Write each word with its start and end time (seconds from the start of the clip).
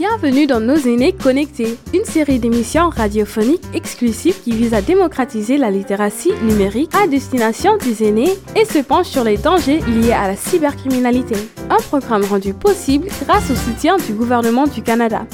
Bienvenue 0.00 0.46
dans 0.46 0.60
Nos 0.60 0.78
aînés 0.78 1.12
connectés, 1.12 1.76
une 1.92 2.06
série 2.06 2.38
d'émissions 2.38 2.88
radiophoniques 2.88 3.66
exclusives 3.74 4.40
qui 4.40 4.52
vise 4.52 4.72
à 4.72 4.80
démocratiser 4.80 5.58
la 5.58 5.70
littératie 5.70 6.32
numérique 6.42 6.94
à 6.94 7.06
destination 7.06 7.76
des 7.76 8.08
aînés 8.08 8.32
et 8.56 8.64
se 8.64 8.78
penche 8.78 9.08
sur 9.08 9.24
les 9.24 9.36
dangers 9.36 9.80
liés 9.80 10.12
à 10.12 10.26
la 10.26 10.36
cybercriminalité. 10.36 11.34
Un 11.68 11.76
programme 11.76 12.24
rendu 12.24 12.54
possible 12.54 13.08
grâce 13.26 13.50
au 13.50 13.54
soutien 13.54 13.98
du 13.98 14.14
gouvernement 14.14 14.66
du 14.66 14.80
Canada. 14.80 15.26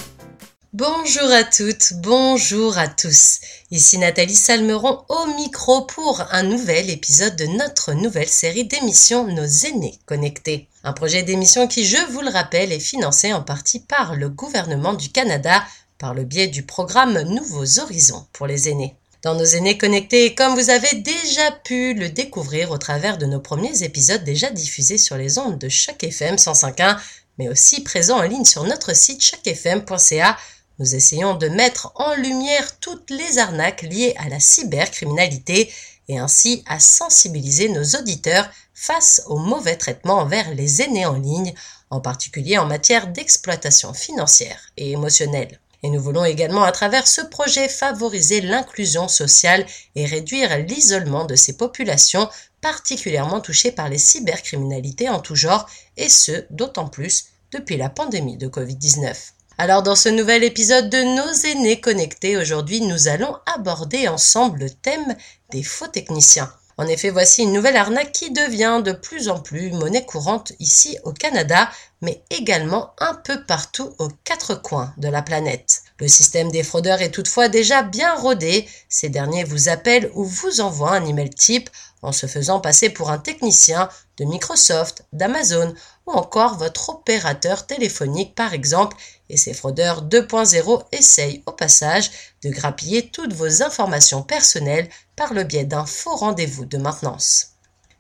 Bonjour 0.78 1.30
à 1.30 1.42
toutes, 1.42 1.94
bonjour 2.02 2.76
à 2.76 2.86
tous. 2.86 3.38
Ici 3.70 3.96
Nathalie 3.96 4.34
Salmeron 4.34 5.04
au 5.08 5.26
micro 5.38 5.86
pour 5.86 6.22
un 6.32 6.42
nouvel 6.42 6.90
épisode 6.90 7.34
de 7.34 7.46
notre 7.46 7.94
nouvelle 7.94 8.28
série 8.28 8.66
d'émissions 8.66 9.26
Nos 9.26 9.46
aînés 9.46 9.98
connectés. 10.04 10.68
Un 10.84 10.92
projet 10.92 11.22
d'émission 11.22 11.66
qui, 11.66 11.86
je 11.86 11.96
vous 12.12 12.20
le 12.20 12.28
rappelle, 12.28 12.72
est 12.72 12.78
financé 12.78 13.32
en 13.32 13.40
partie 13.40 13.80
par 13.80 14.16
le 14.16 14.28
gouvernement 14.28 14.92
du 14.92 15.08
Canada 15.08 15.64
par 15.96 16.12
le 16.12 16.24
biais 16.24 16.48
du 16.48 16.62
programme 16.62 17.22
Nouveaux 17.22 17.78
Horizons 17.78 18.26
pour 18.34 18.46
les 18.46 18.68
aînés. 18.68 18.94
Dans 19.22 19.34
nos 19.34 19.46
aînés 19.46 19.78
connectés, 19.78 20.34
comme 20.34 20.56
vous 20.56 20.68
avez 20.68 20.94
déjà 20.96 21.52
pu 21.64 21.94
le 21.94 22.10
découvrir 22.10 22.70
au 22.70 22.76
travers 22.76 23.16
de 23.16 23.24
nos 23.24 23.40
premiers 23.40 23.82
épisodes 23.82 24.24
déjà 24.24 24.50
diffusés 24.50 24.98
sur 24.98 25.16
les 25.16 25.38
ondes 25.38 25.58
de 25.58 25.70
Choc 25.70 26.04
FM 26.04 26.34
105.1, 26.34 26.98
mais 27.38 27.48
aussi 27.48 27.82
présents 27.82 28.18
en 28.18 28.22
ligne 28.22 28.44
sur 28.44 28.64
notre 28.64 28.94
site 28.94 29.22
chocfm.ca, 29.22 30.36
nous 30.78 30.94
essayons 30.94 31.34
de 31.34 31.48
mettre 31.48 31.92
en 31.94 32.14
lumière 32.14 32.78
toutes 32.80 33.10
les 33.10 33.38
arnaques 33.38 33.82
liées 33.82 34.14
à 34.18 34.28
la 34.28 34.40
cybercriminalité 34.40 35.72
et 36.08 36.18
ainsi 36.18 36.62
à 36.66 36.78
sensibiliser 36.78 37.68
nos 37.68 37.84
auditeurs 37.98 38.48
face 38.74 39.22
au 39.26 39.38
mauvais 39.38 39.76
traitement 39.76 40.18
envers 40.18 40.54
les 40.54 40.82
aînés 40.82 41.06
en 41.06 41.14
ligne, 41.14 41.54
en 41.90 42.00
particulier 42.00 42.58
en 42.58 42.66
matière 42.66 43.08
d'exploitation 43.08 43.94
financière 43.94 44.60
et 44.76 44.92
émotionnelle. 44.92 45.60
Et 45.82 45.90
nous 45.90 46.00
voulons 46.00 46.24
également 46.24 46.64
à 46.64 46.72
travers 46.72 47.06
ce 47.06 47.20
projet 47.20 47.68
favoriser 47.68 48.40
l'inclusion 48.40 49.08
sociale 49.08 49.66
et 49.94 50.04
réduire 50.04 50.58
l'isolement 50.58 51.24
de 51.24 51.36
ces 51.36 51.56
populations 51.56 52.28
particulièrement 52.60 53.40
touchées 53.40 53.70
par 53.70 53.88
les 53.88 53.98
cybercriminalités 53.98 55.08
en 55.08 55.20
tout 55.20 55.36
genre, 55.36 55.68
et 55.96 56.08
ce 56.08 56.46
d'autant 56.50 56.88
plus 56.88 57.26
depuis 57.52 57.76
la 57.76 57.88
pandémie 57.88 58.36
de 58.36 58.48
Covid-19. 58.48 59.14
Alors 59.58 59.82
dans 59.82 59.96
ce 59.96 60.10
nouvel 60.10 60.44
épisode 60.44 60.90
de 60.90 61.02
Nos 61.02 61.32
aînés 61.46 61.80
connectés, 61.80 62.36
aujourd'hui 62.36 62.82
nous 62.82 63.08
allons 63.08 63.34
aborder 63.46 64.06
ensemble 64.06 64.58
le 64.60 64.70
thème 64.70 65.16
des 65.50 65.62
faux 65.62 65.86
techniciens. 65.86 66.52
En 66.76 66.86
effet, 66.86 67.08
voici 67.08 67.42
une 67.42 67.54
nouvelle 67.54 67.78
arnaque 67.78 68.12
qui 68.12 68.30
devient 68.30 68.82
de 68.84 68.92
plus 68.92 69.30
en 69.30 69.40
plus 69.40 69.72
monnaie 69.72 70.04
courante 70.04 70.52
ici 70.58 70.98
au 71.04 71.12
Canada, 71.12 71.70
mais 72.02 72.22
également 72.28 72.92
un 72.98 73.14
peu 73.14 73.46
partout 73.46 73.94
aux 73.98 74.10
quatre 74.24 74.60
coins 74.60 74.92
de 74.98 75.08
la 75.08 75.22
planète. 75.22 75.84
Le 75.98 76.08
système 76.08 76.50
des 76.50 76.62
fraudeurs 76.62 77.00
est 77.00 77.10
toutefois 77.10 77.48
déjà 77.48 77.82
bien 77.82 78.14
rodé. 78.14 78.68
Ces 78.90 79.08
derniers 79.08 79.44
vous 79.44 79.70
appellent 79.70 80.10
ou 80.12 80.24
vous 80.24 80.60
envoient 80.60 80.92
un 80.92 81.06
email 81.06 81.30
type 81.30 81.70
en 82.02 82.12
se 82.12 82.26
faisant 82.26 82.60
passer 82.60 82.90
pour 82.90 83.10
un 83.10 83.16
technicien 83.16 83.88
de 84.18 84.26
Microsoft, 84.26 85.06
d'Amazon 85.14 85.74
ou 86.06 86.12
encore 86.12 86.58
votre 86.58 86.90
opérateur 86.90 87.66
téléphonique 87.66 88.34
par 88.34 88.52
exemple, 88.52 88.96
et 89.28 89.36
ces 89.36 89.54
fraudeurs 89.54 90.04
2.0 90.04 90.84
essayent 90.92 91.42
au 91.46 91.52
passage 91.52 92.10
de 92.42 92.50
grappiller 92.50 93.08
toutes 93.08 93.32
vos 93.32 93.62
informations 93.62 94.22
personnelles 94.22 94.88
par 95.16 95.34
le 95.34 95.44
biais 95.44 95.64
d'un 95.64 95.86
faux 95.86 96.16
rendez-vous 96.16 96.64
de 96.64 96.78
maintenance. 96.78 97.48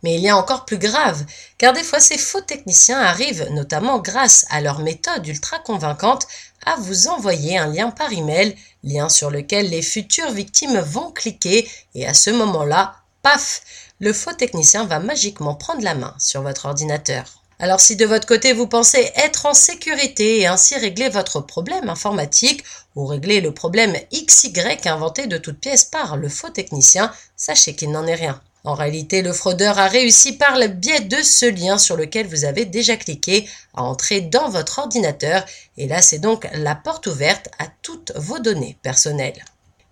Mais 0.02 0.16
il 0.16 0.20
y 0.20 0.28
a 0.28 0.36
encore 0.36 0.66
plus 0.66 0.78
grave, 0.78 1.24
car 1.58 1.72
des 1.72 1.82
fois 1.82 2.00
ces 2.00 2.18
faux 2.18 2.40
techniciens 2.40 3.00
arrivent, 3.00 3.48
notamment 3.50 3.98
grâce 3.98 4.46
à 4.50 4.60
leur 4.60 4.80
méthode 4.80 5.26
ultra 5.26 5.58
convaincante, 5.58 6.26
à 6.64 6.76
vous 6.76 7.08
envoyer 7.08 7.58
un 7.58 7.66
lien 7.66 7.90
par 7.90 8.12
email, 8.12 8.56
lien 8.84 9.08
sur 9.08 9.30
lequel 9.30 9.70
les 9.70 9.82
futures 9.82 10.30
victimes 10.30 10.78
vont 10.80 11.10
cliquer, 11.12 11.68
et 11.94 12.06
à 12.06 12.14
ce 12.14 12.30
moment-là, 12.30 12.96
paf, 13.22 13.62
le 13.98 14.12
faux 14.12 14.32
technicien 14.32 14.84
va 14.84 14.98
magiquement 14.98 15.54
prendre 15.54 15.82
la 15.82 15.94
main 15.94 16.14
sur 16.18 16.42
votre 16.42 16.66
ordinateur. 16.66 17.42
Alors 17.58 17.80
si 17.80 17.96
de 17.96 18.04
votre 18.04 18.26
côté 18.26 18.52
vous 18.52 18.66
pensez 18.66 19.10
être 19.16 19.46
en 19.46 19.54
sécurité 19.54 20.40
et 20.40 20.46
ainsi 20.46 20.76
régler 20.76 21.08
votre 21.08 21.40
problème 21.40 21.88
informatique 21.88 22.62
ou 22.94 23.06
régler 23.06 23.40
le 23.40 23.52
problème 23.52 23.96
XY 24.12 24.52
inventé 24.84 25.26
de 25.26 25.38
toutes 25.38 25.60
pièces 25.60 25.84
par 25.84 26.18
le 26.18 26.28
faux 26.28 26.50
technicien, 26.50 27.10
sachez 27.34 27.74
qu'il 27.74 27.90
n'en 27.90 28.06
est 28.06 28.14
rien. 28.14 28.42
En 28.64 28.74
réalité, 28.74 29.22
le 29.22 29.32
fraudeur 29.32 29.78
a 29.78 29.88
réussi 29.88 30.32
par 30.36 30.58
le 30.58 30.66
biais 30.66 31.00
de 31.00 31.22
ce 31.22 31.46
lien 31.46 31.78
sur 31.78 31.96
lequel 31.96 32.26
vous 32.26 32.44
avez 32.44 32.66
déjà 32.66 32.96
cliqué 32.96 33.48
à 33.74 33.84
entrer 33.84 34.20
dans 34.20 34.50
votre 34.50 34.80
ordinateur 34.80 35.46
et 35.78 35.86
là 35.86 36.02
c'est 36.02 36.18
donc 36.18 36.46
la 36.52 36.74
porte 36.74 37.06
ouverte 37.06 37.48
à 37.58 37.68
toutes 37.80 38.12
vos 38.16 38.38
données 38.38 38.76
personnelles. 38.82 39.42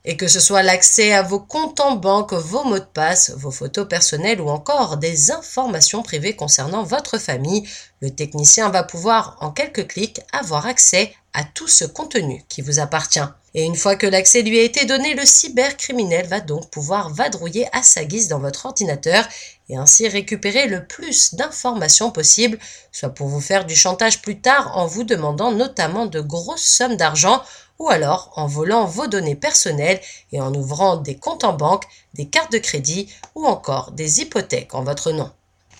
Et 0.06 0.18
que 0.18 0.28
ce 0.28 0.38
soit 0.38 0.62
l'accès 0.62 1.14
à 1.14 1.22
vos 1.22 1.40
comptes 1.40 1.80
en 1.80 1.96
banque, 1.96 2.34
vos 2.34 2.64
mots 2.64 2.78
de 2.78 2.84
passe, 2.84 3.30
vos 3.36 3.50
photos 3.50 3.88
personnelles 3.88 4.40
ou 4.40 4.50
encore 4.50 4.98
des 4.98 5.30
informations 5.30 6.02
privées 6.02 6.36
concernant 6.36 6.82
votre 6.82 7.16
famille, 7.18 7.66
le 8.00 8.10
technicien 8.10 8.68
va 8.68 8.82
pouvoir 8.82 9.38
en 9.40 9.50
quelques 9.50 9.86
clics 9.86 10.20
avoir 10.32 10.66
accès 10.66 11.14
à 11.32 11.42
tout 11.42 11.68
ce 11.68 11.84
contenu 11.84 12.44
qui 12.48 12.60
vous 12.60 12.80
appartient. 12.80 13.18
Et 13.54 13.64
une 13.64 13.76
fois 13.76 13.96
que 13.96 14.06
l'accès 14.06 14.42
lui 14.42 14.58
a 14.58 14.62
été 14.62 14.84
donné, 14.84 15.14
le 15.14 15.24
cybercriminel 15.24 16.26
va 16.26 16.40
donc 16.40 16.70
pouvoir 16.70 17.08
vadrouiller 17.10 17.66
à 17.72 17.82
sa 17.82 18.04
guise 18.04 18.28
dans 18.28 18.40
votre 18.40 18.66
ordinateur 18.66 19.24
et 19.68 19.76
ainsi 19.76 20.06
récupérer 20.08 20.66
le 20.66 20.86
plus 20.86 21.34
d'informations 21.34 22.10
possible, 22.10 22.58
soit 22.92 23.10
pour 23.10 23.28
vous 23.28 23.40
faire 23.40 23.64
du 23.64 23.74
chantage 23.74 24.22
plus 24.22 24.40
tard 24.40 24.76
en 24.76 24.86
vous 24.86 25.04
demandant 25.04 25.52
notamment 25.52 26.06
de 26.06 26.20
grosses 26.20 26.66
sommes 26.66 26.96
d'argent 26.96 27.42
ou 27.78 27.88
alors 27.88 28.32
en 28.36 28.46
volant 28.46 28.84
vos 28.84 29.06
données 29.06 29.34
personnelles 29.34 30.00
et 30.32 30.40
en 30.40 30.54
ouvrant 30.54 30.96
des 30.96 31.16
comptes 31.16 31.44
en 31.44 31.52
banque, 31.52 31.84
des 32.14 32.26
cartes 32.26 32.52
de 32.52 32.58
crédit 32.58 33.12
ou 33.34 33.46
encore 33.46 33.92
des 33.92 34.20
hypothèques 34.20 34.74
en 34.74 34.84
votre 34.84 35.12
nom. 35.12 35.30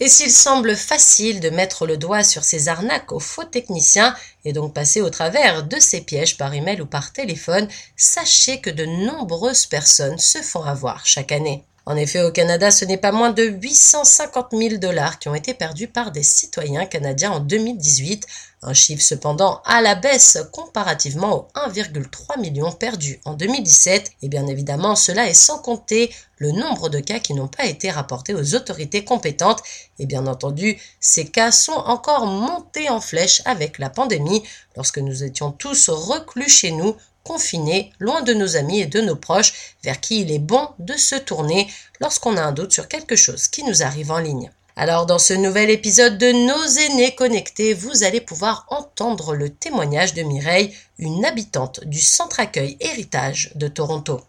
Et 0.00 0.08
s'il 0.08 0.32
semble 0.32 0.74
facile 0.74 1.38
de 1.38 1.50
mettre 1.50 1.86
le 1.86 1.96
doigt 1.96 2.24
sur 2.24 2.42
ces 2.42 2.68
arnaques 2.68 3.12
aux 3.12 3.20
faux 3.20 3.44
techniciens 3.44 4.14
et 4.44 4.52
donc 4.52 4.74
passer 4.74 5.00
au 5.00 5.08
travers 5.08 5.62
de 5.62 5.78
ces 5.78 6.00
pièges 6.00 6.36
par 6.36 6.52
email 6.52 6.80
ou 6.80 6.86
par 6.86 7.12
téléphone, 7.12 7.68
sachez 7.96 8.60
que 8.60 8.70
de 8.70 8.84
nombreuses 8.84 9.66
personnes 9.66 10.18
se 10.18 10.38
font 10.38 10.64
avoir 10.64 11.06
chaque 11.06 11.30
année. 11.30 11.64
En 11.86 11.96
effet, 11.96 12.22
au 12.22 12.32
Canada, 12.32 12.70
ce 12.70 12.86
n'est 12.86 12.96
pas 12.96 13.12
moins 13.12 13.30
de 13.30 13.44
850 13.44 14.48
000 14.52 14.76
dollars 14.78 15.18
qui 15.18 15.28
ont 15.28 15.34
été 15.34 15.52
perdus 15.52 15.88
par 15.88 16.12
des 16.12 16.22
citoyens 16.22 16.86
canadiens 16.86 17.32
en 17.32 17.40
2018, 17.40 18.26
un 18.64 18.74
chiffre 18.74 19.02
cependant 19.02 19.60
à 19.64 19.82
la 19.82 19.94
baisse 19.94 20.38
comparativement 20.50 21.34
aux 21.34 21.48
1,3 21.68 22.40
million 22.40 22.72
perdus 22.72 23.20
en 23.24 23.34
2017, 23.34 24.12
et 24.22 24.28
bien 24.28 24.46
évidemment 24.46 24.96
cela 24.96 25.28
est 25.28 25.34
sans 25.34 25.58
compter 25.58 26.12
le 26.38 26.50
nombre 26.50 26.88
de 26.88 26.98
cas 26.98 27.18
qui 27.18 27.34
n'ont 27.34 27.48
pas 27.48 27.66
été 27.66 27.90
rapportés 27.90 28.34
aux 28.34 28.54
autorités 28.54 29.04
compétentes, 29.04 29.62
et 29.98 30.06
bien 30.06 30.26
entendu 30.26 30.80
ces 30.98 31.26
cas 31.26 31.52
sont 31.52 31.72
encore 31.72 32.26
montés 32.26 32.88
en 32.88 33.00
flèche 33.00 33.42
avec 33.44 33.78
la 33.78 33.90
pandémie, 33.90 34.42
lorsque 34.76 34.98
nous 34.98 35.22
étions 35.22 35.52
tous 35.52 35.90
reclus 35.90 36.48
chez 36.48 36.72
nous 36.72 36.96
confinés, 37.22 37.92
loin 37.98 38.22
de 38.22 38.34
nos 38.34 38.56
amis 38.56 38.80
et 38.80 38.86
de 38.86 39.00
nos 39.00 39.16
proches, 39.16 39.76
vers 39.82 40.00
qui 40.00 40.20
il 40.20 40.30
est 40.30 40.38
bon 40.38 40.68
de 40.78 40.94
se 40.94 41.16
tourner 41.16 41.68
lorsqu'on 42.00 42.36
a 42.36 42.42
un 42.42 42.52
doute 42.52 42.72
sur 42.72 42.88
quelque 42.88 43.16
chose 43.16 43.48
qui 43.48 43.62
nous 43.64 43.82
arrive 43.82 44.10
en 44.10 44.18
ligne. 44.18 44.50
Alors 44.76 45.06
dans 45.06 45.20
ce 45.20 45.34
nouvel 45.34 45.70
épisode 45.70 46.18
de 46.18 46.32
Nos 46.32 46.66
aînés 46.66 47.14
connectés, 47.14 47.74
vous 47.74 48.02
allez 48.02 48.20
pouvoir 48.20 48.66
entendre 48.70 49.32
le 49.32 49.48
témoignage 49.48 50.14
de 50.14 50.22
Mireille, 50.22 50.74
une 50.98 51.24
habitante 51.24 51.84
du 51.84 52.00
centre 52.00 52.40
accueil 52.40 52.76
Héritage 52.80 53.52
de 53.54 53.68
Toronto. 53.68 54.20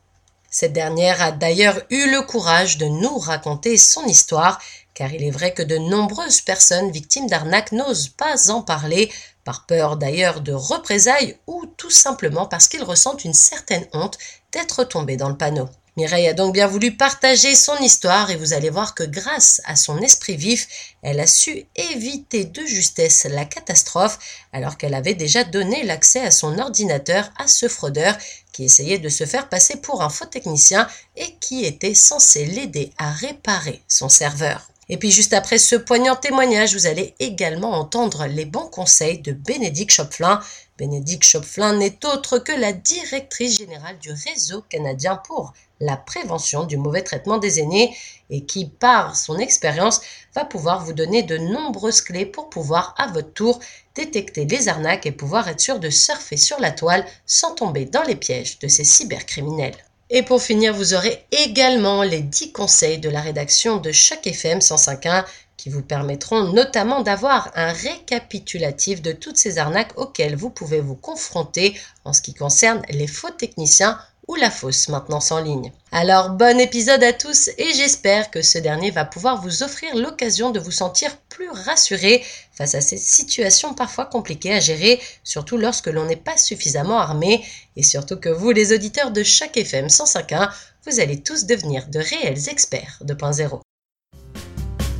Cette 0.51 0.72
dernière 0.72 1.19
a 1.19 1.31
d'ailleurs 1.31 1.81
eu 1.89 2.11
le 2.11 2.22
courage 2.22 2.78
de 2.78 2.85
nous 2.85 3.17
raconter 3.17 3.75
son 3.78 4.06
histoire, 4.06 4.61
car 4.94 5.11
il 5.11 5.23
est 5.23 5.31
vrai 5.31 5.51
que 5.51 5.63
de 5.63 5.79
nombreuses 5.79 6.41
personnes 6.41 6.91
victimes 6.91 7.27
d'arnaques 7.27 7.72
n'osent 7.72 8.09
pas 8.09 8.51
en 8.51 8.62
parler, 8.62 9.12
par 9.45 9.66
peur 9.66 9.97
d'ailleurs 9.97 10.41
de 10.41 10.53
représailles 10.53 11.39
ou 11.47 11.66
tout 11.75 11.89
simplement 11.89 12.45
parce 12.45 12.68
qu'ils 12.68 12.83
ressentent 12.83 13.25
une 13.25 13.33
certaine 13.33 13.88
honte 13.94 14.19
d'être 14.51 14.83
tombés 14.83 15.18
dans 15.18 15.30
le 15.30 15.38
panneau. 15.38 15.68
Mireille 15.97 16.27
a 16.27 16.33
donc 16.33 16.53
bien 16.53 16.68
voulu 16.68 16.97
partager 16.97 17.56
son 17.56 17.77
histoire 17.77 18.30
et 18.30 18.36
vous 18.36 18.51
allez 18.51 18.69
voir 18.69 18.95
que 18.95 19.03
grâce 19.03 19.62
à 19.63 19.77
son 19.77 20.00
esprit 20.00 20.36
vif, 20.36 20.68
elle 21.01 21.21
a 21.21 21.27
su 21.27 21.65
éviter 21.74 22.44
de 22.44 22.65
justesse 22.65 23.25
la 23.30 23.45
catastrophe 23.45 24.19
alors 24.51 24.77
qu'elle 24.77 24.94
avait 24.94 25.13
déjà 25.13 25.45
donné 25.45 25.83
l'accès 25.83 26.19
à 26.19 26.31
son 26.31 26.59
ordinateur 26.59 27.31
à 27.38 27.47
ce 27.47 27.69
fraudeur 27.69 28.18
qui 28.51 28.65
essayait 28.65 29.00
de 29.00 29.07
se 29.07 29.25
faire 29.25 29.47
passer 29.47 29.77
pour 29.77 30.01
un 30.01 30.09
faux 30.09 30.25
technicien 30.25 30.86
et 31.15 31.33
qui 31.39 31.63
était 31.63 31.95
censé 31.95 32.45
l'aider 32.45 32.92
à 32.97 33.12
réparer 33.12 33.81
son 33.88 34.09
serveur. 34.09 34.68
Et 34.89 34.97
puis 34.97 35.12
juste 35.12 35.33
après 35.33 35.57
ce 35.57 35.75
poignant 35.75 36.15
témoignage, 36.15 36.75
vous 36.75 36.86
allez 36.86 37.15
également 37.19 37.71
entendre 37.71 38.27
les 38.27 38.45
bons 38.45 38.68
conseils 38.68 39.19
de 39.19 39.31
Bénédicte 39.31 39.94
Chopflin. 39.94 40.42
Bénédicte 40.77 41.24
Chopflin 41.24 41.77
n'est 41.77 42.06
autre 42.06 42.38
que 42.38 42.51
la 42.51 42.74
directrice 42.74 43.57
générale 43.57 43.98
du 44.00 44.12
réseau 44.12 44.62
canadien 44.62 45.16
pour 45.16 45.54
la 45.80 45.95
prévention 45.95 46.66
du 46.66 46.75
mauvais 46.75 47.01
traitement 47.01 47.38
des 47.38 47.62
aînés 47.62 47.95
et 48.30 48.44
qui, 48.44 48.66
par 48.66 49.16
son 49.16 49.38
expérience, 49.38 50.01
va 50.33 50.44
pouvoir 50.44 50.83
vous 50.83 50.92
donner 50.92 51.24
de 51.24 51.38
nombreuses 51.38 52.01
clés 52.01 52.25
pour 52.25 52.50
pouvoir 52.50 52.94
à 52.98 53.07
votre 53.07 53.31
tour 53.31 53.60
détecter 53.95 54.44
les 54.44 54.68
arnaques 54.68 55.06
et 55.06 55.13
pouvoir 55.13 55.48
être 55.48 55.62
sûr 55.62 55.80
de 55.80 55.89
surfer 55.89 56.36
sur 56.36 56.60
la 56.60 56.72
toile 56.72 57.06
sans 57.25 57.56
tomber 57.56 57.86
dans 57.86 58.04
les 58.04 58.18
pièges 58.18 58.60
de 58.60 58.68
ces 58.68 58.83
cybercriminels. 58.83 59.78
Et 60.10 60.24
pour 60.24 60.42
finir, 60.42 60.74
vous 60.74 60.94
aurez 60.94 61.25
également 61.31 62.04
les 62.04 62.21
10 62.21 62.51
conseils 62.51 63.00
de 63.00 63.10
la 63.10 63.21
rédaction 63.21 63.78
de 63.78 63.92
chaque 63.92 64.28
FM 64.28 64.60
105.1 64.60 65.25
qui 65.65 65.71
vous 65.71 65.81
permettront 65.81 66.53
notamment 66.53 67.01
d'avoir 67.01 67.50
un 67.56 67.71
récapitulatif 67.71 69.01
de 69.01 69.12
toutes 69.12 69.38
ces 69.38 69.57
arnaques 69.57 69.97
auxquelles 69.97 70.35
vous 70.35 70.51
pouvez 70.51 70.79
vous 70.79 70.94
confronter 70.94 71.75
en 72.03 72.13
ce 72.13 72.21
qui 72.21 72.35
concerne 72.35 72.83
les 72.91 73.07
faux 73.07 73.31
techniciens 73.31 73.97
ou 74.27 74.35
la 74.35 74.51
fausse 74.51 74.89
maintenance 74.89 75.31
en 75.31 75.39
ligne. 75.39 75.71
Alors 75.91 76.29
bon 76.29 76.59
épisode 76.59 77.03
à 77.03 77.13
tous 77.13 77.50
et 77.57 77.73
j'espère 77.73 78.29
que 78.29 78.44
ce 78.44 78.59
dernier 78.59 78.91
va 78.91 79.06
pouvoir 79.06 79.41
vous 79.41 79.63
offrir 79.63 79.95
l'occasion 79.95 80.51
de 80.51 80.59
vous 80.59 80.69
sentir 80.69 81.17
plus 81.29 81.50
rassuré 81.50 82.23
face 82.51 82.75
à 82.75 82.81
ces 82.81 82.97
situations 82.97 83.73
parfois 83.73 84.06
compliquées 84.06 84.53
à 84.53 84.59
gérer, 84.59 85.01
surtout 85.23 85.57
lorsque 85.57 85.88
l'on 85.88 86.06
n'est 86.06 86.15
pas 86.15 86.38
suffisamment 86.38 87.00
armé 87.00 87.44
et 87.75 87.81
surtout 87.81 88.18
que 88.18 88.29
vous 88.29 88.51
les 88.51 88.71
auditeurs 88.71 89.09
de 89.09 89.23
chaque 89.23 89.57
FM 89.57 89.88
105.1, 89.88 90.47
vous 90.85 91.00
allez 91.00 91.23
tous 91.23 91.47
devenir 91.47 91.88
de 91.88 91.97
réels 91.97 92.50
experts 92.50 93.00
de 93.01 93.15
2.0. 93.15 93.64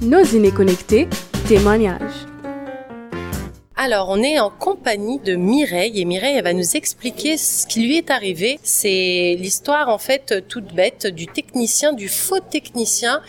Nos 0.02 0.24
inés 0.24 0.52
connectés, 0.52 1.08
témoignages. 1.48 2.26
Alors, 3.78 4.10
on 4.10 4.22
est 4.22 4.40
en 4.40 4.50
compagnie 4.50 5.20
de 5.20 5.36
Mireille 5.36 6.02
et 6.02 6.06
Mireille, 6.06 6.42
va 6.42 6.54
nous 6.54 6.76
expliquer 6.76 7.38
ce 7.38 7.66
qui 7.66 7.82
lui 7.82 7.98
est 7.98 8.12
arrivé. 8.12 8.60
C'est 8.64 9.38
l'histoire, 9.40 9.88
en 9.88 9.98
fait, 9.98 10.48
toute 10.50 10.74
bête 10.74 11.08
du 11.08 11.28
technicien, 11.28 11.94
du 11.94 12.10
faux 12.10 12.40
technicien 12.40 13.22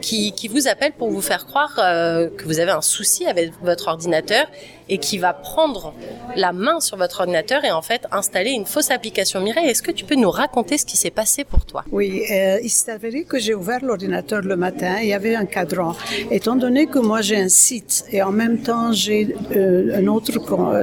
qui, 0.00 0.32
qui 0.32 0.48
vous 0.48 0.66
appelle 0.66 0.92
pour 0.92 1.10
vous 1.10 1.20
faire 1.20 1.46
croire 1.46 1.78
euh, 1.78 2.28
que 2.28 2.44
vous 2.44 2.58
avez 2.58 2.70
un 2.70 2.82
souci 2.82 3.26
avec 3.26 3.52
votre 3.62 3.88
ordinateur 3.88 4.46
et 4.88 4.98
qui 4.98 5.18
va 5.18 5.32
prendre 5.32 5.94
la 6.36 6.52
main 6.52 6.80
sur 6.80 6.96
votre 6.96 7.20
ordinateur 7.20 7.64
et 7.64 7.70
en 7.70 7.82
fait 7.82 8.06
installer 8.10 8.50
une 8.50 8.66
fausse 8.66 8.90
application. 8.90 9.40
Mireille, 9.40 9.68
est-ce 9.68 9.82
que 9.82 9.90
tu 9.90 10.04
peux 10.04 10.14
nous 10.14 10.30
raconter 10.30 10.78
ce 10.78 10.84
qui 10.84 10.96
s'est 10.96 11.10
passé 11.10 11.44
pour 11.44 11.64
toi? 11.64 11.84
Oui, 11.92 12.22
euh, 12.30 12.58
il 12.62 12.70
s'est 12.70 12.90
avéré 12.92 13.24
que 13.24 13.38
j'ai 13.38 13.54
ouvert 13.54 13.84
l'ordinateur 13.84 14.42
le 14.42 14.56
matin, 14.56 14.96
il 15.00 15.08
y 15.08 15.12
avait 15.12 15.34
un 15.34 15.46
cadran. 15.46 15.94
Étant 16.30 16.56
donné 16.56 16.86
que 16.86 16.98
moi 16.98 17.20
j'ai 17.20 17.36
un 17.36 17.48
site 17.48 18.04
et 18.10 18.22
en 18.22 18.32
même 18.32 18.58
temps 18.58 18.92
j'ai 18.92 19.34
euh, 19.56 19.98
un 19.98 20.06
autre, 20.06 20.32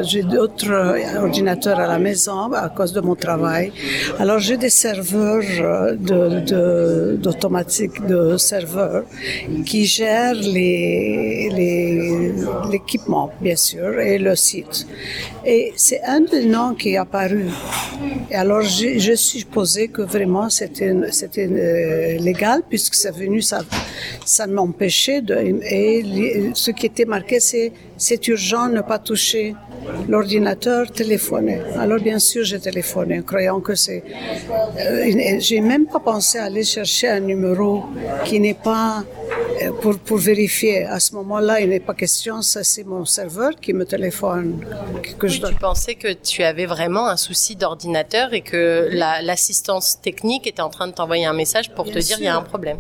j'ai 0.04 0.24
d'autres 0.24 0.72
ordinateurs 1.18 1.80
à 1.80 1.88
la 1.88 2.00
maison 2.00 2.52
à 2.54 2.70
cause 2.70 2.94
de 2.94 3.02
mon 3.02 3.16
travail, 3.16 3.72
alors 4.20 4.40
j'ai 4.40 4.58
des 4.58 4.70
serveurs 4.70 5.44
euh, 5.60 5.96
de, 5.96 7.18
d'automatique 7.18 8.06
de, 8.06 8.38
serveurs 8.38 9.04
qui 9.66 9.86
gèrent 9.86 10.34
les, 10.34 11.50
l'équipement, 12.72 13.32
bien 13.42 13.56
sûr 13.56 13.91
et 14.00 14.18
le 14.18 14.36
site. 14.36 14.88
Et 15.46 15.74
c'est 15.76 16.02
un 16.04 16.22
des 16.22 16.46
noms 16.46 16.74
qui 16.76 16.90
est 16.94 16.98
apparu. 16.98 17.46
Et 18.30 18.36
alors, 18.36 18.62
je, 18.62 18.98
je 19.00 19.16
supposais 19.16 19.88
que 19.88 20.02
vraiment 20.02 20.50
c'était, 20.50 20.92
euh, 20.92 22.18
légal 22.20 22.62
puisque 22.70 22.96
c'est 22.96 23.16
venu, 23.16 23.42
ça, 23.42 23.62
ça 24.26 24.48
m'empêchait 24.48 25.22
de, 25.22 25.36
et 25.36 26.52
ce 26.54 26.72
qui 26.72 26.86
était 26.86 27.06
marqué, 27.06 27.40
c'est, 27.40 27.72
c'est 28.02 28.28
urgent, 28.28 28.68
ne 28.68 28.82
pas 28.82 28.98
toucher 28.98 29.56
l'ordinateur, 30.10 30.92
téléphoner. 30.92 31.60
Alors, 31.78 32.00
bien 32.00 32.18
sûr, 32.18 32.44
j'ai 32.44 32.60
téléphoné, 32.60 33.22
croyant 33.22 33.60
que 33.60 33.76
c'est, 33.76 34.04
euh, 34.80 35.36
j'ai 35.40 35.62
même 35.62 35.86
pas 35.86 36.00
pensé 36.00 36.40
à 36.40 36.46
aller 36.46 36.64
chercher 36.64 37.10
un 37.10 37.20
numéro 37.20 37.84
qui 38.26 38.40
n'est 38.40 38.62
pas 38.72 39.04
euh, 39.62 39.72
pour, 39.82 40.00
pour 40.00 40.18
vérifier. 40.18 40.86
À 40.86 41.00
ce 41.00 41.14
moment-là, 41.14 41.62
il 41.62 41.70
n'est 41.70 41.80
pas 41.80 41.94
question, 41.94 42.42
ça 42.42 42.64
c'est 42.64 42.84
mon 42.84 43.06
serveur 43.06 43.52
qui 43.62 43.72
me 43.74 43.86
téléphone. 43.86 44.66
Que 45.20 45.28
je 45.28 45.40
Tu 45.40 45.56
pensais 45.56 45.94
que 45.94 46.12
tu 46.14 46.42
avais 46.42 46.66
vraiment 46.66 47.08
un 47.08 47.18
souci 47.18 47.56
d'ordinateur 47.56 48.34
et 48.34 48.42
que 48.42 48.90
l'assistance 49.30 50.02
technique 50.02 50.48
était 50.48 50.64
en 50.64 50.70
train 50.70 50.88
de 50.88 50.94
t'envoyer 50.94 51.26
un 51.26 51.34
message 51.34 51.72
pour 51.76 51.86
te 51.86 52.00
dire 52.00 52.18
il 52.20 52.26
y 52.26 52.28
a 52.28 52.36
un 52.36 52.42
problème. 52.42 52.78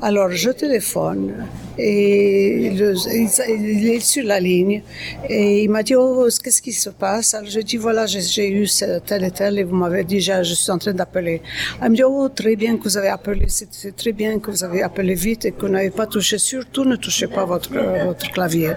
Alors 0.00 0.30
je 0.30 0.50
téléphone 0.50 1.32
et 1.78 2.66
il, 2.66 3.88
est 3.88 4.00
sur 4.00 4.24
la 4.24 4.40
ligne 4.40 4.82
et 5.28 5.64
il 5.64 5.70
m'a 5.70 5.82
dit 5.82 5.94
oh 5.94 6.28
qu'est-ce 6.42 6.60
qui 6.60 6.72
se 6.72 6.90
passe? 6.90 7.34
Alors 7.34 7.48
je 7.48 7.60
dis 7.60 7.76
voilà 7.76 8.06
j'ai 8.06 8.48
eu 8.48 8.66
tel 9.06 9.24
et 9.24 9.30
tel 9.30 9.58
et 9.58 9.64
vous 9.64 9.76
m'avez 9.76 10.04
dit 10.04 10.20
je 10.20 10.42
suis 10.42 10.70
en 10.70 10.78
train 10.78 10.92
d'appeler. 10.92 11.40
Il 11.82 11.90
me 11.90 11.96
dit 11.96 12.04
oh 12.04 12.28
très 12.28 12.56
bien 12.56 12.76
que 12.76 12.84
vous 12.84 12.96
avez 12.96 13.08
appelé 13.08 13.46
c'est 13.48 13.96
très 13.96 14.12
bien 14.12 14.38
que 14.38 14.50
vous 14.50 14.64
avez 14.64 14.82
appelé 14.82 15.14
vite 15.14 15.44
et 15.46 15.52
que 15.52 15.62
vous 15.62 15.72
n'avez 15.72 15.90
pas 15.90 16.06
touché 16.06 16.38
surtout 16.38 16.84
ne 16.84 16.96
touchez 16.96 17.26
pas 17.26 17.44
votre 17.44 17.70
votre 18.06 18.30
clavier. 18.30 18.72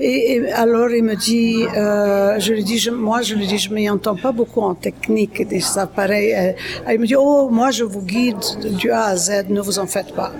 Et, 0.00 0.50
alors 0.52 0.90
il 0.90 1.04
me 1.04 1.16
dit 1.16 1.64
euh, 1.76 2.38
je 2.38 2.52
lui 2.52 2.64
dis 2.64 2.78
je, 2.78 2.90
moi 2.90 3.22
je 3.22 3.34
lui 3.34 3.46
dis 3.46 3.58
je 3.58 3.72
m'y 3.72 3.88
entends 3.90 4.16
pas 4.16 4.32
beaucoup 4.32 4.62
en 4.62 4.74
technique 4.74 5.46
des 5.46 5.62
appareils. 5.78 6.54
Il 6.90 6.98
me 6.98 7.06
dit 7.06 7.16
oh 7.16 7.48
moi 7.50 7.70
je 7.70 7.84
vous 7.84 8.02
guide 8.02 8.44
du 8.80 8.90
A 8.90 9.04
à 9.06 9.16
Z 9.16 9.44
ne 9.48 9.60
vous 9.60 9.78
en 9.78 9.86
faites 9.86 10.12
pas. 10.14 10.32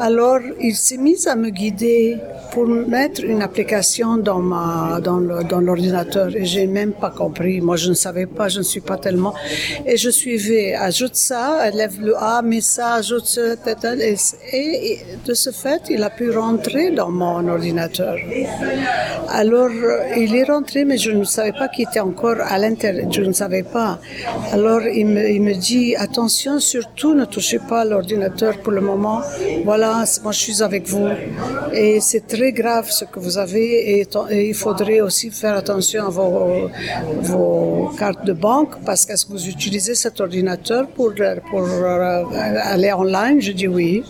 Alors, 0.00 0.40
il 0.60 0.74
s'est 0.74 0.96
mis 0.96 1.28
à 1.28 1.36
me 1.36 1.50
guider 1.50 2.16
pour 2.52 2.66
mettre 2.66 3.24
une 3.24 3.40
application 3.40 4.18
dans 4.18 4.40
ma 4.40 5.00
dans 5.00 5.60
l'ordinateur 5.60 6.28
et 6.36 6.44
j'ai 6.44 6.66
même 6.66 6.92
pas 6.92 7.10
compris. 7.10 7.60
Moi, 7.60 7.76
je 7.76 7.88
ne 7.90 7.94
savais 7.94 8.26
pas, 8.26 8.48
je 8.48 8.58
ne 8.58 8.64
suis 8.72 8.80
pas 8.90 8.98
tellement. 8.98 9.34
Et 9.86 9.96
je 9.96 10.10
suivais, 10.10 10.74
ajoute 10.74 11.16
ça, 11.16 11.70
lève 11.70 11.96
le 12.00 12.14
A, 12.16 12.42
mais 12.42 12.60
ça, 12.60 12.94
ajoute 12.94 13.38
et, 14.02 14.92
et 14.92 14.98
de 15.24 15.34
ce 15.34 15.50
fait, 15.50 15.82
il 15.88 16.02
a 16.02 16.10
pu 16.10 16.30
rentrer 16.30 16.90
dans 16.90 17.10
mon 17.10 17.48
ordinateur. 17.48 18.16
Alors, 19.30 19.70
il 20.16 20.34
est 20.36 20.44
rentré, 20.44 20.84
mais 20.84 20.98
je 20.98 21.10
ne 21.10 21.24
savais 21.24 21.52
pas 21.52 21.68
qu'il 21.68 21.86
était 21.88 22.00
encore 22.00 22.40
à 22.40 22.58
l'intérieur. 22.58 23.10
Je 23.10 23.22
ne 23.22 23.32
savais 23.32 23.62
pas. 23.62 23.98
Alors, 24.52 24.82
il 24.82 25.06
me, 25.06 25.22
il 25.36 25.42
me 25.42 25.54
dit 25.54 25.96
attention, 25.96 26.58
surtout 26.60 27.14
ne 27.14 27.24
touchez 27.24 27.60
pas 27.60 27.84
l'ordinateur 27.84 28.58
pour 28.58 28.72
le 28.72 28.82
moment. 28.82 29.20
Voilà, 29.64 29.81
moi, 30.22 30.32
je 30.32 30.38
suis 30.38 30.62
avec 30.62 30.88
vous. 30.88 31.08
Et 31.72 32.00
c'est 32.00 32.26
très 32.26 32.52
grave 32.52 32.90
ce 32.90 33.04
que 33.04 33.18
vous 33.18 33.38
avez 33.38 34.00
et, 34.00 34.08
il 34.30 34.54
faudrait 34.54 35.00
aussi 35.00 35.30
faire 35.30 35.56
attention 35.56 36.06
à 36.06 36.10
vos, 36.10 37.90
cartes 37.98 38.24
de 38.24 38.32
banque 38.32 38.74
parce 38.84 39.04
que 39.06 39.12
vous 39.28 39.48
utilisez 39.48 39.94
cet 39.94 40.20
ordinateur 40.20 40.88
pour, 40.88 41.12
pour 41.50 41.62
euh, 41.62 42.24
aller 42.74 42.92
online? 42.92 43.40
Je 43.40 43.52
dis 43.52 43.68
oui. 43.68 44.02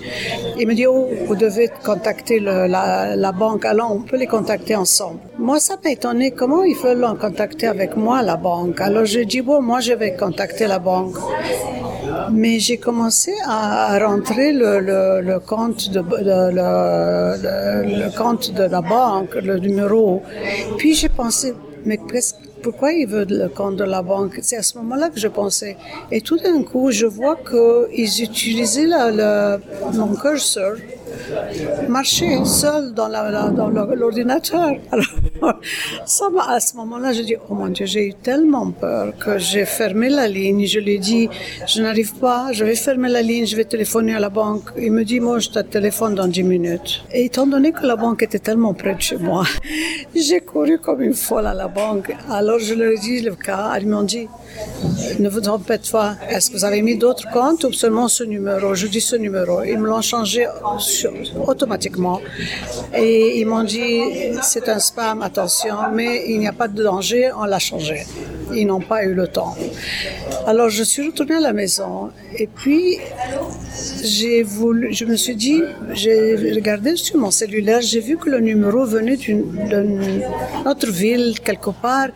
Il 0.58 0.66
me 0.66 0.74
dit, 0.74 0.86
oh, 0.86 1.08
vous 1.26 1.36
devez 1.36 1.70
contacter 1.84 2.40
la, 2.40 3.32
banque. 3.32 3.64
Alors, 3.64 3.92
on 3.92 4.02
peut 4.02 4.16
les 4.16 4.26
contacter 4.26 4.76
ensemble. 4.76 5.20
Moi, 5.38 5.58
ça 5.58 5.76
m'a 5.82 5.90
étonné. 5.90 6.30
Comment 6.30 6.62
ils 6.62 6.76
veulent 6.76 7.04
en 7.04 7.16
contacter 7.16 7.66
avec 7.66 7.96
moi, 7.96 8.22
la 8.22 8.36
banque? 8.36 8.80
Alors, 8.80 9.04
je 9.04 9.20
dis, 9.20 9.40
bon, 9.40 9.60
moi, 9.60 9.80
je 9.80 9.92
vais 9.92 10.14
contacter 10.16 10.66
la 10.66 10.78
banque. 10.78 11.16
Mais 12.32 12.58
j'ai 12.58 12.78
commencé 12.78 13.32
à 13.46 13.98
rentrer 13.98 14.52
le, 14.52 14.80
le, 14.80 15.38
compte 15.38 15.90
de, 15.90 16.00
le, 16.00 18.16
compte 18.16 18.52
de 18.52 18.64
la 18.64 18.80
banque, 18.80 19.34
le 19.34 19.58
numéro. 19.58 20.22
Puis 20.78 20.94
j'ai 20.94 21.08
pensé, 21.08 21.54
mais 21.84 21.98
pourquoi 22.62 22.92
ils 22.92 23.06
veulent 23.06 23.26
le 23.28 23.48
compte 23.48 23.76
de 23.76 23.84
la 23.84 24.02
banque? 24.02 24.38
C'est 24.42 24.56
à 24.56 24.62
ce 24.62 24.78
moment-là 24.78 25.10
que 25.10 25.20
je 25.20 25.28
pensais. 25.28 25.76
Et 26.10 26.20
tout 26.20 26.38
d'un 26.38 26.62
coup, 26.62 26.90
je 26.90 27.06
vois 27.06 27.36
qu'ils 27.36 28.22
utilisaient 28.22 28.86
le, 28.86 29.58
mon 29.94 30.14
curseur 30.14 30.76
marcher 31.88 32.44
seul 32.44 32.94
dans 32.94 33.08
l'ordinateur. 33.08 34.72
ça 36.06 36.26
à 36.48 36.60
ce 36.60 36.76
moment-là, 36.76 37.12
je 37.12 37.22
dis, 37.22 37.36
oh 37.48 37.54
mon 37.54 37.68
Dieu, 37.68 37.86
j'ai 37.86 38.06
eu 38.08 38.14
tellement 38.14 38.70
peur 38.70 39.12
que 39.18 39.38
j'ai 39.38 39.64
fermé 39.64 40.08
la 40.08 40.28
ligne. 40.28 40.66
Je 40.66 40.80
lui 40.80 40.94
ai 40.94 40.98
dit, 40.98 41.28
je 41.66 41.82
n'arrive 41.82 42.14
pas, 42.14 42.52
je 42.52 42.64
vais 42.64 42.74
fermer 42.74 43.08
la 43.08 43.22
ligne, 43.22 43.46
je 43.46 43.56
vais 43.56 43.64
téléphoner 43.64 44.14
à 44.14 44.20
la 44.20 44.28
banque. 44.28 44.70
Il 44.78 44.92
me 44.92 45.04
dit, 45.04 45.20
moi, 45.20 45.38
je 45.38 45.48
te 45.50 45.58
téléphone 45.60 46.14
dans 46.14 46.28
10 46.28 46.42
minutes. 46.42 47.04
Et 47.12 47.24
étant 47.26 47.46
donné 47.46 47.72
que 47.72 47.86
la 47.86 47.96
banque 47.96 48.22
était 48.22 48.38
tellement 48.38 48.74
près 48.74 48.94
de 48.94 49.00
chez 49.00 49.16
moi, 49.16 49.44
j'ai 50.14 50.40
couru 50.40 50.78
comme 50.78 51.02
une 51.02 51.14
folle 51.14 51.46
à 51.46 51.54
la 51.54 51.68
banque. 51.68 52.14
Alors, 52.30 52.58
je 52.58 52.74
leur 52.74 52.92
ai 52.92 52.98
dit 52.98 53.20
le 53.20 53.34
cas. 53.34 53.72
Ils 53.80 53.88
m'ont 53.88 54.02
dit, 54.02 54.28
ne 55.18 55.28
vous 55.28 55.40
trompez 55.40 55.78
pas, 55.90 56.16
est-ce 56.28 56.50
que 56.50 56.56
vous 56.56 56.64
avez 56.64 56.82
mis 56.82 56.96
d'autres 56.96 57.28
comptes 57.30 57.64
ou 57.64 57.72
seulement 57.72 58.08
ce 58.08 58.24
numéro? 58.24 58.74
Je 58.74 58.86
dis 58.86 59.00
ce 59.00 59.16
numéro. 59.16 59.62
Ils 59.62 59.78
me 59.78 59.88
l'ont 59.88 60.02
changé 60.02 60.46
automatiquement. 61.46 62.20
Et 62.94 63.40
ils 63.40 63.46
m'ont 63.46 63.64
dit, 63.64 64.00
c'est 64.42 64.68
un 64.68 64.78
spam, 64.78 65.22
attention, 65.32 65.76
mais 65.98 66.24
il 66.28 66.38
n'y 66.38 66.46
a 66.54 66.56
pas 66.62 66.68
de 66.68 66.82
danger, 66.82 67.30
on 67.42 67.44
l'a 67.44 67.58
changé. 67.58 67.98
Ils 68.54 68.66
n'ont 68.66 68.86
pas 68.92 69.00
eu 69.08 69.14
le 69.14 69.26
temps. 69.36 69.54
Alors 70.46 70.68
je 70.78 70.82
suis 70.82 71.02
retournée 71.08 71.36
à 71.42 71.44
la 71.50 71.54
maison 71.62 72.10
et 72.42 72.48
puis 72.58 72.98
j'ai 74.16 74.42
voulu, 74.42 74.92
je 74.92 75.04
me 75.04 75.16
suis 75.24 75.36
dit, 75.46 75.60
j'ai 75.92 76.52
regardé 76.58 76.90
sur 76.96 77.16
mon 77.22 77.30
cellulaire, 77.30 77.80
j'ai 77.80 78.00
vu 78.08 78.14
que 78.22 78.28
le 78.28 78.40
numéro 78.40 78.84
venait 78.84 79.16
d'une 79.16 79.44
autre 80.70 80.90
ville 80.90 81.40
quelque 81.48 81.70
part 81.70 82.08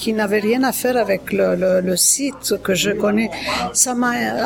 qui 0.00 0.12
n'avait 0.12 0.40
rien 0.50 0.62
à 0.64 0.72
faire 0.72 0.96
avec 0.96 1.22
le, 1.32 1.96
site 1.96 2.46
que 2.64 2.74
je 2.74 2.90
connais. 2.90 3.30
Ça 3.72 3.94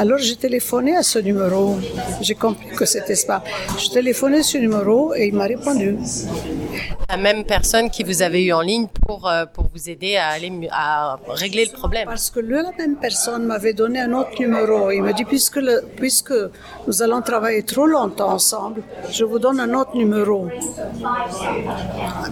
alors 0.03 0.19
j'ai 0.19 0.37
téléphoné 0.37 0.97
à 0.97 1.03
ce 1.03 1.19
numéro. 1.19 1.79
J'ai 2.21 2.35
compris 2.35 2.71
que 2.79 2.85
c'était 2.85 3.21
ça. 3.27 3.43
J'ai 3.79 3.91
téléphoné 3.99 4.43
ce 4.43 4.59
numéro 4.59 5.15
et 5.15 5.29
il 5.29 5.35
m'a 5.35 5.47
répondu. 5.55 5.97
La 7.11 7.17
même 7.17 7.45
personne 7.45 7.89
qui 7.89 8.03
vous 8.05 8.21
avait 8.21 8.43
eu 8.43 8.53
en 8.53 8.61
ligne 8.61 8.87
pour, 9.07 9.27
euh, 9.27 9.47
pour 9.47 9.65
vous 9.75 9.89
aider 9.89 10.17
à, 10.17 10.29
aller, 10.29 10.53
à 10.71 11.19
régler 11.27 11.65
le 11.65 11.73
problème. 11.73 12.05
Parce 12.05 12.29
que 12.29 12.39
la 12.39 12.71
même 12.77 12.97
personne 12.97 13.47
m'avait 13.47 13.73
donné 13.73 14.01
un 14.01 14.13
autre 14.13 14.39
numéro. 14.39 14.91
Il 14.91 15.03
me 15.03 15.15
dit, 15.15 15.25
puisque, 15.25 15.57
le, 15.57 15.83
puisque 15.97 16.35
nous 16.87 17.03
allons 17.03 17.23
travailler 17.23 17.63
trop 17.63 17.87
longtemps 17.87 18.33
ensemble, 18.33 18.83
je 19.11 19.25
vous 19.25 19.39
donne 19.39 19.59
un 19.59 19.73
autre 19.73 19.97
numéro. 19.97 20.49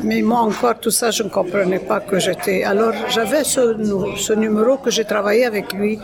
Mais 0.03 0.21
moi 0.21 0.41
encore, 0.41 0.79
tout 0.79 0.91
ça, 0.91 1.11
je 1.11 1.23
ne 1.23 1.31
comprenais 1.31 1.79
pas 1.79 2.01
que 2.01 2.19
j'étais. 2.19 2.63
Alors 2.65 2.93
j'avais 3.09 3.45
ce, 3.45 3.63
ce 4.19 4.35
numéro 4.35 4.77
que 4.77 4.91
j'ai 4.91 5.07
travaillé 5.07 5.47
avec 5.47 5.73
lui 5.73 5.99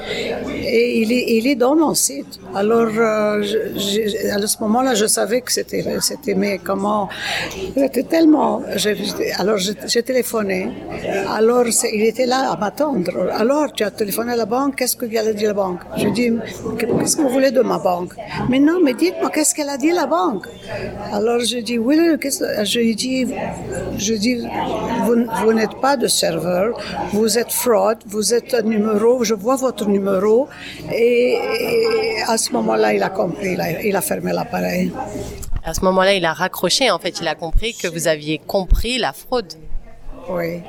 et 0.49 0.99
il 1.03 1.13
est, 1.13 1.37
il 1.37 1.47
est 1.47 1.57
dans 1.57 1.77
mon 1.77 1.93
site. 1.93 2.41
Alors 2.55 2.89
euh, 2.97 3.43
à 3.43 4.47
ce 4.47 4.63
moment-là, 4.63 4.95
je 4.95 5.05
savais 5.05 5.43
que 5.43 5.53
c'était, 5.53 5.85
c'était 6.01 6.35
mais 6.35 6.57
comment, 6.57 7.11
j'étais 7.77 8.05
tellement, 8.05 8.62
alors 9.39 9.59
j'ai 9.59 10.03
téléphoné. 10.03 10.69
Alors 11.29 11.65
il 11.93 12.03
était 12.03 12.27
là 12.27 12.51
à 12.53 12.57
m'attendre. 12.57 13.31
Alors 13.33 13.73
tu 13.73 13.83
as 13.85 13.91
téléphoné 13.91 14.33
à 14.33 14.37
la 14.37 14.47
banque, 14.47 14.77
qu'est-ce 14.77 14.97
que 14.97 15.07
vient 15.07 15.25
de 15.25 15.33
dire 15.33 15.49
la 15.49 15.55
banque? 15.55 15.81
Je 15.97 16.09
dis, 16.09 16.31
qu'est-ce 16.79 17.17
que 17.17 17.23
vous 17.23 17.29
voulez 17.29 17.51
de 17.51 17.61
ma 17.61 17.79
banque? 17.79 18.15
Mais 18.49 18.59
non, 18.59 18.79
mais 18.83 18.95
dites-moi, 18.95 19.31
qu'est-ce 19.31 19.55
qu'elle 19.55 19.69
a 19.69 19.77
dit 19.77 19.93
la 19.93 20.07
banque? 20.07 20.47
Alors 21.13 21.41
je 21.41 21.59
dis, 21.59 21.79
oui, 21.79 21.97
je 22.65 22.93
dis, 22.93 23.27
je 23.99 24.15
dis, 24.15 24.47
vous, 25.05 25.53
n'êtes 25.53 25.77
pas 25.81 25.97
de 25.97 26.09
serveur, 26.09 26.79
vous 27.13 27.39
êtes 27.39 27.53
fraud, 27.53 27.99
vous 28.07 28.35
êtes 28.35 28.55
un 28.55 28.63
numéro, 28.63 29.25
je 29.25 29.35
vois 29.35 29.57
votre 29.57 29.87
numéro. 29.89 30.49
Et, 30.93 31.39
à 32.27 32.37
ce 32.37 32.53
moment-là, 32.53 32.95
il 32.95 33.03
a 33.03 33.11
compris, 33.11 33.57
il 33.85 33.97
a, 33.97 34.01
fermé 34.01 34.33
l'appareil. 34.33 34.93
À 35.65 35.75
ce 35.75 35.81
moment-là, 35.83 36.15
il 36.15 36.25
a 36.25 36.33
raccroché, 36.33 36.91
en 36.91 36.99
fait, 36.99 37.21
il 37.21 37.29
a 37.29 37.35
compris 37.35 37.75
que 37.75 37.87
vous 37.87 38.09
aviez 38.09 38.39
compris 38.39 38.99
la 38.99 39.13
fraude. 39.13 39.53
Oui, 40.29 40.61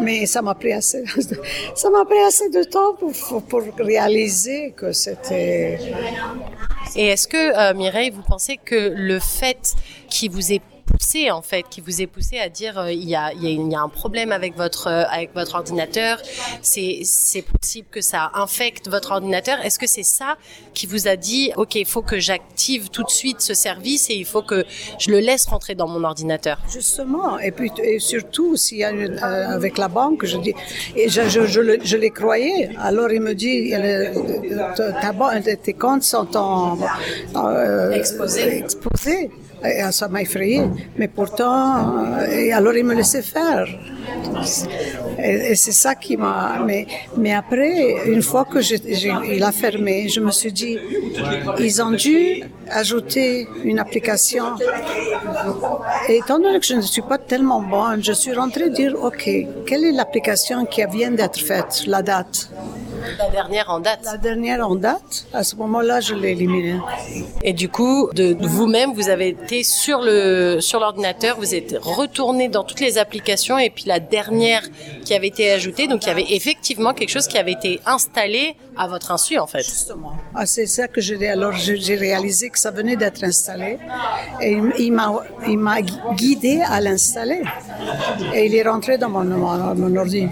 mais 0.00 0.24
ça 0.26 0.40
m'a 0.40 0.54
pris 0.54 0.72
assez, 0.72 1.04
ça 1.74 1.90
m'a 1.90 2.04
pris 2.04 2.20
assez 2.20 2.48
de 2.48 2.64
temps 2.64 2.94
pour, 2.94 3.42
pour 3.42 3.60
réaliser 3.78 4.72
que 4.76 4.92
c'était. 4.92 5.78
Et 6.96 7.08
est-ce 7.08 7.28
que 7.28 7.36
euh, 7.36 7.74
Mireille, 7.74 8.10
vous 8.10 8.22
pensez 8.22 8.56
que 8.56 8.92
le 8.94 9.18
fait 9.18 9.74
qu'il 10.08 10.30
vous 10.30 10.52
ait 10.52 10.60
poussé 10.84 11.30
en 11.30 11.42
fait, 11.42 11.64
qui 11.68 11.80
vous 11.80 12.02
ait 12.02 12.06
poussé 12.06 12.38
à 12.38 12.48
dire 12.48 12.78
euh, 12.78 12.92
il, 12.92 13.08
y 13.08 13.16
a, 13.16 13.32
il, 13.32 13.70
y 13.70 13.74
a, 13.74 13.80
un 13.80 13.88
problème 13.88 14.32
avec 14.32 14.56
votre 14.56 14.88
euh, 14.88 15.04
avec 15.10 15.34
votre 15.34 15.54
ordinateur, 15.54 16.18
c'est 16.62 17.02
possible 17.60 17.88
que 17.90 18.00
ça 18.00 18.30
infecte 18.34 18.88
votre 18.88 19.12
ordinateur. 19.12 19.58
Est-ce 19.64 19.78
que 19.78 19.86
c'est 19.86 20.04
ça 20.04 20.36
qui 20.74 20.86
vous 20.86 21.08
a 21.08 21.16
dit 21.16 21.52
ok 21.56 21.74
il 21.76 21.86
faut 21.86 22.02
que 22.02 22.18
j'active 22.18 22.90
tout 22.90 23.02
de 23.02 23.10
suite 23.10 23.40
ce 23.40 23.54
service 23.54 24.10
et 24.10 24.14
il 24.14 24.24
faut 24.24 24.42
que 24.42 24.64
je 24.98 25.10
le 25.10 25.20
laisse 25.20 25.46
rentrer 25.46 25.74
dans 25.74 25.88
mon 25.88 26.04
ordinateur? 26.04 26.58
Justement 26.70 27.38
et 27.38 27.50
puis 27.50 27.70
et 27.82 27.98
surtout 27.98 28.56
s'il 28.56 28.78
y 28.78 28.84
a 28.84 28.92
euh, 28.92 29.48
avec 29.48 29.78
la 29.78 29.88
banque 29.88 30.24
je 30.24 30.36
dis 30.38 30.54
et 30.96 31.08
je 31.08 31.22
je, 31.28 31.46
je, 31.46 31.60
je 31.82 31.96
les 31.96 32.10
croyais 32.10 32.70
alors 32.78 33.10
il 33.10 33.20
me 33.20 33.34
dit 33.34 33.72
ta, 34.76 35.56
tes 35.56 35.74
comptes 35.74 36.02
sont 36.02 36.36
en, 36.36 36.78
exposés. 37.92 38.58
exposés 38.58 39.30
ça 39.90 40.08
m'a 40.08 40.22
effrayé. 40.22 40.62
Mais 40.96 41.08
pourtant, 41.08 41.94
et 42.30 42.52
alors 42.52 42.74
il 42.74 42.84
me 42.84 42.94
laissait 42.94 43.22
faire. 43.22 43.66
Et, 45.18 45.54
c'est 45.54 45.72
ça 45.72 45.94
qui 45.94 46.16
m'a. 46.16 46.60
Mais, 46.66 46.86
mais 47.16 47.32
après, 47.32 48.06
une 48.06 48.22
fois 48.22 48.44
que 48.44 48.58
il 49.36 49.42
a 49.42 49.52
fermé, 49.52 50.08
je 50.08 50.20
me 50.20 50.30
suis 50.30 50.52
dit, 50.52 50.78
ils 51.58 51.82
ont 51.82 51.92
dû 51.92 52.42
ajouter 52.70 53.48
une 53.64 53.78
application. 53.78 54.44
Et 56.08 56.16
étant 56.16 56.38
donné 56.38 56.58
que 56.60 56.66
je 56.66 56.74
ne 56.74 56.82
suis 56.82 57.02
pas 57.02 57.18
tellement 57.18 57.62
bonne, 57.62 58.02
je 58.02 58.12
suis 58.12 58.32
rentrée 58.32 58.70
dire, 58.70 58.94
OK, 59.02 59.28
quelle 59.66 59.84
est 59.84 59.92
l'application 59.92 60.64
qui 60.66 60.82
vient 60.90 61.10
d'être 61.10 61.40
faite, 61.40 61.84
la 61.86 62.02
date? 62.02 62.50
La 63.18 63.28
dernière 63.30 63.70
en 63.70 63.80
date. 63.80 64.00
La 64.04 64.16
dernière 64.16 64.68
en 64.68 64.74
date. 64.74 65.26
À 65.32 65.44
ce 65.44 65.56
moment-là, 65.56 66.00
je 66.00 66.14
l'ai 66.14 66.32
éliminée. 66.32 66.78
Et 67.42 67.52
du 67.52 67.68
coup, 67.68 68.10
de, 68.12 68.36
vous-même, 68.40 68.92
vous 68.94 69.08
avez 69.08 69.28
été 69.28 69.62
sur 69.62 70.00
le 70.00 70.58
sur 70.60 70.80
l'ordinateur, 70.80 71.36
vous 71.38 71.54
êtes 71.54 71.76
retourné 71.80 72.48
dans 72.48 72.64
toutes 72.64 72.80
les 72.80 72.98
applications 72.98 73.58
et 73.58 73.70
puis 73.70 73.84
la 73.86 74.00
dernière 74.00 74.62
qui 75.04 75.14
avait 75.14 75.28
été 75.28 75.50
ajoutée, 75.50 75.86
donc 75.86 76.04
il 76.04 76.08
y 76.08 76.12
avait 76.12 76.26
effectivement 76.30 76.94
quelque 76.94 77.10
chose 77.10 77.28
qui 77.28 77.38
avait 77.38 77.52
été 77.52 77.80
installé 77.86 78.56
à 78.76 78.88
votre 78.88 79.10
insu 79.10 79.38
en 79.38 79.46
fait. 79.46 79.62
Justement. 79.62 80.14
Ah, 80.34 80.46
c'est 80.46 80.66
ça 80.66 80.88
que 80.88 81.00
j'ai 81.00 81.28
alors 81.28 81.52
j'ai 81.52 81.94
réalisé 81.94 82.50
que 82.50 82.58
ça 82.58 82.70
venait 82.70 82.96
d'être 82.96 83.22
installé 83.24 83.78
et 84.40 84.58
il 84.78 84.92
m'a 84.92 85.12
il 85.46 85.58
m'a 85.58 85.80
guidé 85.82 86.62
à 86.64 86.80
l'installer 86.80 87.42
et 88.34 88.46
il 88.46 88.54
est 88.54 88.62
rentré 88.68 88.98
dans 88.98 89.08
mon, 89.08 89.24
mon, 89.24 89.74
mon 89.74 89.96
ordi. 89.96 90.28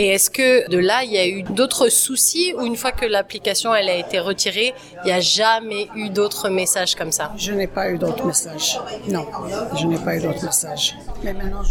Et 0.00 0.08
est-ce 0.08 0.30
que 0.30 0.70
de 0.70 0.78
là, 0.78 1.02
il 1.02 1.12
y 1.12 1.18
a 1.18 1.26
eu 1.26 1.42
d'autres 1.42 1.88
soucis 1.88 2.54
ou 2.56 2.64
une 2.64 2.76
fois 2.76 2.92
que 2.92 3.04
l'application 3.04 3.74
elle 3.74 3.88
a 3.88 3.96
été 3.96 4.20
retirée, 4.20 4.72
il 5.02 5.06
n'y 5.06 5.12
a 5.12 5.20
jamais 5.20 5.88
eu 5.96 6.08
d'autres 6.08 6.48
messages 6.48 6.94
comme 6.94 7.10
ça? 7.10 7.32
Je 7.36 7.52
n'ai 7.52 7.66
pas 7.66 7.90
eu 7.90 7.98
d'autres 7.98 8.24
messages. 8.24 8.78
Non, 9.08 9.26
je 9.76 9.86
n'ai 9.86 9.98
pas 9.98 10.16
eu 10.16 10.20
d'autres 10.20 10.44
messages. 10.44 10.94
Mais 11.24 11.32
maintenant, 11.32 11.62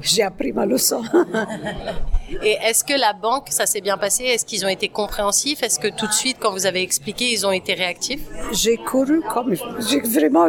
j'ai 0.00 0.22
appris 0.22 0.52
ma 0.52 0.64
leçon. 0.64 1.02
Et 2.44 2.56
est-ce 2.62 2.84
que 2.84 2.92
la 2.92 3.12
banque, 3.12 3.48
ça 3.50 3.66
s'est 3.66 3.80
bien 3.80 3.98
passé? 3.98 4.22
Est-ce 4.24 4.44
qu'ils 4.44 4.64
ont 4.64 4.68
été 4.68 4.88
compréhensifs? 4.88 5.64
Est-ce 5.64 5.80
que 5.80 5.88
tout 5.88 6.06
de 6.06 6.12
suite, 6.12 6.36
quand 6.38 6.52
vous 6.52 6.66
avez 6.66 6.82
expliqué, 6.82 7.32
ils 7.32 7.44
ont 7.44 7.50
été 7.50 7.74
réactifs? 7.74 8.20
J'ai 8.52 8.76
couru 8.76 9.20
comme 9.22 9.54
j'ai 9.88 10.00
vraiment 10.00 10.48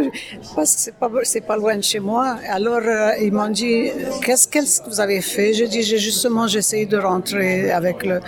parce 0.56 0.76
que 0.76 0.82
c'est 0.82 0.96
pas 0.96 1.10
c'est 1.24 1.42
pas 1.42 1.58
loin 1.58 1.76
de 1.76 1.82
chez 1.82 2.00
moi. 2.00 2.38
Alors 2.48 2.82
euh, 2.84 3.12
ils 3.20 3.32
m'ont 3.32 3.50
dit 3.50 3.90
qu'est-ce 4.24 4.48
que 4.48 4.90
vous 4.90 5.00
avez 5.00 5.22
fait? 5.22 5.54
J'ai 5.54 5.68
dit 5.68 5.82
j'ai 5.82 5.98
justement 5.98 6.48
de 6.92 6.98
rentrer 6.98 7.72
avec 7.72 7.98
le. 8.06 8.20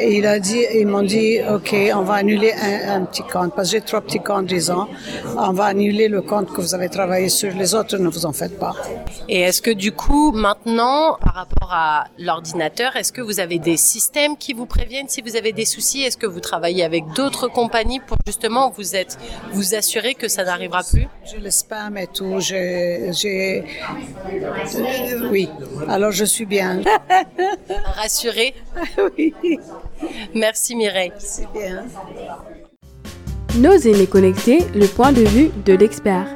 Et 0.00 0.18
il 0.18 0.26
a 0.26 0.38
dit 0.38 0.62
ils 0.80 0.86
m'ont 0.92 1.08
dit 1.16 1.38
ok 1.56 1.70
on 1.94 2.04
va 2.10 2.14
annuler 2.14 2.52
un, 2.96 3.02
petit 3.04 3.22
compte 3.22 3.52
parce 3.54 3.68
que 3.68 3.76
j'ai 3.76 3.82
trois 3.90 4.00
petits 4.00 4.24
comptes 4.28 4.46
disons 4.46 4.86
on 5.48 5.52
va 5.52 5.66
annuler 5.74 6.08
le 6.08 6.22
compte 6.22 6.48
que 6.52 6.60
vous 6.60 6.74
avez 6.74 6.88
travaillé 6.98 7.28
sur 7.28 7.52
les 7.52 7.74
autres 7.74 7.96
ne 7.98 8.08
vous 8.08 8.24
en 8.26 8.32
faites 8.32 8.58
pas. 8.58 8.74
Et 9.28 9.40
est-ce 9.46 9.60
que 9.66 9.70
du 9.86 9.92
coup 9.92 10.32
maintenant 10.32 11.16
par 11.24 11.34
rapport 11.34 11.72
à 11.72 12.06
l'ordinateur 12.18 12.96
est-ce 12.96 13.12
que 13.12 13.20
vous 13.20 13.40
avez 13.40 13.58
des 13.58 13.76
systèmes 13.76 14.36
qui 14.36 14.52
vous 14.52 14.66
préviennent 14.66 15.08
si 15.08 15.20
vous 15.20 15.36
avez 15.36 15.52
des 15.52 15.64
soucis? 15.64 16.02
Est-ce 16.02 16.16
que 16.16 16.26
vous 16.26 16.40
travaillez 16.40 16.84
avec 16.84 17.04
d'autres 17.14 17.48
compagnies 17.48 18.00
pour 18.00 18.16
justement 18.26 18.70
vous 18.70 18.96
être, 18.96 19.18
vous 19.52 19.74
assurer 19.74 20.14
que 20.14 20.28
ça 20.28 20.44
n'arrivera 20.44 20.82
plus? 20.82 21.06
J'ai 21.24 21.38
le 21.38 21.50
spam 21.50 21.96
et 21.98 22.06
tout. 22.06 22.40
J'ai, 22.40 23.64
oui. 25.30 25.48
Alors 25.88 26.12
je 26.12 26.24
suis 26.24 26.46
bien. 26.46 26.80
Rassurée 28.06 28.54
Oui. 29.18 29.34
Merci 30.32 30.76
Mireille. 30.76 31.10
C'est 31.18 31.50
bien. 31.52 31.84
Nos 33.58 33.72
aînés 33.72 34.06
connectés, 34.06 34.60
le 34.76 34.86
point 34.86 35.10
de 35.10 35.22
vue 35.22 35.50
de 35.64 35.72
l'expert. 35.72 36.28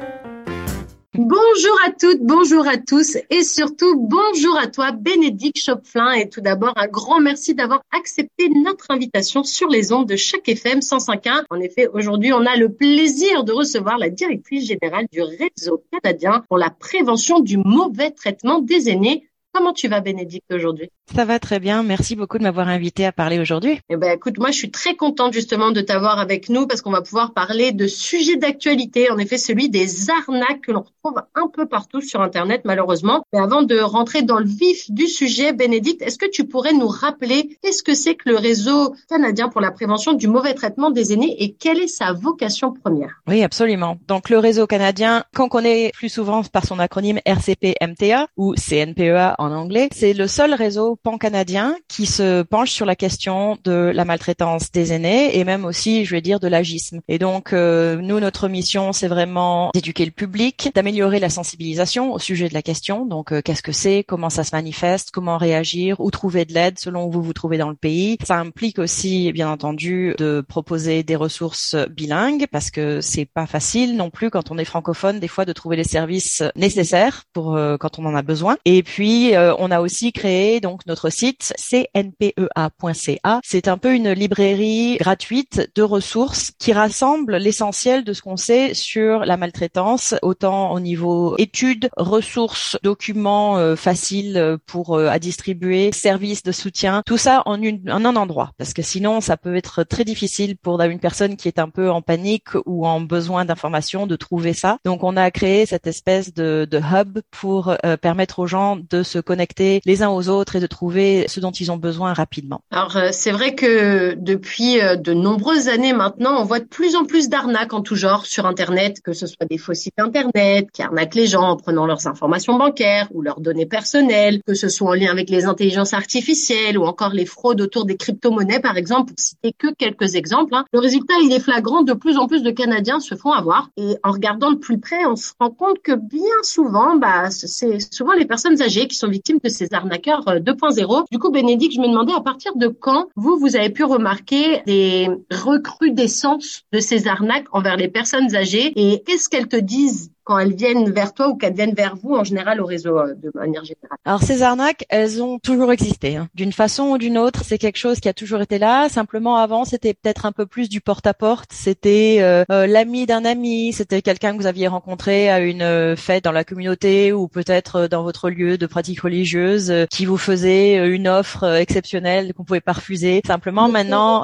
Bonjour 1.13 1.77
à 1.85 1.91
toutes, 1.91 2.19
bonjour 2.21 2.67
à 2.67 2.75
tous 2.75 3.17
et 3.29 3.43
surtout 3.43 3.97
bonjour 3.97 4.57
à 4.57 4.67
toi 4.67 4.91
Bénédicte 4.91 5.59
Chopflin 5.59 6.11
et 6.11 6.27
tout 6.27 6.41
d'abord 6.41 6.73
un 6.75 6.87
grand 6.87 7.21
merci 7.21 7.55
d'avoir 7.55 7.81
accepté 7.97 8.49
notre 8.49 8.87
invitation 8.89 9.43
sur 9.43 9.69
les 9.69 9.93
ondes 9.93 10.09
de 10.09 10.17
chaque 10.17 10.49
FM 10.49 10.79
105.1. 10.79 11.43
En 11.49 11.59
effet, 11.61 11.87
aujourd'hui 11.87 12.33
on 12.33 12.45
a 12.45 12.57
le 12.57 12.73
plaisir 12.73 13.45
de 13.45 13.53
recevoir 13.53 13.97
la 13.97 14.09
directrice 14.09 14.67
générale 14.67 15.05
du 15.09 15.21
réseau 15.21 15.81
canadien 15.91 16.43
pour 16.49 16.57
la 16.57 16.69
prévention 16.69 17.39
du 17.39 17.57
mauvais 17.57 18.11
traitement 18.11 18.59
des 18.59 18.89
aînés 18.89 19.29
Comment 19.53 19.73
tu 19.73 19.89
vas, 19.89 19.99
Bénédicte, 19.99 20.49
aujourd'hui? 20.53 20.89
Ça 21.13 21.25
va 21.25 21.37
très 21.37 21.59
bien. 21.59 21.83
Merci 21.83 22.15
beaucoup 22.15 22.37
de 22.37 22.43
m'avoir 22.43 22.69
invité 22.69 23.05
à 23.05 23.11
parler 23.11 23.37
aujourd'hui. 23.37 23.81
Eh 23.89 23.97
ben, 23.97 24.15
écoute, 24.15 24.37
moi, 24.39 24.51
je 24.51 24.57
suis 24.57 24.71
très 24.71 24.95
contente 24.95 25.33
justement 25.33 25.71
de 25.71 25.81
t'avoir 25.81 26.19
avec 26.19 26.47
nous 26.47 26.67
parce 26.67 26.81
qu'on 26.81 26.91
va 26.91 27.01
pouvoir 27.01 27.33
parler 27.33 27.73
de 27.73 27.85
sujets 27.85 28.37
d'actualité. 28.37 29.11
En 29.11 29.17
effet, 29.17 29.37
celui 29.37 29.69
des 29.69 30.09
arnaques 30.09 30.61
que 30.61 30.71
l'on 30.71 30.83
retrouve 30.83 31.21
un 31.35 31.49
peu 31.49 31.65
partout 31.65 31.99
sur 31.99 32.21
Internet, 32.21 32.61
malheureusement. 32.63 33.25
Mais 33.33 33.39
avant 33.39 33.61
de 33.61 33.77
rentrer 33.77 34.21
dans 34.21 34.39
le 34.39 34.45
vif 34.45 34.89
du 34.89 35.07
sujet, 35.07 35.51
Bénédicte, 35.51 36.01
est-ce 36.01 36.17
que 36.17 36.29
tu 36.29 36.45
pourrais 36.45 36.71
nous 36.71 36.87
rappeler 36.87 37.57
qu'est-ce 37.61 37.83
que 37.83 37.93
c'est 37.93 38.15
que 38.15 38.29
le 38.29 38.37
réseau 38.37 38.95
canadien 39.09 39.49
pour 39.49 39.59
la 39.59 39.71
prévention 39.71 40.13
du 40.13 40.29
mauvais 40.29 40.53
traitement 40.53 40.91
des 40.91 41.11
aînés 41.11 41.43
et 41.43 41.51
quelle 41.51 41.81
est 41.81 41.87
sa 41.87 42.13
vocation 42.13 42.71
première? 42.71 43.21
Oui, 43.27 43.43
absolument. 43.43 43.97
Donc, 44.07 44.29
le 44.29 44.39
réseau 44.39 44.65
canadien, 44.65 45.25
qu'on 45.35 45.49
connaît 45.49 45.91
plus 45.93 46.07
souvent 46.07 46.41
par 46.43 46.65
son 46.65 46.79
acronyme 46.79 47.19
RCP-MTA 47.25 48.27
ou 48.37 48.55
CNPEA 48.55 49.35
en 49.41 49.51
anglais. 49.51 49.89
C'est 49.91 50.13
le 50.13 50.27
seul 50.27 50.53
réseau 50.53 50.97
pan-canadien 51.01 51.75
qui 51.87 52.05
se 52.05 52.43
penche 52.43 52.71
sur 52.71 52.85
la 52.85 52.95
question 52.95 53.57
de 53.63 53.91
la 53.93 54.05
maltraitance 54.05 54.71
des 54.71 54.93
aînés 54.93 55.37
et 55.37 55.43
même 55.43 55.65
aussi, 55.65 56.05
je 56.05 56.11
vais 56.11 56.21
dire, 56.21 56.39
de 56.39 56.47
l'agisme. 56.47 57.01
Et 57.07 57.17
donc, 57.17 57.53
euh, 57.53 57.95
nous, 57.97 58.19
notre 58.19 58.47
mission, 58.47 58.93
c'est 58.93 59.07
vraiment 59.07 59.71
d'éduquer 59.73 60.05
le 60.05 60.11
public, 60.11 60.71
d'améliorer 60.75 61.19
la 61.19 61.29
sensibilisation 61.29 62.13
au 62.13 62.19
sujet 62.19 62.49
de 62.49 62.53
la 62.53 62.61
question. 62.61 63.05
Donc, 63.05 63.31
euh, 63.31 63.41
qu'est-ce 63.41 63.63
que 63.63 63.71
c'est, 63.71 64.03
comment 64.03 64.29
ça 64.29 64.43
se 64.43 64.55
manifeste, 64.55 65.09
comment 65.11 65.37
réagir, 65.37 65.99
où 65.99 66.11
trouver 66.11 66.45
de 66.45 66.53
l'aide 66.53 66.79
selon 66.79 67.05
où 67.05 67.11
vous 67.11 67.23
vous 67.23 67.33
trouvez 67.33 67.57
dans 67.57 67.69
le 67.69 67.75
pays. 67.75 68.17
Ça 68.23 68.37
implique 68.37 68.79
aussi, 68.79 69.31
bien 69.31 69.49
entendu, 69.49 70.13
de 70.17 70.43
proposer 70.47 71.03
des 71.03 71.15
ressources 71.15 71.75
bilingues 71.89 72.45
parce 72.51 72.71
que 72.71 73.01
c'est 73.01 73.25
pas 73.25 73.45
facile 73.45 73.95
non 73.95 74.09
plus 74.09 74.29
quand 74.29 74.51
on 74.51 74.57
est 74.57 74.65
francophone 74.65 75.19
des 75.19 75.27
fois 75.27 75.45
de 75.45 75.53
trouver 75.53 75.75
les 75.75 75.83
services 75.83 76.43
nécessaires 76.55 77.23
pour 77.33 77.55
euh, 77.55 77.77
quand 77.77 77.99
on 77.99 78.05
en 78.05 78.15
a 78.15 78.21
besoin. 78.21 78.57
Et 78.65 78.83
puis, 78.83 79.30
on 79.37 79.71
a 79.71 79.81
aussi 79.81 80.11
créé 80.11 80.59
donc 80.59 80.85
notre 80.85 81.09
site 81.09 81.53
cnpea.ca. 81.57 83.39
C'est 83.43 83.67
un 83.67 83.77
peu 83.77 83.93
une 83.93 84.11
librairie 84.11 84.97
gratuite 84.97 85.69
de 85.75 85.83
ressources 85.83 86.51
qui 86.59 86.73
rassemble 86.73 87.37
l'essentiel 87.37 88.03
de 88.03 88.13
ce 88.13 88.21
qu'on 88.21 88.37
sait 88.37 88.73
sur 88.73 89.19
la 89.19 89.37
maltraitance, 89.37 90.15
autant 90.21 90.71
au 90.71 90.79
niveau 90.79 91.35
études, 91.37 91.89
ressources, 91.97 92.77
documents 92.83 93.57
euh, 93.57 93.75
faciles 93.75 94.37
euh, 94.37 94.57
pour 94.65 94.97
euh, 94.97 95.07
à 95.07 95.19
distribuer, 95.19 95.91
services 95.91 96.43
de 96.43 96.51
soutien, 96.51 97.03
tout 97.05 97.17
ça 97.17 97.43
en, 97.45 97.61
une, 97.61 97.89
en 97.89 98.05
un 98.05 98.15
endroit, 98.15 98.51
parce 98.57 98.73
que 98.73 98.81
sinon 98.81 99.21
ça 99.21 99.37
peut 99.37 99.55
être 99.55 99.83
très 99.83 100.03
difficile 100.03 100.57
pour 100.57 100.81
une 100.81 100.99
personne 100.99 101.35
qui 101.35 101.47
est 101.47 101.59
un 101.59 101.69
peu 101.69 101.89
en 101.91 102.01
panique 102.01 102.49
ou 102.65 102.87
en 102.87 103.01
besoin 103.01 103.45
d'informations 103.45 104.07
de 104.07 104.15
trouver 104.15 104.53
ça. 104.53 104.77
Donc 104.85 105.03
on 105.03 105.15
a 105.17 105.29
créé 105.31 105.65
cette 105.65 105.87
espèce 105.87 106.33
de, 106.33 106.67
de 106.69 106.79
hub 106.79 107.19
pour 107.29 107.75
permettre 108.01 108.39
aux 108.39 108.47
gens 108.47 108.77
de 108.77 109.03
se 109.03 109.19
connecter 109.21 109.81
les 109.85 110.03
uns 110.03 110.09
aux 110.09 110.29
autres 110.29 110.55
et 110.55 110.59
de 110.59 110.67
trouver 110.67 111.25
ce 111.27 111.39
dont 111.39 111.51
ils 111.51 111.71
ont 111.71 111.77
besoin 111.77 112.13
rapidement. 112.13 112.61
Alors 112.71 112.97
c'est 113.11 113.31
vrai 113.31 113.55
que 113.55 114.15
depuis 114.15 114.79
de 114.79 115.13
nombreuses 115.13 115.67
années 115.67 115.93
maintenant, 115.93 116.41
on 116.41 116.45
voit 116.45 116.59
de 116.59 116.65
plus 116.65 116.95
en 116.95 117.05
plus 117.05 117.29
d'arnaques 117.29 117.73
en 117.73 117.81
tout 117.81 117.95
genre 117.95 118.25
sur 118.25 118.45
Internet, 118.45 119.01
que 119.01 119.13
ce 119.13 119.27
soit 119.27 119.45
des 119.49 119.57
faux 119.57 119.73
sites 119.73 119.93
Internet 119.97 120.69
qui 120.71 120.81
arnaquent 120.81 121.15
les 121.15 121.27
gens 121.27 121.43
en 121.43 121.57
prenant 121.57 121.85
leurs 121.85 122.07
informations 122.07 122.57
bancaires 122.57 123.07
ou 123.11 123.21
leurs 123.21 123.39
données 123.39 123.65
personnelles, 123.65 124.41
que 124.45 124.53
ce 124.53 124.69
soit 124.69 124.89
en 124.89 124.93
lien 124.93 125.11
avec 125.11 125.29
les 125.29 125.45
intelligences 125.45 125.93
artificielles 125.93 126.77
ou 126.77 126.83
encore 126.83 127.13
les 127.13 127.25
fraudes 127.25 127.61
autour 127.61 127.85
des 127.85 127.97
crypto-monnaies, 127.97 128.59
par 128.59 128.77
exemple, 128.77 129.13
pour 129.13 129.19
citer 129.19 129.53
que 129.57 129.73
quelques 129.73 130.15
exemples. 130.15 130.53
Hein. 130.55 130.65
Le 130.73 130.79
résultat, 130.79 131.13
il 131.23 131.31
est 131.31 131.39
flagrant. 131.39 131.83
De 131.83 131.93
plus 131.93 132.17
en 132.17 132.27
plus 132.27 132.43
de 132.43 132.51
Canadiens 132.51 132.99
se 132.99 133.15
font 133.15 133.31
avoir. 133.31 133.69
Et 133.77 133.95
en 134.03 134.11
regardant 134.11 134.51
de 134.51 134.57
plus 134.57 134.79
près, 134.79 135.05
on 135.05 135.15
se 135.15 135.31
rend 135.39 135.49
compte 135.49 135.81
que 135.81 135.93
bien 135.93 136.21
souvent, 136.43 136.95
bah, 136.95 137.29
c'est 137.29 137.79
souvent 137.93 138.13
les 138.13 138.25
personnes 138.25 138.61
âgées 138.61 138.87
qui 138.87 138.95
sont 138.95 139.07
victimes 139.11 139.39
de 139.43 139.49
ces 139.49 139.73
arnaqueurs 139.73 140.25
2.0. 140.25 140.99
Euh, 140.99 141.03
du 141.11 141.19
coup, 141.19 141.29
Bénédicte, 141.29 141.75
je 141.75 141.81
me 141.81 141.87
demandais 141.87 142.13
à 142.13 142.21
partir 142.21 142.55
de 142.55 142.67
quand 142.67 143.07
vous, 143.15 143.37
vous 143.37 143.55
avez 143.55 143.69
pu 143.69 143.83
remarquer 143.83 144.61
des 144.65 145.09
recrudescences 145.29 146.63
de 146.71 146.79
ces 146.79 147.07
arnaques 147.07 147.47
envers 147.51 147.77
les 147.77 147.87
personnes 147.87 148.35
âgées? 148.35 148.71
Et 148.75 149.03
qu'est-ce 149.03 149.29
qu'elles 149.29 149.47
te 149.47 149.57
disent? 149.57 150.11
Quand 150.31 150.39
elles 150.39 150.55
viennent 150.55 150.89
vers 150.89 151.13
toi 151.13 151.27
ou 151.27 151.35
qu'elles 151.35 151.53
viennent 151.53 151.73
vers 151.73 151.97
vous 151.97 152.15
en 152.15 152.23
général 152.23 152.61
au 152.61 152.65
réseau 152.65 152.97
euh, 152.97 153.13
de 153.21 153.31
manière 153.35 153.65
générale 153.65 153.97
Alors 154.05 154.23
ces 154.23 154.43
arnaques, 154.43 154.85
elles 154.87 155.21
ont 155.21 155.39
toujours 155.39 155.73
existé. 155.73 156.15
Hein. 156.15 156.29
D'une 156.35 156.53
façon 156.53 156.83
ou 156.83 156.97
d'une 156.97 157.17
autre, 157.17 157.41
c'est 157.43 157.57
quelque 157.57 157.77
chose 157.77 157.99
qui 157.99 158.07
a 158.07 158.13
toujours 158.13 158.39
été 158.39 158.57
là. 158.57 158.87
Simplement 158.87 159.35
avant, 159.35 159.65
c'était 159.65 159.93
peut-être 159.93 160.25
un 160.25 160.31
peu 160.31 160.45
plus 160.45 160.69
du 160.69 160.79
porte-à-porte. 160.79 161.49
C'était 161.51 162.19
euh, 162.21 162.45
euh, 162.49 162.65
l'ami 162.65 163.05
d'un 163.05 163.25
ami, 163.25 163.73
c'était 163.73 164.01
quelqu'un 164.01 164.31
que 164.31 164.37
vous 164.37 164.47
aviez 164.47 164.69
rencontré 164.69 165.29
à 165.29 165.41
une 165.41 165.97
fête 165.97 166.23
dans 166.23 166.31
la 166.31 166.45
communauté 166.45 167.11
ou 167.11 167.27
peut-être 167.27 167.87
dans 167.87 168.03
votre 168.03 168.29
lieu 168.29 168.57
de 168.57 168.65
pratique 168.67 169.01
religieuse 169.01 169.73
qui 169.89 170.05
vous 170.05 170.17
faisait 170.17 170.87
une 170.87 171.09
offre 171.09 171.43
exceptionnelle 171.43 172.33
qu'on 172.33 172.45
pouvait 172.45 172.61
pas 172.61 172.71
refuser. 172.71 173.21
Simplement 173.27 173.67
maintenant, 173.67 174.23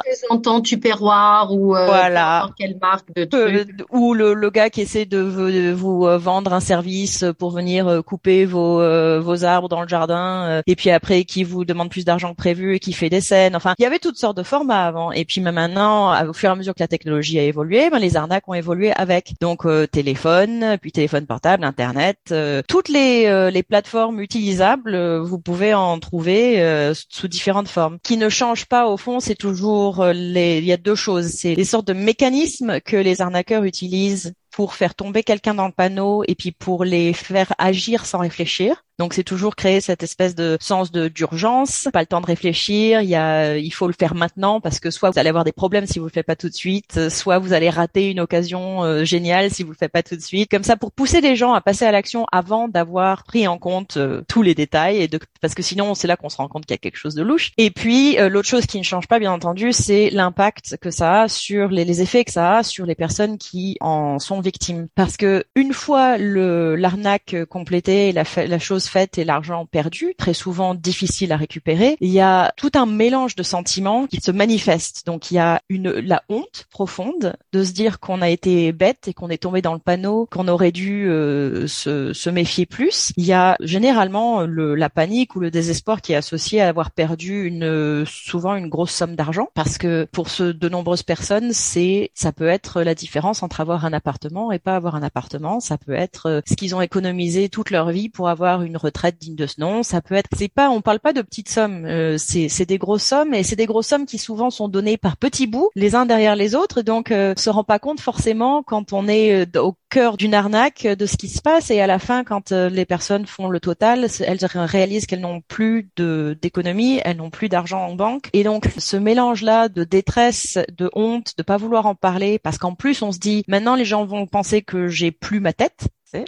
Tupperware 0.64 1.52
ou 1.52 1.68
voilà. 1.72 2.50
quelle 2.58 2.78
marque 2.82 3.14
de 3.14 3.68
ou 3.92 4.14
le, 4.14 4.34
le, 4.34 4.50
gars 4.50 4.70
qui 4.70 4.82
essaie 4.82 5.06
de, 5.06 5.18
de 5.18 5.72
vous 5.74 5.97
euh, 6.06 6.18
vendre 6.18 6.54
un 6.54 6.60
service 6.60 7.26
pour 7.40 7.52
venir 7.52 7.88
euh, 7.88 8.02
couper 8.02 8.46
vos 8.46 8.82
euh, 8.82 9.20
vos 9.20 9.44
arbres 9.44 9.70
dans 9.70 9.82
le 9.82 9.88
jardin 9.88 10.62
et 10.66 10.76
puis 10.76 10.90
après 10.90 11.24
qui 11.24 11.44
vous 11.44 11.66
demande 11.66 11.90
plus 11.90 12.06
d'argent 12.06 12.32
que 12.32 12.36
prévu 12.38 12.76
et 12.76 12.80
qui 12.80 12.94
fait 12.94 13.10
des 13.10 13.22
scènes. 13.22 13.56
Enfin, 13.56 13.74
il 13.80 13.84
y 13.84 13.86
avait 13.86 14.00
toutes 14.00 14.18
sortes 14.18 14.38
de 14.38 14.44
formats 14.44 14.86
avant 14.86 15.12
et 15.12 15.26
puis 15.26 15.42
maintenant 15.42 16.28
au 16.28 16.34
fur 16.34 16.50
et 16.50 16.52
à 16.52 16.56
mesure 16.56 16.74
que 16.74 16.82
la 16.82 16.88
technologie 16.88 17.40
a 17.40 17.44
évolué, 17.44 17.90
ben, 17.90 18.00
les 18.00 18.18
arnaques 18.18 18.48
ont 18.48 18.54
évolué 18.54 18.92
avec. 18.92 19.34
Donc 19.42 19.66
téléphone, 19.92 20.78
puis 20.82 20.92
téléphone 20.92 21.26
portable, 21.26 21.64
internet, 21.64 22.34
toutes 22.68 22.90
les 22.90 23.50
les 23.52 23.64
plateformes 23.64 24.20
utilisables, 24.20 25.20
vous 25.20 25.40
pouvez 25.40 25.74
en 25.74 26.00
trouver 26.00 26.94
sous 27.10 27.28
différentes 27.28 27.70
formes. 27.70 27.98
Qui 28.04 28.18
ne 28.18 28.30
change 28.30 28.66
pas 28.66 28.88
au 28.88 28.98
fond, 28.98 29.20
c'est 29.20 29.36
toujours 29.36 30.06
les 30.06 30.58
il 30.60 30.66
y 30.66 30.74
a 30.74 30.78
deux 30.78 30.96
choses, 30.96 31.28
c'est 31.28 31.56
les 31.56 31.66
sortes 31.66 31.88
de 31.88 31.94
mécanismes 31.94 32.80
que 32.82 32.98
les 32.98 33.22
arnaqueurs 33.22 33.64
utilisent 33.64 34.34
pour 34.58 34.74
faire 34.74 34.96
tomber 34.96 35.22
quelqu'un 35.22 35.54
dans 35.54 35.68
le 35.68 35.72
panneau 35.72 36.24
et 36.28 36.34
puis 36.34 36.52
pour 36.52 36.84
les 36.84 37.14
faire 37.14 37.54
agir 37.60 38.08
sans 38.08 38.18
réfléchir. 38.18 38.87
Donc 39.00 39.14
c'est 39.14 39.24
toujours 39.24 39.56
créer 39.56 39.80
cette 39.80 40.02
espèce 40.02 40.34
de 40.34 40.58
sens 40.60 40.92
de 40.92 41.08
d'urgence, 41.08 41.88
pas 41.94 42.00
le 42.00 42.08
temps 42.08 42.22
de 42.22 42.26
réfléchir, 42.26 43.02
il 43.02 43.10
y 43.10 43.16
a 43.16 43.56
il 43.58 43.70
faut 43.72 43.86
le 43.86 43.94
faire 43.94 44.16
maintenant 44.16 44.60
parce 44.60 44.80
que 44.80 44.90
soit 44.90 45.12
vous 45.12 45.20
allez 45.20 45.30
avoir 45.30 45.44
des 45.44 45.52
problèmes 45.52 45.86
si 45.86 46.00
vous 46.00 46.06
le 46.06 46.12
faites 46.12 46.26
pas 46.26 46.36
tout 46.36 46.50
de 46.50 46.54
suite, 46.54 47.10
soit 47.10 47.38
vous 47.38 47.54
allez 47.54 47.70
rater 47.70 48.10
une 48.10 48.20
occasion 48.20 48.84
euh, 48.84 49.04
géniale 49.04 49.52
si 49.52 49.62
vous 49.62 49.72
le 49.72 49.78
faites 49.78 49.92
pas 49.92 50.02
tout 50.02 50.16
de 50.16 50.22
suite. 50.22 50.50
Comme 50.50 50.64
ça 50.64 50.78
pour 50.78 50.92
pousser 50.92 51.22
les 51.22 51.36
gens 51.36 51.54
à 51.54 51.62
passer 51.62 51.86
à 51.86 51.92
l'action 51.92 52.26
avant 52.32 52.68
d'avoir 52.68 53.24
pris 53.24 53.48
en 53.48 53.60
compte 53.60 53.98
euh, 53.98 54.24
tous 54.28 54.42
les 54.42 54.56
détails 54.56 54.98
et 54.98 55.08
de 55.08 55.20
parce 55.42 55.54
que 55.54 55.62
sinon 55.62 55.94
c'est 55.94 56.08
là 56.08 56.18
qu'on 56.18 56.30
se 56.30 56.38
rend 56.38 56.48
compte 56.48 56.66
qu'il 56.66 56.74
y 56.74 56.80
a 56.80 56.80
quelque 56.80 56.98
chose 56.98 57.14
de 57.14 57.22
louche. 57.22 57.52
Et 57.58 57.70
puis 57.70 58.18
euh, 58.18 58.30
l'autre 58.30 58.50
chose 58.50 58.66
qui 58.66 58.80
ne 58.80 58.84
change 58.84 59.08
pas 59.08 59.20
bien 59.20 59.32
entendu, 59.32 59.74
c'est 59.74 60.10
l'impact 60.10 60.78
que 60.82 60.90
ça 60.90 61.22
a 61.22 61.28
sur 61.28 61.70
les, 61.70 61.86
les 61.86 62.02
effets 62.02 62.26
que 62.26 62.32
ça 62.32 62.58
a 62.58 62.64
sur 62.64 62.88
les 62.88 62.96
personnes 62.96 63.38
qui 63.38 63.78
en 63.80 64.18
sont 64.18 64.42
victimes 64.42 64.88
parce 64.96 65.18
que 65.18 65.46
une 65.54 65.74
fois 65.74 66.18
le 66.18 66.76
l'arnaque 66.76 67.36
complétée, 67.48 68.12
la 68.12 68.24
la 68.36 68.58
chose 68.58 68.87
fait 68.88 69.18
et 69.18 69.24
l'argent 69.24 69.66
perdu, 69.66 70.14
très 70.18 70.34
souvent 70.34 70.76
difficile 70.76 71.32
à 71.32 71.38
récupérer, 71.38 71.98
il 72.02 72.10
y 72.10 72.20
a 72.20 72.54
tout 72.58 72.72
un 72.76 72.86
mélange 72.86 73.36
de 73.36 73.44
sentiments 73.44 74.08
qui 74.08 74.22
se 74.22 74.32
manifestent. 74.32 75.06
Donc 75.06 75.32
il 75.32 75.36
y 75.36 75.40
a 75.40 75.62
une 75.70 75.92
la 75.92 76.24
honte 76.30 76.66
profonde 76.72 77.36
de 77.54 77.64
se 77.64 77.72
dire 77.72 78.00
qu'on 78.00 78.22
a 78.22 78.30
été 78.30 78.72
bête 78.72 79.08
et 79.08 79.14
qu'on 79.14 79.30
est 79.30 79.42
tombé 79.42 79.62
dans 79.62 79.74
le 79.74 79.80
panneau, 79.80 80.28
qu'on 80.32 80.48
aurait 80.48 80.72
dû 80.72 81.08
euh, 81.10 81.68
se, 81.68 82.14
se, 82.14 82.30
méfier 82.30 82.66
plus. 82.66 83.14
Il 83.18 83.26
y 83.26 83.34
a 83.34 83.56
généralement 83.62 84.42
le, 84.42 84.76
la 84.76 84.90
panique 84.90 85.36
ou 85.36 85.40
le 85.40 85.52
désespoir 85.52 86.02
qui 86.02 86.14
est 86.14 86.16
associé 86.16 86.62
à 86.62 86.68
avoir 86.68 86.92
perdu 86.92 87.46
une 87.46 88.06
souvent 88.06 88.56
une 88.56 88.70
grosse 88.70 88.92
somme 88.92 89.16
d'argent 89.16 89.48
parce 89.54 89.78
que 89.78 90.08
pour 90.12 90.28
de 90.40 90.70
nombreuses 90.70 91.04
personnes, 91.04 91.54
c'est 91.54 92.12
ça 92.14 92.32
peut 92.32 92.48
être 92.48 92.82
la 92.82 92.96
différence 92.96 93.44
entre 93.44 93.62
avoir 93.62 93.86
un 93.86 93.94
appartement 93.94 94.52
et 94.52 94.60
pas 94.60 94.76
avoir 94.76 94.96
un 94.96 95.04
appartement. 95.04 95.60
Ça 95.60 95.78
peut 95.78 95.94
être 95.94 96.28
euh, 96.28 96.42
ce 96.46 96.56
qu'ils 96.56 96.76
ont 96.76 96.82
économisé 96.82 97.50
toute 97.50 97.72
leur 97.72 97.90
vie 97.90 98.10
pour 98.10 98.30
avoir 98.30 98.62
une 98.62 98.77
retraite 98.78 99.18
digne 99.20 99.36
de 99.36 99.46
ce 99.46 99.60
nom. 99.60 99.84
Ça 99.84 100.02
peut 100.02 100.16
être, 100.16 100.30
c'est 100.36 100.48
pas, 100.48 100.70
on 100.70 100.82
parle 100.82 101.00
pas 101.00 101.14
de 101.14 101.22
petites 101.22 101.50
sommes, 101.50 101.86
euh, 101.86 102.18
c'est 102.18 102.66
des 102.66 102.78
grosses 102.78 103.04
sommes 103.04 103.34
et 103.34 103.44
c'est 103.44 103.56
des 103.56 103.66
grosses 103.66 103.88
sommes 103.88 104.06
qui 104.06 104.18
souvent 104.18 104.50
sont 104.50 104.68
données 104.68 104.98
par 104.98 105.18
petits 105.18 105.48
bouts, 105.48 105.70
les 105.76 105.96
uns 105.96 106.06
derrière 106.06 106.36
les 106.36 106.56
autres. 106.56 106.82
Donc, 106.82 107.12
euh, 107.12 107.34
on 107.38 107.40
se 107.40 107.50
rend 107.50 107.64
pas 107.64 107.80
compte 107.80 108.00
forcément 108.00 108.64
quand 108.64 108.94
on 108.94 109.08
est 109.08 109.46
euh, 109.46 109.62
au 109.62 109.76
cœur 109.90 110.18
d'une 110.18 110.34
arnaque 110.34 110.86
de 110.86 111.06
ce 111.06 111.18
qui 111.18 111.30
se 111.30 111.42
passe 111.42 111.72
et 111.72 111.80
à 111.80 111.88
la 111.88 112.00
fin, 112.00 112.24
quand 112.24 112.52
les 112.52 112.86
personnes 112.86 113.26
font 113.26 113.48
le 113.48 113.60
total, 113.60 114.08
elles 114.20 114.46
réalisent 114.46 115.06
qu'elles 115.06 115.22
n'ont 115.22 115.42
plus 115.48 115.90
de 115.96 116.38
d'économie, 116.42 117.00
elles 117.06 117.18
n'ont 117.18 117.30
plus 117.30 117.48
d'argent 117.48 117.80
en 117.80 117.96
banque 117.96 118.30
et 118.34 118.44
donc 118.44 118.68
ce 118.78 118.98
mélange 118.98 119.44
là 119.44 119.70
de 119.70 119.84
détresse, 119.84 120.58
de 120.78 120.90
honte, 120.94 121.34
de 121.38 121.44
pas 121.44 121.58
vouloir 121.58 121.86
en 121.86 121.96
parler 121.96 122.40
parce 122.40 122.58
qu'en 122.58 122.76
plus 122.76 123.02
on 123.02 123.12
se 123.12 123.20
dit 123.20 123.44
maintenant 123.48 123.76
les 123.76 123.86
gens 123.86 124.06
vont 124.06 124.28
penser 124.28 124.62
que 124.62 124.88
j'ai 124.88 125.12
plus 125.12 125.40
ma 125.40 125.54
tête 125.54 125.88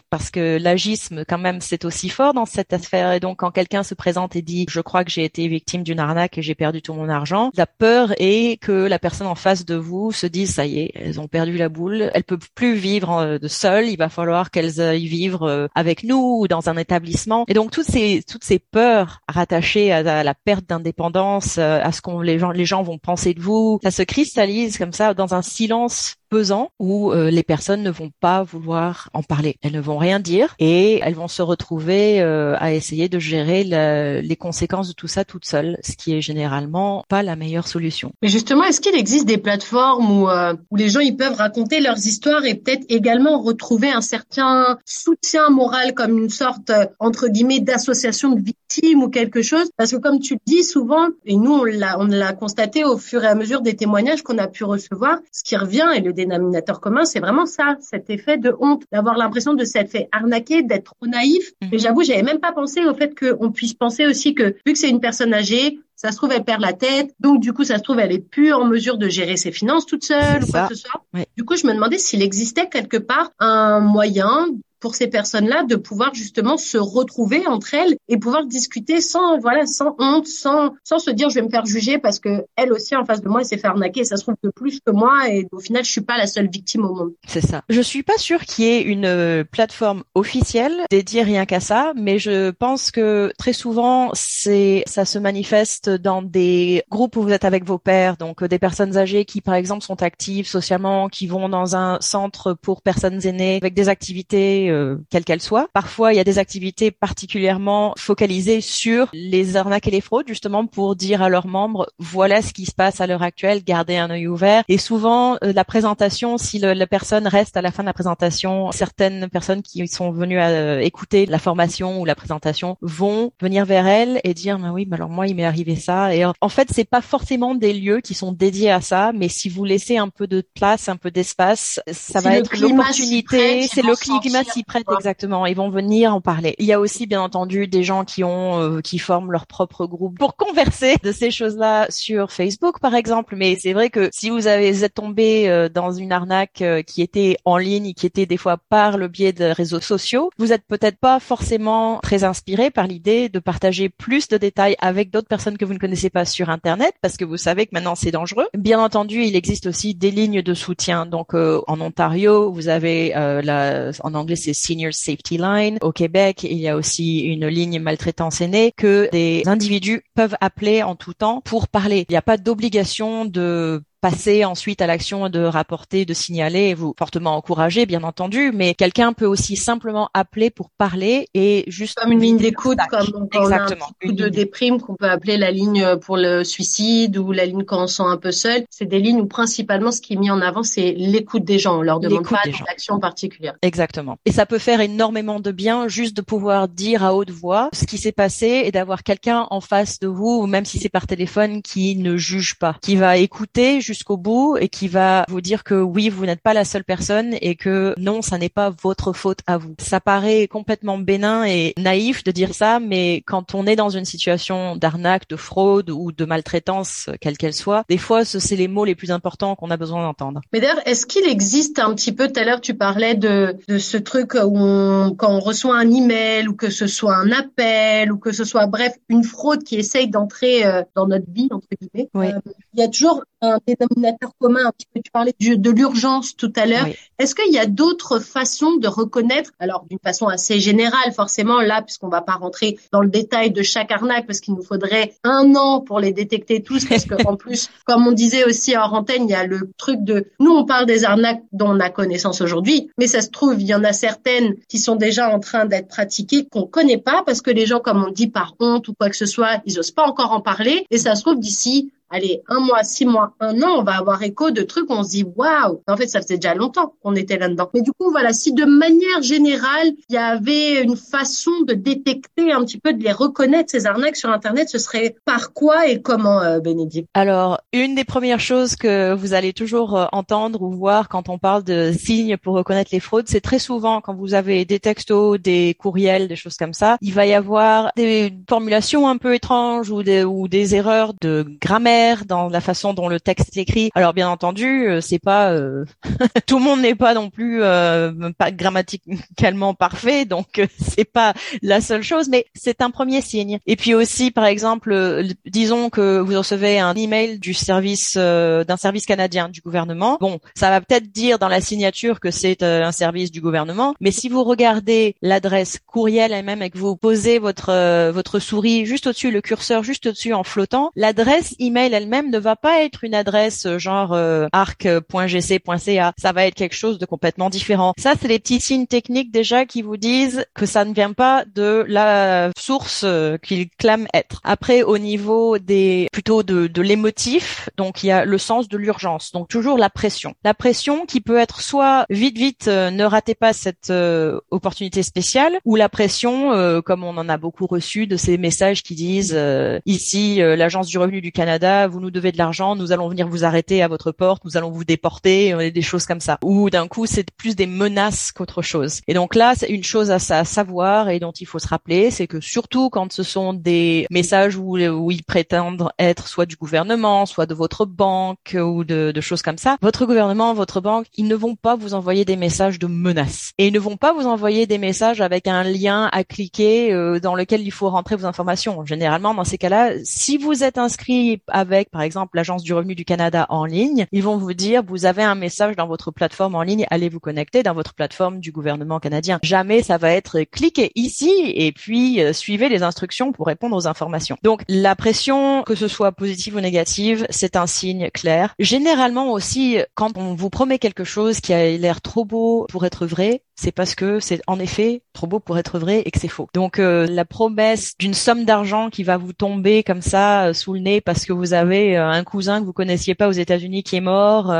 parce 0.09 0.29
que 0.29 0.57
l'agisme 0.57 1.23
quand 1.27 1.37
même 1.37 1.61
c'est 1.61 1.85
aussi 1.85 2.09
fort 2.09 2.33
dans 2.33 2.45
cette 2.45 2.73
affaire. 2.73 3.13
Et 3.13 3.19
donc 3.19 3.39
quand 3.39 3.51
quelqu'un 3.51 3.83
se 3.83 3.93
présente 3.93 4.35
et 4.35 4.41
dit 4.41 4.65
je 4.69 4.81
crois 4.81 5.03
que 5.03 5.11
j'ai 5.11 5.23
été 5.23 5.47
victime 5.47 5.83
d'une 5.83 5.99
arnaque 5.99 6.37
et 6.37 6.41
j'ai 6.41 6.55
perdu 6.55 6.81
tout 6.81 6.93
mon 6.93 7.09
argent 7.09 7.51
la 7.55 7.65
peur 7.65 8.13
est 8.17 8.59
que 8.61 8.71
la 8.71 8.99
personne 8.99 9.27
en 9.27 9.35
face 9.35 9.65
de 9.65 9.75
vous 9.75 10.11
se 10.11 10.27
dise 10.27 10.55
ça 10.55 10.65
y 10.65 10.79
est 10.79 10.91
elles 10.95 11.19
ont 11.19 11.27
perdu 11.27 11.57
la 11.57 11.69
boule. 11.69 12.11
Elles 12.13 12.23
peuvent 12.23 12.49
plus 12.55 12.75
vivre 12.75 13.11
euh, 13.11 13.37
de 13.37 13.47
seules 13.47 13.87
il 13.87 13.97
va 13.97 14.09
falloir 14.09 14.51
qu'elles 14.51 14.81
aillent 14.81 15.07
vivre 15.07 15.43
euh, 15.43 15.67
avec 15.75 16.03
nous 16.03 16.39
ou 16.41 16.47
dans 16.47 16.69
un 16.69 16.77
établissement. 16.77 17.45
Et 17.47 17.53
donc 17.53 17.71
toutes 17.71 17.87
ces 17.87 18.23
toutes 18.27 18.43
ces 18.43 18.59
peurs 18.59 19.21
rattachées 19.27 19.91
à, 19.91 20.23
la 20.23 20.33
perte 20.33 20.65
d'indépendance 20.65 21.57
euh, 21.57 21.79
à 21.81 21.91
ce 21.91 22.01
qu'on 22.01 22.21
les 22.21 22.39
gens 22.39 22.51
les 22.51 22.65
gens 22.65 22.83
vont 22.83 22.97
penser 22.97 23.33
de 23.33 23.41
vous 23.41 23.79
ça 23.83 23.91
se 23.91 24.03
cristallise 24.03 24.77
comme 24.77 24.93
ça 24.93 25.13
dans 25.13 25.33
un 25.33 25.41
silence 25.41 26.18
pesant 26.29 26.71
où 26.79 27.11
les 27.13 27.43
personnes 27.43 27.83
ne 27.83 27.91
vont 27.91 28.11
pas 28.19 28.43
vouloir 28.43 29.09
en 29.13 29.23
parler. 29.23 29.57
Elles 29.61 29.73
ne 29.73 29.81
vont 29.81 29.97
rien 29.97 30.19
dire 30.19 30.55
et 30.59 30.99
elles 31.03 31.15
vont 31.15 31.27
se 31.27 31.41
retrouver 31.41 32.21
à 32.21 32.73
essayer 32.73 33.09
de 33.09 33.19
gérer 33.19 33.63
les 33.63 34.35
conséquences 34.35 34.87
de 34.87 34.93
tout 34.93 35.07
ça 35.07 35.25
toutes 35.25 35.45
seules, 35.45 35.77
ce 35.83 35.93
qui 35.93 36.15
est 36.15 36.21
généralement 36.21 37.03
pas 37.09 37.23
la 37.23 37.35
meilleure 37.35 37.67
solution. 37.67 38.11
Mais 38.21 38.27
justement, 38.29 38.63
est-ce 38.63 38.81
qu'il 38.81 38.95
existe 38.95 39.25
des 39.25 39.37
plateformes 39.37 40.11
où, 40.11 40.27
où 40.71 40.75
les 40.75 40.89
gens 40.89 40.99
ils 40.99 41.15
peuvent 41.15 41.35
raconter 41.35 41.79
leurs 41.81 41.97
histoires 41.97 42.45
et 42.45 42.55
peut-être 42.55 42.85
également 42.89 43.41
retrouver 43.41 43.89
un 43.89 44.01
certain 44.01 44.77
soutien 44.85 45.49
moral 45.49 45.93
comme 45.93 46.17
une 46.17 46.29
sorte 46.29 46.71
entre 46.99 47.27
guillemets 47.27 47.59
d'association 47.59 48.31
de 48.31 48.41
victimes 48.41 49.03
ou 49.03 49.09
quelque 49.09 49.41
chose? 49.41 49.69
Parce 49.77 49.91
que 49.91 49.97
comme 49.97 50.19
tu 50.19 50.35
le 50.35 50.39
dis 50.45 50.63
souvent, 50.63 51.07
et 51.25 51.35
nous 51.35 51.53
on 51.53 51.63
l'a 51.63 52.33
constaté 52.33 52.83
au 52.83 52.97
fur 52.97 53.23
et 53.23 53.27
à 53.27 53.35
mesure 53.35 53.61
des 53.61 53.75
témoignages 53.75 54.21
qu'on 54.21 54.37
a 54.37 54.47
pu 54.47 54.63
recevoir, 54.63 55.17
ce 55.31 55.43
qui 55.43 55.55
revient 55.57 55.87
et 55.95 56.01
le 56.01 56.13
dénominateur 56.25 56.79
commun, 56.79 57.05
c'est 57.05 57.19
vraiment 57.19 57.45
ça, 57.45 57.77
cet 57.79 58.10
effet 58.10 58.38
de 58.38 58.53
honte, 58.60 58.84
d'avoir 58.91 59.17
l'impression 59.17 59.53
de 59.53 59.63
s'être 59.63 59.89
fait 59.89 60.10
arnaquer, 60.12 60.63
d'être 60.63 60.95
trop 60.95 61.08
naïf. 61.08 61.51
Mais 61.62 61.69
mhm. 61.73 61.79
j'avoue, 61.79 62.03
j'avais 62.03 62.23
même 62.23 62.39
pas 62.39 62.51
pensé 62.51 62.86
au 62.86 62.93
fait 62.93 63.17
qu'on 63.17 63.51
puisse 63.51 63.73
penser 63.73 64.05
aussi 64.05 64.34
que 64.34 64.55
vu 64.65 64.73
que 64.73 64.77
c'est 64.77 64.89
une 64.89 64.99
personne 64.99 65.34
âgée, 65.34 65.79
ça 65.95 66.12
se 66.12 66.17
trouve 66.17 66.32
elle 66.32 66.45
perd 66.45 66.62
la 66.62 66.71
tête, 66.71 67.13
donc 67.19 67.41
du 67.41 67.51
coup 67.51 67.65
ça 67.65 67.77
se 67.77 67.84
trouve 67.84 67.99
elle 67.99 68.13
est 68.13 68.19
plus 68.19 68.53
en 68.53 68.63
mesure 68.63 68.97
de 68.97 69.10
gérer 69.10 69.36
ses 69.36 69.51
finances 69.51 69.86
toute 69.86 70.05
seule 70.05 70.45
ou 70.45 70.47
quoi 70.47 70.67
que 70.67 70.75
ce 70.75 70.88
soit. 70.88 71.01
Du 71.36 71.43
coup 71.43 71.58
je 71.58 71.67
me 71.67 71.73
demandais 71.73 71.97
s'il 71.97 72.21
existait 72.21 72.69
quelque 72.69 72.95
part 72.95 73.32
un 73.39 73.82
moyen 73.82 74.47
pour 74.79 74.95
ces 74.95 75.07
personnes-là 75.07 75.63
de 75.63 75.75
pouvoir 75.75 76.13
justement 76.13 76.57
se 76.57 76.77
retrouver 76.77 77.47
entre 77.47 77.73
elles 77.73 77.97
et 78.07 78.17
pouvoir 78.17 78.45
discuter 78.45 79.01
sans 79.01 79.39
voilà 79.39 79.65
sans 79.65 79.95
honte, 79.99 80.27
sans 80.27 80.73
sans 80.83 80.99
se 80.99 81.11
dire 81.11 81.29
je 81.29 81.35
vais 81.35 81.41
me 81.41 81.49
faire 81.49 81.65
juger 81.65 81.97
parce 81.97 82.19
que 82.19 82.45
elle 82.55 82.71
aussi 82.71 82.95
en 82.95 83.05
face 83.05 83.21
de 83.21 83.29
moi 83.29 83.41
elle 83.41 83.45
s'est 83.45 83.57
fait 83.57 83.67
arnaquer, 83.67 84.03
ça 84.03 84.17
se 84.17 84.23
trouve 84.23 84.35
que 84.41 84.49
plus 84.49 84.79
que 84.79 84.91
moi 84.91 85.29
et 85.29 85.47
au 85.51 85.59
final 85.59 85.83
je 85.83 85.91
suis 85.91 86.01
pas 86.01 86.17
la 86.17 86.27
seule 86.27 86.49
victime 86.49 86.85
au 86.85 86.93
monde. 86.93 87.11
C'est 87.27 87.45
ça. 87.45 87.61
Je 87.69 87.81
suis 87.81 88.03
pas 88.03 88.17
sûre 88.17 88.45
qu'il 88.45 88.65
y 88.65 88.67
ait 88.69 88.81
une 88.81 89.05
euh, 89.05 89.43
plateforme 89.43 90.03
officielle 90.15 90.81
dédiée 90.89 91.23
rien 91.23 91.45
qu'à 91.45 91.59
ça, 91.59 91.93
mais 91.95 92.19
je 92.19 92.51
pense 92.51 92.91
que 92.91 93.31
très 93.37 93.53
souvent 93.53 94.11
c'est 94.13 94.83
ça 94.87 95.05
se 95.05 95.19
manifeste 95.19 95.89
dans 95.89 96.21
des 96.21 96.83
groupes 96.89 97.15
où 97.15 97.21
vous 97.21 97.31
êtes 97.31 97.45
avec 97.45 97.65
vos 97.65 97.77
pères, 97.77 98.17
donc 98.17 98.43
euh, 98.43 98.47
des 98.47 98.59
personnes 98.59 98.97
âgées 98.97 99.25
qui 99.25 99.41
par 99.41 99.55
exemple 99.55 99.83
sont 99.83 100.01
actives 100.01 100.47
socialement, 100.47 101.09
qui 101.09 101.27
vont 101.27 101.49
dans 101.49 101.75
un 101.75 101.97
centre 102.01 102.53
pour 102.53 102.81
personnes 102.81 103.25
aînées 103.25 103.57
avec 103.57 103.73
des 103.73 103.89
activités 103.89 104.68
euh, 104.69 104.97
quelle 105.10 105.25
qu'elle 105.25 105.41
soit. 105.41 105.67
Parfois, 105.73 106.13
il 106.13 106.17
y 106.17 106.19
a 106.19 106.23
des 106.23 106.39
activités 106.39 106.91
particulièrement 106.91 107.93
focalisées 107.97 108.62
sur 108.62 109.10
les 109.13 109.55
arnaques 109.55 109.88
et 109.88 109.91
les 109.91 110.01
fraudes, 110.01 110.27
justement 110.27 110.65
pour 110.65 110.95
dire 110.95 111.21
à 111.21 111.29
leurs 111.29 111.47
membres 111.47 111.88
voilà 111.99 112.41
ce 112.41 112.53
qui 112.53 112.65
se 112.65 112.71
passe 112.71 113.01
à 113.01 113.08
l'heure 113.08 113.23
actuelle, 113.23 113.63
gardez 113.63 113.97
un 113.97 114.10
œil 114.10 114.27
ouvert. 114.27 114.63
Et 114.67 114.77
souvent, 114.77 115.38
euh, 115.43 115.53
la 115.53 115.65
présentation, 115.65 116.38
si 116.38 116.60
la 116.60 116.88
personne 116.88 117.27
reste 117.27 117.58
à 117.58 117.62
la 117.62 117.71
fin 117.71 117.84
de 117.84 117.88
la 117.88 117.93
présentation, 117.93 118.71
certaines 118.71 119.29
personnes 119.29 119.62
qui 119.62 119.88
sont 119.88 120.12
venues 120.12 120.39
à, 120.39 120.49
euh, 120.49 120.79
écouter 120.79 121.25
la 121.25 121.39
formation 121.39 122.01
ou 122.01 122.05
la 122.05 122.15
présentation 122.15 122.77
vont 122.82 123.32
venir 123.41 123.65
vers 123.65 123.88
elle 123.88 124.21
et 124.23 124.34
dire 124.34 124.60
bah 124.60 124.71
oui, 124.73 124.86
mais 124.89 124.95
alors 124.95 125.10
moi 125.10 125.27
il 125.27 125.36
m'est 125.36 125.45
arrivé 125.45 125.75
ça. 125.75 126.15
Et 126.15 126.25
en 126.25 126.49
fait, 126.49 126.69
c'est 126.73 126.89
pas 126.89 127.01
forcément 127.01 127.55
des 127.55 127.73
lieux 127.73 128.01
qui 128.01 128.13
sont 128.13 128.32
dédiés 128.32 128.71
à 128.71 128.82
ça, 128.82 129.12
mais 129.13 129.29
si 129.29 129.49
vous 129.49 129.65
laissez 129.65 129.97
un 129.97 130.10
peu 130.10 130.27
de 130.27 130.43
place, 130.55 130.89
un 130.89 130.95
peu 130.95 131.12
d'espace, 131.12 131.79
ça 131.91 132.21
va 132.21 132.36
être 132.38 132.58
l'opportunité. 132.58 133.63
C'est 133.63 133.82
le 133.82 133.95
climat 133.95 134.43
s'y 134.67 134.84
exactement. 134.95 135.45
Ils 135.45 135.56
vont 135.56 135.69
venir 135.69 136.13
en 136.13 136.22
parler. 136.22 136.56
Il 136.60 136.65
y 136.65 136.74
a 136.74 136.80
aussi 136.80 137.08
bien 137.08 137.22
entendu 137.22 137.67
des 137.67 137.84
gens 137.84 138.06
qui 138.06 138.24
ont 138.24 138.60
euh, 138.60 138.82
qui 138.82 139.00
forment 139.00 139.32
leur 139.32 139.48
propre 139.48 139.86
groupe 139.86 140.17
pour 140.17 140.36
converser 140.36 140.95
de 141.04 141.12
ces 141.12 141.32
choses-là 141.32 141.88
sur 141.89 142.32
Facebook 142.32 142.80
par 142.80 142.95
exemple. 142.95 143.36
Mais 143.36 143.58
c'est 143.60 143.74
vrai 143.74 143.89
que 143.89 144.10
si 144.12 144.30
vous 144.30 144.48
avez 144.48 144.72
vous 144.72 144.84
êtes 144.84 144.93
tombé 144.93 145.50
euh, 145.50 145.69
dans 145.69 145.91
une 145.91 146.12
arnaque 146.12 146.62
euh, 146.62 146.82
qui 146.82 147.02
était 147.02 147.38
en 147.45 147.58
ligne, 147.58 147.93
qui 147.93 148.06
était 148.06 148.26
des 148.26 148.38
fois 148.38 148.58
par 148.69 148.98
le 148.98 149.08
biais 149.08 149.34
de 149.34 149.45
réseaux 149.45 149.82
sociaux, 149.82 150.30
vous 150.38 150.54
êtes 150.54 150.63
peut-être 150.67 150.98
pas 150.98 151.19
forcément 151.19 152.00
très 152.02 152.24
inspiré 152.24 152.72
par 152.72 152.88
l'idée 152.88 153.30
de 153.30 153.39
partager 153.39 153.89
plus 153.89 154.28
de 154.28 154.38
détails 154.38 154.76
avec 154.80 155.12
d'autres 155.12 155.28
personnes 155.28 155.58
que 155.58 155.65
vous 155.65 155.74
ne 155.74 155.80
connaissez 155.80 156.10
pas 156.10 156.26
sur 156.26 156.50
Internet 156.50 156.93
parce 157.02 157.17
que 157.17 157.26
vous 157.26 157.38
savez 157.38 157.65
que 157.65 157.72
maintenant 157.74 157.95
c'est 157.95 158.12
dangereux. 158.12 158.48
Bien 158.58 158.80
entendu, 158.80 159.24
il 159.24 159.36
existe 159.36 159.67
aussi 159.67 159.95
des 159.95 160.12
lignes 160.12 160.41
de 160.41 160.54
soutien. 160.54 161.06
Donc 161.06 161.34
en 161.34 161.82
Ontario, 161.82 162.52
vous 162.52 162.67
avez 162.67 163.10
la, 163.43 163.91
en 164.04 164.13
anglais 164.13 164.36
c'est 164.36 164.48
Senior 164.53 164.93
Safety 164.93 165.38
Line. 165.38 165.77
Au 165.81 165.91
Québec, 165.91 166.43
il 166.43 166.57
y 166.57 166.67
a 166.67 166.75
aussi 166.75 167.19
une 167.19 167.47
ligne 167.47 167.79
maltraitance 167.79 168.41
aînée 168.41 168.71
que 168.75 169.09
des 169.12 169.43
individus 169.45 170.03
peuvent 170.15 170.35
appeler 170.41 170.83
en 170.83 170.95
tout 170.95 171.13
temps 171.13 171.41
pour 171.41 171.67
parler. 171.67 172.05
Il 172.09 172.13
n'y 172.13 172.17
a 172.17 172.21
pas 172.21 172.38
d'obligation 172.38 173.25
de 173.25 173.81
passer 174.01 174.45
ensuite 174.45 174.81
à 174.81 174.88
l'action 174.88 175.29
de 175.29 175.43
rapporter, 175.43 176.05
de 176.05 176.13
signaler, 176.13 176.73
vous 176.73 176.93
fortement 176.97 177.35
encourager, 177.35 177.85
bien 177.85 178.03
entendu, 178.03 178.51
mais 178.53 178.73
quelqu'un 178.73 179.13
peut 179.13 179.25
aussi 179.25 179.55
simplement 179.55 180.09
appeler 180.13 180.49
pour 180.49 180.69
parler 180.69 181.27
et 181.33 181.63
juste 181.67 181.99
comme 181.99 182.12
une 182.12 182.21
ligne 182.21 182.38
d'écoute, 182.38 182.77
comme 182.89 183.27
quand 183.31 183.43
Exactement. 183.43 183.85
on 183.85 184.05
a 184.05 184.07
un 184.07 184.09
coup 184.09 184.13
de 184.13 184.29
déprime 184.29 184.79
qu'on 184.79 184.95
peut 184.95 185.09
appeler 185.09 185.38
la 185.38 185.51
ligne 185.51 185.97
pour 185.97 186.17
le 186.17 186.43
suicide 186.43 187.17
ou 187.17 187.31
la 187.31 187.45
ligne 187.45 187.63
quand 187.63 187.83
on 187.83 187.88
sent 187.88 188.03
un 188.05 188.17
peu 188.17 188.31
seul. 188.31 188.63
C'est 188.69 188.85
des 188.85 188.99
lignes 188.99 189.21
où 189.21 189.27
principalement 189.27 189.91
ce 189.91 190.01
qui 190.01 190.13
est 190.13 190.17
mis 190.17 190.31
en 190.31 190.41
avant, 190.41 190.63
c'est 190.63 190.93
l'écoute 190.93 191.43
des 191.43 191.59
gens. 191.59 191.79
On 191.79 191.81
leur 191.81 191.99
demande 191.99 192.27
pas 192.27 192.41
d'action 192.67 192.99
particulière. 192.99 193.55
Exactement. 193.62 194.17
Et 194.25 194.31
ça 194.31 194.45
peut 194.45 194.59
faire 194.59 194.81
énormément 194.81 195.39
de 195.39 195.51
bien 195.51 195.88
juste 195.88 196.15
de 196.15 196.21
pouvoir 196.21 196.67
dire 196.67 197.03
à 197.03 197.13
haute 197.13 197.31
voix 197.31 197.69
ce 197.73 197.85
qui 197.85 197.97
s'est 197.97 198.12
passé 198.12 198.63
et 198.65 198.71
d'avoir 198.71 199.03
quelqu'un 199.03 199.47
en 199.49 199.62
face 199.62 199.99
de 199.99 200.07
vous, 200.07 200.45
même 200.47 200.65
si 200.65 200.79
c'est 200.79 200.89
par 200.89 201.07
téléphone, 201.07 201.62
qui 201.62 201.95
ne 201.95 202.17
juge 202.17 202.55
pas, 202.55 202.75
qui 202.81 202.95
va 202.95 203.17
écouter 203.17 203.81
jusqu'au 203.89 204.17
bout 204.17 204.56
et 204.60 204.69
qui 204.69 204.88
va 204.88 205.25
vous 205.30 205.41
dire 205.41 205.63
que 205.63 205.73
oui, 205.73 206.10
vous 206.10 206.28
n'êtes 206.28 206.41
pas 206.41 206.54
la 206.54 206.63
seule 206.63 206.84
personne 206.84 207.36
et 207.41 207.56
que 207.56 207.95
non, 207.97 208.21
ça 208.21 208.38
n'est 208.38 208.49
pas 208.49 208.69
votre 208.69 209.13
faute 209.13 209.39
à 209.47 209.58
vous. 209.58 209.73
Ça 209.80 209.99
paraît 209.99 210.47
complètement 210.47 210.99
bénin 210.99 211.43
et 211.45 211.73
naïf 211.78 212.23
de 212.23 212.32
dire 212.32 212.54
ça, 212.54 212.80
mais 212.80 213.23
quand 213.25 213.56
on 213.56 213.65
est 213.65 213.75
dans 213.75 213.89
une 213.89 214.06
situation 214.06 214.75
d'arnaque, 214.75 215.28
de 215.28 215.36
fraude 215.36 215.89
ou 215.89 216.12
de 216.12 216.25
maltraitance, 216.25 217.10
quelle 217.19 217.38
qu'elle 217.38 217.56
soit, 217.56 217.84
des 217.89 217.97
fois, 217.97 218.25
c'est 218.25 218.56
les 218.56 218.67
mots 218.67 218.86
les 218.86 218.93
plus 218.93 219.10
importants 219.10 219.56
qu'on 219.56 219.71
a 219.71 219.78
besoin 219.78 220.04
d'entendre. 220.04 220.41
Mais 220.54 220.60
d'ailleurs, 220.60 220.86
est-ce 220.86 221.08
qu'il 221.08 221.28
existe 221.28 221.80
un 221.80 221.95
petit 221.95 222.12
peu, 222.12 222.28
tout 222.28 222.39
à 222.39 222.43
l'heure, 222.43 222.62
tu 222.62 222.75
parlais 222.75 223.15
de, 223.15 223.56
de 223.67 223.80
ce 223.80 223.97
truc 223.97 224.36
où 224.36 224.54
on, 224.56 225.15
quand 225.15 225.32
on 225.32 225.39
reçoit 225.39 225.78
un 225.78 225.89
email 225.89 226.47
ou 226.47 226.54
que 226.54 226.69
ce 226.69 226.86
soit 226.86 227.15
un 227.15 227.32
appel 227.32 228.12
ou 228.12 228.19
que 228.19 228.32
ce 228.32 228.43
soit, 228.43 228.67
bref, 228.67 228.93
une 229.10 229.23
fraude 229.23 229.63
qui 229.63 229.78
essaye 229.78 230.10
d'entrer 230.10 230.65
euh, 230.65 230.84
dans 230.95 231.08
notre 231.08 231.30
vie, 231.32 231.47
entre 231.49 231.67
guillemets, 231.82 232.10
oui. 232.13 232.28
euh, 232.28 232.52
il 232.73 232.80
y 232.80 232.84
a 232.84 232.88
toujours 232.88 233.23
un 233.41 233.60
dénominateur 233.79 234.31
commun, 234.39 234.65
un 234.65 234.71
petit 234.71 234.87
peu, 234.93 235.01
tu 235.03 235.11
parlais 235.11 235.33
de 235.39 235.69
l'urgence 235.69 236.35
tout 236.35 236.51
à 236.55 236.65
l'heure. 236.65 236.87
Est-ce 237.17 237.35
qu'il 237.35 237.53
y 237.53 237.59
a 237.59 237.65
d'autres 237.65 238.19
façons 238.19 238.77
de 238.77 238.87
reconnaître, 238.87 239.51
alors 239.59 239.85
d'une 239.89 239.99
façon 239.99 240.27
assez 240.27 240.59
générale 240.59 241.11
forcément 241.13 241.61
là, 241.61 241.81
puisqu'on 241.81 242.09
va 242.09 242.21
pas 242.21 242.33
rentrer 242.33 242.77
dans 242.91 243.01
le 243.01 243.09
détail 243.09 243.51
de 243.51 243.61
chaque 243.61 243.91
arnaque, 243.91 244.25
parce 244.27 244.39
qu'il 244.39 244.53
nous 244.53 244.63
faudrait 244.63 245.13
un 245.23 245.55
an 245.55 245.81
pour 245.81 245.99
les 245.99 246.11
détecter 246.11 246.61
tous, 246.61 246.85
parce 246.85 247.05
qu'en 247.05 247.35
plus, 247.37 247.69
comme 247.85 248.07
on 248.07 248.11
disait 248.11 248.45
aussi 248.45 248.77
en 248.77 248.91
antenne, 248.91 249.23
il 249.25 249.31
y 249.31 249.35
a 249.35 249.45
le 249.45 249.71
truc 249.77 250.03
de, 250.03 250.27
nous 250.39 250.51
on 250.51 250.65
parle 250.65 250.85
des 250.85 251.03
arnaques 251.03 251.43
dont 251.51 251.69
on 251.69 251.79
a 251.79 251.89
connaissance 251.89 252.41
aujourd'hui, 252.41 252.89
mais 252.97 253.07
ça 253.07 253.21
se 253.21 253.29
trouve, 253.29 253.61
il 253.61 253.67
y 253.67 253.73
en 253.73 253.83
a 253.83 253.93
certaines 253.93 254.55
qui 254.67 254.79
sont 254.79 254.95
déjà 254.95 255.29
en 255.29 255.39
train 255.39 255.65
d'être 255.65 255.87
pratiquées 255.87 256.47
qu'on 256.49 256.65
connaît 256.65 256.97
pas, 256.97 257.23
parce 257.25 257.41
que 257.41 257.51
les 257.51 257.65
gens, 257.65 257.79
comme 257.79 258.03
on 258.03 258.11
dit, 258.11 258.27
par 258.27 258.55
honte 258.59 258.87
ou 258.87 258.93
quoi 258.93 259.09
que 259.09 259.15
ce 259.15 259.25
soit, 259.25 259.61
ils 259.65 259.79
osent 259.79 259.91
pas 259.91 260.05
encore 260.05 260.31
en 260.31 260.41
parler, 260.41 260.85
et 260.91 260.97
ça 260.97 261.15
se 261.15 261.21
trouve 261.21 261.39
d'ici 261.39 261.91
allez, 262.10 262.41
un 262.48 262.60
mois, 262.60 262.84
six 262.84 263.06
mois, 263.06 263.34
un 263.39 263.62
an, 263.62 263.80
on 263.80 263.84
va 263.84 263.98
avoir 263.98 264.22
écho 264.24 264.52
de 264.52 264.62
trucs 264.62 264.89
on 264.89 265.04
se 265.04 265.10
dit 265.10 265.26
waouh. 265.36 265.82
En 265.88 265.98
fait, 265.98 266.08
ça 266.08 266.22
faisait 266.22 266.38
déjà 266.38 266.54
longtemps 266.56 266.93
qu'on 267.02 267.15
était 267.15 267.38
là-dedans. 267.38 267.69
Mais 267.74 267.82
du 267.82 267.91
coup, 267.91 268.12
voilà, 268.12 268.34
si 268.34 268.54
de 268.54 268.65
manière 268.65 269.22
générale, 269.22 269.91
il 270.10 270.15
y 270.15 270.17
avait 270.17 270.82
une 270.82 270.95
façon 270.95 271.52
de 271.67 271.74
détecter 271.74 272.52
un 272.52 272.63
petit 272.63 272.80
peu, 272.80 272.93
de 272.93 273.04
les 273.04 273.12
reconnaître 273.12 273.69
ces 273.69 273.86
arnaques 273.86 274.15
sur 274.15 274.30
Internet, 274.30 274.69
ce 274.69 274.78
serait 274.78 275.15
par 275.26 275.54
quoi 275.54 275.88
et 275.88 276.02
comment, 276.02 276.41
euh, 276.41 276.60
Bénédicte? 276.60 277.08
Alors, 277.13 277.60
une 277.74 277.95
des 277.95 278.04
premières 278.04 278.39
choses 278.39 278.76
que 278.76 279.13
vous 279.13 279.34
allez 279.34 279.54
toujours 279.54 279.98
euh, 279.98 280.06
entendre 280.12 280.62
ou 280.62 280.72
voir 280.72 281.10
quand 281.10 281.30
on 281.30 281.38
parle 281.38 281.63
de 281.63 281.91
signes 281.91 282.38
pour 282.38 282.56
reconnaître 282.56 282.89
les 282.91 283.00
fraudes, 283.00 283.28
c'est 283.28 283.41
très 283.41 283.60
souvent 283.60 284.02
quand 284.02 284.15
vous 284.15 284.34
avez 284.34 284.65
des 284.65 284.80
textos, 284.80 285.39
des 285.39 285.76
courriels, 285.80 286.28
des 286.28 286.36
choses 286.36 286.58
comme 286.58 286.74
ça, 286.74 286.98
il 287.02 287.13
va 287.13 287.26
y 287.26 287.34
avoir 287.34 287.91
des 287.95 288.34
formulations 288.48 289.08
un 289.08 289.17
peu 289.17 289.36
étranges 289.36 289.89
ou 289.91 290.04
des, 290.04 290.24
ou 290.24 290.48
des 290.48 290.76
erreurs 290.76 291.13
de 291.22 291.45
grammaire 291.62 291.98
dans 292.25 292.49
la 292.49 292.62
façon 292.62 292.93
dont 292.93 293.07
le 293.07 293.19
texte 293.19 293.57
est 293.57 293.62
écrit. 293.62 293.89
Alors 293.95 294.13
bien 294.13 294.29
entendu, 294.29 294.88
euh, 294.88 295.01
c'est 295.01 295.19
pas 295.19 295.51
euh, 295.51 295.85
tout 296.47 296.57
le 296.59 296.63
monde 296.63 296.81
n'est 296.81 296.95
pas 296.95 297.13
non 297.13 297.29
plus 297.29 297.62
euh, 297.62 298.12
pas 298.38 298.51
grammaticalement 298.51 299.73
parfait, 299.73 300.25
donc 300.25 300.62
c'est 300.79 301.05
pas 301.05 301.33
la 301.62 301.81
seule 301.81 302.03
chose, 302.03 302.29
mais 302.29 302.45
c'est 302.53 302.81
un 302.81 302.89
premier 302.89 303.21
signe. 303.21 303.59
Et 303.65 303.75
puis 303.75 303.93
aussi, 303.93 304.31
par 304.31 304.45
exemple, 304.45 305.23
disons 305.45 305.89
que 305.89 306.19
vous 306.19 306.38
recevez 306.38 306.79
un 306.79 306.95
email 306.95 307.39
du 307.39 307.53
service 307.53 308.15
d'un 308.17 308.77
service 308.77 309.05
canadien 309.05 309.49
du 309.49 309.62
gouvernement. 309.62 310.17
Bon, 310.19 310.39
ça 310.55 310.69
va 310.69 310.81
peut-être 310.81 311.12
dire 311.12 311.39
dans 311.39 311.47
la 311.47 311.62
signature 311.62 312.19
que 312.19 312.31
c'est 312.31 312.63
un 312.63 312.91
service 312.91 313.31
du 313.31 313.41
gouvernement, 313.41 313.95
mais 313.99 314.12
si 314.12 314.29
vous 314.29 314.43
regardez 314.43 315.15
l'adresse 315.21 315.79
courriel 315.85 316.31
elle-même 316.31 316.62
et 316.62 316.69
que 316.69 316.77
vous 316.77 316.95
posez 316.95 317.39
votre 317.39 318.09
votre 318.12 318.39
souris 318.39 318.85
juste 318.85 319.07
au-dessus, 319.07 319.31
le 319.31 319.41
curseur 319.41 319.83
juste 319.83 320.07
au-dessus 320.07 320.33
en 320.33 320.43
flottant, 320.43 320.91
l'adresse 320.95 321.55
email 321.59 321.88
elle-même 321.93 322.30
ne 322.30 322.39
va 322.39 322.56
pas 322.56 322.84
être 322.84 323.04
une 323.04 323.15
adresse 323.15 323.67
genre 323.78 324.13
arc.gc.ca. 324.52 326.13
Ça 326.17 326.32
va 326.32 326.45
être 326.45 326.56
quelque 326.56 326.75
chose 326.75 326.99
de 326.99 327.06
complètement 327.06 327.49
différent. 327.49 327.93
Ça, 327.97 328.13
c'est 328.19 328.28
les 328.28 328.39
petits 328.39 328.60
signes 328.60 328.88
techniques 328.88 329.32
déjà 329.32 329.65
qui 329.65 329.82
vous 329.82 329.97
disent 329.97 330.45
que 330.54 330.65
ça 330.65 330.86
ne 330.86 330.93
vient 330.93 331.13
pas 331.13 331.45
de 331.54 331.86
la 331.88 332.52
source 332.58 333.06
qu'ils 333.43 333.69
clament 333.69 334.08
être. 334.13 334.41
Après, 334.43 334.84
au 334.84 334.97
niveau 334.97 335.58
des 335.58 336.08
plutôt 336.12 336.43
de, 336.43 336.67
de 336.67 336.82
l'émotif, 336.82 337.69
donc 337.78 338.04
il 338.04 338.08
y 338.08 338.12
a 338.12 338.25
le 338.25 338.38
sens 338.38 338.67
de 338.67 338.78
l'urgence. 338.78 339.32
Donc 339.32 339.47
toujours 339.47 339.78
la 339.78 339.89
pression. 339.89 340.34
La 340.43 340.54
pression 340.54 341.06
qui 341.06 341.21
peut 341.21 341.38
être 341.38 341.62
soit 341.62 342.06
vite 342.10 342.38
vite 342.38 342.67
euh, 342.67 342.91
ne 342.91 343.04
ratez 343.04 343.36
pas 343.36 343.54
cette 343.54 343.89
euh, 343.89 344.39
opportunité 344.52 345.04
spéciale 345.04 345.60
ou 345.65 345.75
la 345.75 345.89
pression 345.89 346.54
euh, 346.54 346.82
comme 346.82 347.04
on 347.04 347.17
en 347.17 347.30
a 347.30 347.38
beaucoup 347.38 347.67
reçu 347.67 348.08
de 348.08 348.17
ces 348.17 348.38
messages 348.38 348.84
qui 348.84 348.95
disent 348.95 349.38
ici 349.86 350.38
l'agence 350.39 350.88
du 350.88 350.97
revenu 350.97 351.21
du 351.21 351.32
Canada 351.32 351.78
vous 351.87 351.99
nous 351.99 352.11
devez 352.11 352.31
de 352.31 352.37
l'argent 352.37 352.75
nous 352.75 352.91
allons 352.91 353.09
venir 353.09 353.27
vous 353.27 353.43
arrêter 353.43 353.81
à 353.81 353.87
votre 353.87 354.11
porte 354.11 354.43
nous 354.45 354.57
allons 354.57 354.71
vous 354.71 354.83
déporter 354.83 355.71
des 355.71 355.81
choses 355.81 356.05
comme 356.05 356.19
ça 356.19 356.37
ou 356.43 356.69
d'un 356.69 356.87
coup 356.87 357.05
c'est 357.05 357.29
plus 357.31 357.55
des 357.55 357.67
menaces 357.67 358.31
qu'autre 358.31 358.61
chose 358.61 359.01
et 359.07 359.13
donc 359.13 359.35
là 359.35 359.53
c'est 359.55 359.69
une 359.69 359.83
chose 359.83 360.11
à, 360.11 360.15
à, 360.15 360.45
savoir 360.45 361.09
et 361.09 361.19
dont 361.19 361.31
il 361.31 361.45
faut 361.45 361.59
se 361.59 361.67
rappeler 361.67 362.11
c'est 362.11 362.27
que 362.27 362.39
surtout 362.39 362.89
quand 362.89 363.11
ce 363.11 363.23
sont 363.23 363.53
des 363.53 364.05
messages 364.09 364.55
où, 364.55 364.77
ils 364.77 365.23
prétendent 365.23 365.89
être 365.97 366.27
soit 366.27 366.45
du 366.45 366.55
gouvernement 366.55 367.25
soit 367.25 367.45
de 367.45 367.53
votre 367.53 367.85
banque 367.85 368.55
ou 368.55 368.83
de, 368.83 369.13
choses 369.21 369.41
comme 369.41 369.57
ça 369.57 369.77
votre 369.81 370.05
gouvernement 370.05 370.53
votre 370.53 370.81
banque 370.81 371.07
ils 371.15 371.27
ne 371.27 371.35
vont 371.35 371.55
pas 371.55 371.75
vous 371.75 371.93
envoyer 371.93 372.25
des 372.25 372.35
messages 372.35 372.79
de 372.79 372.87
menaces. 372.87 373.53
Et 373.57 373.67
ils 373.67 373.73
ne 373.73 373.79
vont 373.79 373.97
pas 373.97 374.13
vous 374.13 374.25
envoyer 374.25 374.67
des 374.67 374.77
messages 374.77 375.21
avec 375.21 375.47
un 375.47 375.63
lien 375.63 376.09
à 376.11 376.23
cliquer 376.23 376.93
euh, 376.93 377.19
dans 377.19 377.35
lequel 377.35 377.61
il 377.61 377.71
faut 377.71 377.89
rentrer 377.89 378.15
vos 378.15 378.25
informations. 378.25 378.85
Généralement, 378.85 379.33
dans 379.33 379.43
ces 379.43 379.57
cas-là, 379.57 379.91
si 380.03 380.37
vous 380.37 380.63
êtes 380.63 380.77
inscrit 380.77 381.41
avec, 381.69 381.91
par 381.91 382.01
exemple, 382.01 382.36
l'Agence 382.36 382.63
du 382.63 382.73
revenu 382.73 382.95
du 382.95 383.05
Canada 383.05 383.45
en 383.49 383.65
ligne, 383.65 384.08
ils 384.12 384.23
vont 384.23 384.38
vous 384.38 384.53
dire, 384.53 384.82
vous 384.84 385.05
avez 385.05 385.21
un 385.21 385.36
message 385.36 385.75
dans 385.75 385.88
votre 385.88 386.10
plateforme 386.10 386.55
en 386.55 386.63
ligne, 386.63 386.88
allez 386.89 387.10
vous 387.10 387.19
connecter 387.19 387.62
dans 387.62 387.75
votre 387.75 387.93
plateforme 387.93 388.39
du 388.39 388.51
gouvernement 388.51 388.99
canadien. 388.99 389.39
Jamais 389.43 389.84
ça 389.84 389.97
va 389.97 390.12
être 390.12 390.41
cliquez 390.41 390.91
ici 390.95 391.32
et 391.53 391.71
puis 391.71 392.21
euh, 392.21 392.34
suivez 392.34 392.69
les 392.69 392.82
instructions 392.82 393.32
pour 393.32 393.45
répondre 393.45 393.75
aux 393.75 393.88
informations. 393.88 394.38
Donc, 394.41 394.63
la 394.67 394.95
pression, 394.95 395.62
que 395.63 395.75
ce 395.75 395.88
soit 395.88 396.12
positive 396.12 396.55
ou 396.55 396.60
négative, 396.60 397.27
c'est 397.29 397.55
un 397.55 397.67
signe 397.67 398.10
clair. 398.12 398.55
Généralement 398.58 399.32
aussi, 399.32 399.77
quand 399.93 400.17
on 400.17 400.34
vous 400.34 400.49
promet 400.49 400.79
quelque 400.79 401.03
chose 401.03 401.39
qui 401.39 401.53
a 401.53 401.77
l'air 401.77 402.01
trop 402.01 402.25
beau 402.25 402.65
pour 402.69 402.86
être 402.86 403.05
vrai, 403.05 403.43
c'est 403.60 403.74
parce 403.74 403.93
que 403.93 404.22
c'est 404.22 404.41
en 404.48 404.58
effet 404.58 405.02
trop 405.12 405.28
beau 405.28 405.41
pour 405.41 405.58
être 405.58 405.80
vrai 405.80 406.02
et 406.06 406.12
que 406.12 406.19
c'est 406.19 406.30
faux. 406.30 406.48
Donc 406.54 406.80
euh, 406.80 407.06
la 407.08 407.26
promesse 407.26 407.98
d'une 407.98 408.13
somme 408.13 408.45
d'argent 408.45 408.89
qui 408.89 409.04
va 409.04 409.17
vous 409.17 409.34
tomber 409.34 409.84
comme 409.84 410.02
ça 410.02 410.45
euh, 410.45 410.54
sous 410.54 410.74
le 410.74 410.80
nez 410.80 411.02
parce 411.02 411.26
que 411.26 411.34
vous 411.34 411.54
avez 411.54 411.98
euh, 411.98 412.08
un 412.08 412.24
cousin 412.24 412.62
que 412.62 412.65
vous 412.65 412.72
connaissiez 412.72 413.15
pas 413.15 413.28
aux 413.28 413.34
États-Unis 413.34 413.84
qui 413.84 413.98
est 413.98 414.02
mort 414.02 414.54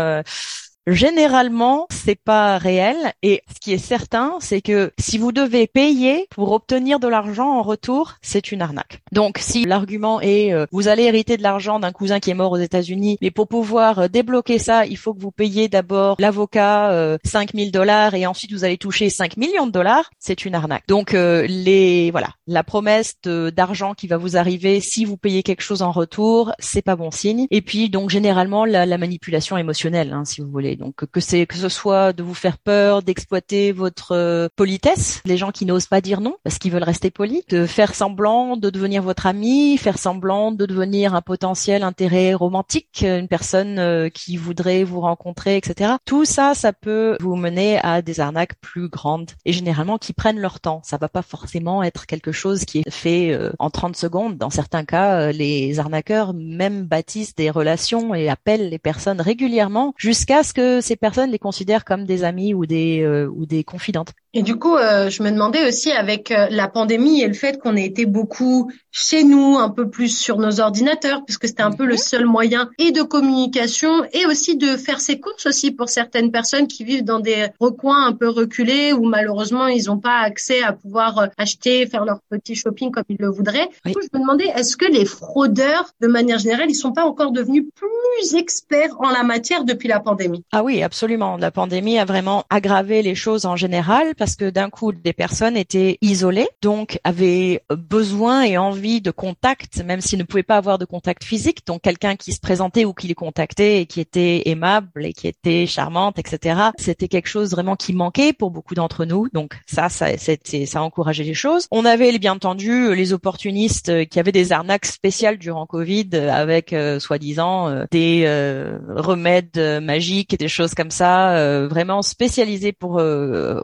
Généralement, 0.88 1.88
c'est 1.92 2.20
pas 2.20 2.58
réel 2.58 2.96
et 3.22 3.44
ce 3.54 3.60
qui 3.60 3.74
est 3.74 3.78
certain, 3.78 4.38
c'est 4.39 4.62
que 4.62 4.92
si 4.98 5.18
vous 5.18 5.32
devez 5.32 5.68
payer 5.68 6.28
pour 6.32 6.52
obtenir 6.52 7.00
de 7.00 7.08
l'argent 7.08 7.60
en 7.60 7.62
retour, 7.62 8.15
c'est 8.22 8.52
une 8.52 8.62
arnaque. 8.62 9.00
Donc 9.12 9.38
si 9.39 9.65
l'argument 9.65 10.20
est 10.22 10.52
euh, 10.54 10.65
vous 10.72 10.88
allez 10.88 11.04
hériter 11.04 11.38
de 11.38 11.44
l'argent 11.44 11.80
d'un 11.80 11.92
cousin 11.92 12.20
qui 12.20 12.32
est 12.32 12.34
mort 12.34 12.54
aux 12.54 12.58
États-Unis, 12.58 13.18
mais 13.22 13.30
pour 13.30 13.48
pouvoir 13.48 14.00
euh, 14.00 14.08
débloquer 14.08 14.58
ça, 14.58 14.86
il 14.86 14.98
faut 14.98 15.13
que 15.13 15.20
vous 15.20 15.32
payiez 15.32 15.68
d'abord 15.68 16.15
l'avocat 16.18 16.92
euh, 16.92 17.18
5000 17.24 17.72
dollars 17.72 18.15
et 18.15 18.26
ensuite 18.26 18.52
vous 18.52 18.63
allez 18.63 18.78
toucher 18.78 19.10
5 19.10 19.38
millions 19.38 19.68
de 19.68 19.72
dollars, 19.72 20.10
c'est 20.18 20.46
une 20.46 20.56
arnaque. 20.56 20.86
Donc 20.88 21.13
euh, 21.13 21.46
les 21.48 22.10
voilà, 22.10 22.30
la 22.48 22.63
promesse 22.63 23.15
d'argent 23.24 23.94
qui 23.94 24.08
va 24.08 24.18
vous 24.18 24.38
arriver 24.38 24.80
si 24.80 25.06
vous 25.06 25.18
payez 25.18 25.44
quelque 25.44 25.62
chose 25.62 25.82
en 25.82 25.92
retour, 25.92 26.52
c'est 26.58 26.82
pas 26.82 26.96
bon 26.96 27.12
signe. 27.12 27.46
Et 27.52 27.62
puis 27.62 27.89
donc 27.89 28.10
généralement 28.10 28.65
la, 28.65 28.88
la 28.88 28.98
manipulation 28.98 29.58
émotionnelle, 29.58 30.13
hein, 30.13 30.26
si 30.26 30.42
vous 30.42 30.50
voulez. 30.50 30.79
Donc 30.80 31.06
que 31.06 31.20
c'est 31.20 31.46
que 31.46 31.56
ce 31.56 31.70
soit 31.70 32.13
de 32.13 32.24
vous 32.24 32.34
faire 32.34 32.58
peur, 32.58 33.04
d'exploiter 33.04 33.74
votre 33.74 34.13
euh, 34.13 34.48
politesse, 34.56 35.22
les 35.26 35.36
gens 35.36 35.52
qui 35.52 35.65
n'osent 35.65 35.88
pas 35.88 36.00
dire 36.00 36.22
non 36.22 36.36
parce 36.44 36.58
qu'ils 36.58 36.72
veulent 36.72 36.84
rester 36.84 37.12
polis, 37.12 37.46
de 37.48 37.65
faire 37.65 37.94
semblant 37.94 38.56
de 38.56 38.70
devenir 38.70 39.04
votre 39.04 39.26
ami, 39.26 39.78
faire 39.78 39.98
semblant 39.98 40.52
de 40.52 40.65
devenir 40.65 41.13
un 41.13 41.22
potentiel 41.22 41.84
intérêt 41.84 42.34
romantique, 42.34 43.04
une 43.04 43.28
personne 43.28 43.78
euh, 43.78 44.10
qui 44.10 44.38
voudrait 44.38 44.86
vous 44.86 45.02
rencontrer, 45.02 45.58
etc. 45.58 45.96
Tout 46.06 46.24
ça, 46.24 46.54
ça 46.54 46.72
peut 46.72 47.18
vous 47.20 47.36
mener 47.36 47.80
à 47.80 48.02
des 48.02 48.22
arnaques 48.22 48.56
plus 48.62 48.88
grandes 48.88 49.32
et 49.44 49.52
généralement 49.52 49.98
qui 49.98 50.13
prennent 50.13 50.39
leur 50.39 50.62
temps. 50.62 50.82
Ça 50.86 50.98
va 50.98 51.10
pas 51.10 51.22
forcément 51.22 51.84
être 51.84 52.06
quelque 52.06 52.32
chose 52.32 52.63
qui 52.63 52.80
est 52.80 52.89
fait 52.89 53.34
euh, 53.34 53.52
en 53.60 53.70
30 53.70 53.98
secondes. 53.98 54.38
Dans 54.38 54.50
certains 54.50 54.86
cas, 54.86 55.32
les 55.34 55.80
arnaqueurs 55.80 56.34
même 56.34 56.86
bâtissent 56.86 57.36
des 57.36 57.50
relations 57.50 58.15
et 58.15 58.30
appellent 58.30 58.70
les 58.70 58.80
personnes 58.80 59.20
régulièrement 59.20 59.94
jusqu'à 59.98 60.44
ce 60.44 60.54
que 60.54 60.59
ces 60.82 60.95
personnes 60.95 61.32
les 61.32 61.39
considèrent 61.39 61.86
comme 61.86 62.06
des 62.06 62.24
amis 62.24 62.54
ou 62.54 62.65
des 62.65 63.02
euh, 63.02 63.28
ou 63.30 63.45
des 63.45 63.63
confidentes. 63.63 64.13
Et 64.36 64.44
du 64.44 64.58
coup, 64.58 64.76
euh, 64.76 65.10
je 65.10 65.24
me 65.24 65.32
demandais 65.32 65.68
aussi 65.68 65.92
avec 65.92 66.32
euh, 66.32 66.48
la 66.52 66.68
pandémie 66.68 67.22
et 67.22 67.28
le 67.28 67.34
fait 67.34 67.60
qu'on 67.60 67.76
ait 67.76 67.86
été 67.86 68.06
beaucoup 68.06 68.72
chez 68.92 69.24
nous, 69.24 69.58
un 69.58 69.70
peu 69.70 69.89
plus 69.89 70.15
sur 70.15 70.38
nos 70.38 70.60
ordinateurs, 70.60 71.26
puisque 71.26 71.48
c'était 71.48 71.63
un 71.63 71.72
peu 71.72 71.86
le 71.86 71.94
mhm. 71.94 71.98
seul 71.98 72.26
moyen 72.26 72.70
et 72.78 72.92
de 72.92 73.02
communication 73.02 74.04
et 74.13 74.28
aussi 74.28 74.56
de 74.56 74.78
faire 74.78 75.02
ses 75.02 75.20
courses 75.20 75.48
aussi 75.48 75.72
pour 75.72 75.89
certaines 75.89 76.32
personnes 76.32 76.68
qui 76.68 76.84
vivent 76.84 77.04
dans 77.04 77.20
des 77.20 77.48
recoins 77.60 78.06
un 78.06 78.13
peu 78.13 78.30
reculés 78.30 78.94
où 78.94 79.04
malheureusement 79.06 79.65
ils 79.65 79.86
n'ont 79.86 79.98
pas 79.98 80.20
accès 80.20 80.62
à 80.62 80.74
pouvoir 80.74 81.30
acheter, 81.38 81.88
faire 81.88 82.06
leur 82.06 82.20
petit 82.30 82.54
shopping 82.54 82.92
comme 82.92 83.04
ils 83.10 83.18
le 83.20 83.30
voudraient. 83.30 83.70
Du 83.84 83.94
coup, 83.94 84.02
je 84.02 84.15
me 84.15 84.22
demandais, 84.22 84.48
est-ce 84.56 84.78
que 84.78 84.86
les 84.86 85.06
fraudeurs, 85.06 85.92
de 86.02 86.08
manière 86.08 86.38
générale, 86.38 86.68
ils 86.70 86.76
sont 86.76 86.94
pas 86.94 87.06
encore 87.06 87.32
devenus 87.32 87.65
plus 87.74 88.36
experts 88.36 88.96
en 89.00 89.10
la 89.10 89.24
matière 89.24 89.63
depuis 89.63 89.88
la 89.88 90.00
pandémie? 90.00 90.44
Ah 90.52 90.63
oui, 90.63 90.84
absolument. 90.84 91.38
La 91.38 91.50
pandémie 91.50 91.98
a 91.98 92.06
vraiment 92.06 92.44
aggravé 92.52 93.02
les 93.02 93.15
choses 93.15 93.48
en 93.48 93.56
général 93.56 94.13
parce 94.19 94.36
que 94.36 94.49
d'un 94.49 94.69
coup, 94.69 94.91
des 94.91 95.13
personnes 95.13 95.58
étaient 95.58 95.97
isolées, 96.01 96.47
donc 96.62 96.99
avaient 97.03 97.63
besoin 97.71 98.43
et 98.43 98.58
envie 98.58 99.01
de 99.01 99.12
contact, 99.12 99.84
même 99.84 100.01
s'ils 100.01 100.19
ne 100.19 100.23
pouvaient 100.23 100.43
pas 100.43 100.58
avoir 100.58 100.77
de 100.77 100.86
contact 100.86 101.23
physique. 101.23 101.65
Donc 101.65 101.82
quelqu'un 101.82 102.15
qui 102.15 102.34
se 102.34 102.39
présentait 102.39 102.86
ou 102.86 102.93
qui 102.93 103.08
les 103.08 103.15
contactait 103.15 103.82
et 103.82 103.86
qui 103.86 103.99
était 104.01 104.43
aimable 104.45 105.05
et 105.05 105.13
qui 105.13 105.27
était 105.27 105.65
charmante, 105.65 106.19
etc. 106.19 106.60
C'était 106.77 107.08
quelque 107.08 107.27
chose 107.27 107.51
vraiment 107.51 107.75
qui 107.75 107.93
manquait 107.93 108.34
pour 108.34 108.51
beaucoup 108.51 108.75
d'entre 108.75 109.05
nous. 109.05 109.27
Donc 109.34 109.60
ça, 109.65 109.89
ça, 109.89 110.17
c'était, 110.17 110.65
ça 110.65 110.79
a 110.79 110.82
encouragé 110.82 111.23
les 111.23 111.34
choses. 111.34 111.67
On 111.71 111.86
avait 111.86 112.17
bien 112.19 112.34
entendu 112.34 112.93
les 112.93 113.13
opportunistes 113.13 114.08
qui 114.10 114.19
avaient 114.19 114.32
des 114.32 114.51
arnaques 114.51 114.86
spéciales 114.86 115.38
durant 115.38 115.65
Covid 115.65 116.10
avec 116.15 116.73
euh, 116.73 116.99
soi-disant 116.99 117.69
euh, 117.69 117.86
des 117.91 118.23
euh, 118.25 118.77
remèdes 118.89 119.79
magiques 119.82 120.34
et 120.34 120.38
des 120.38 120.47
choses 120.47 120.73
comme 120.73 120.91
ça, 120.91 121.67
vraiment 121.67 122.01
spécialisés 122.01 122.71
pour 122.71 123.01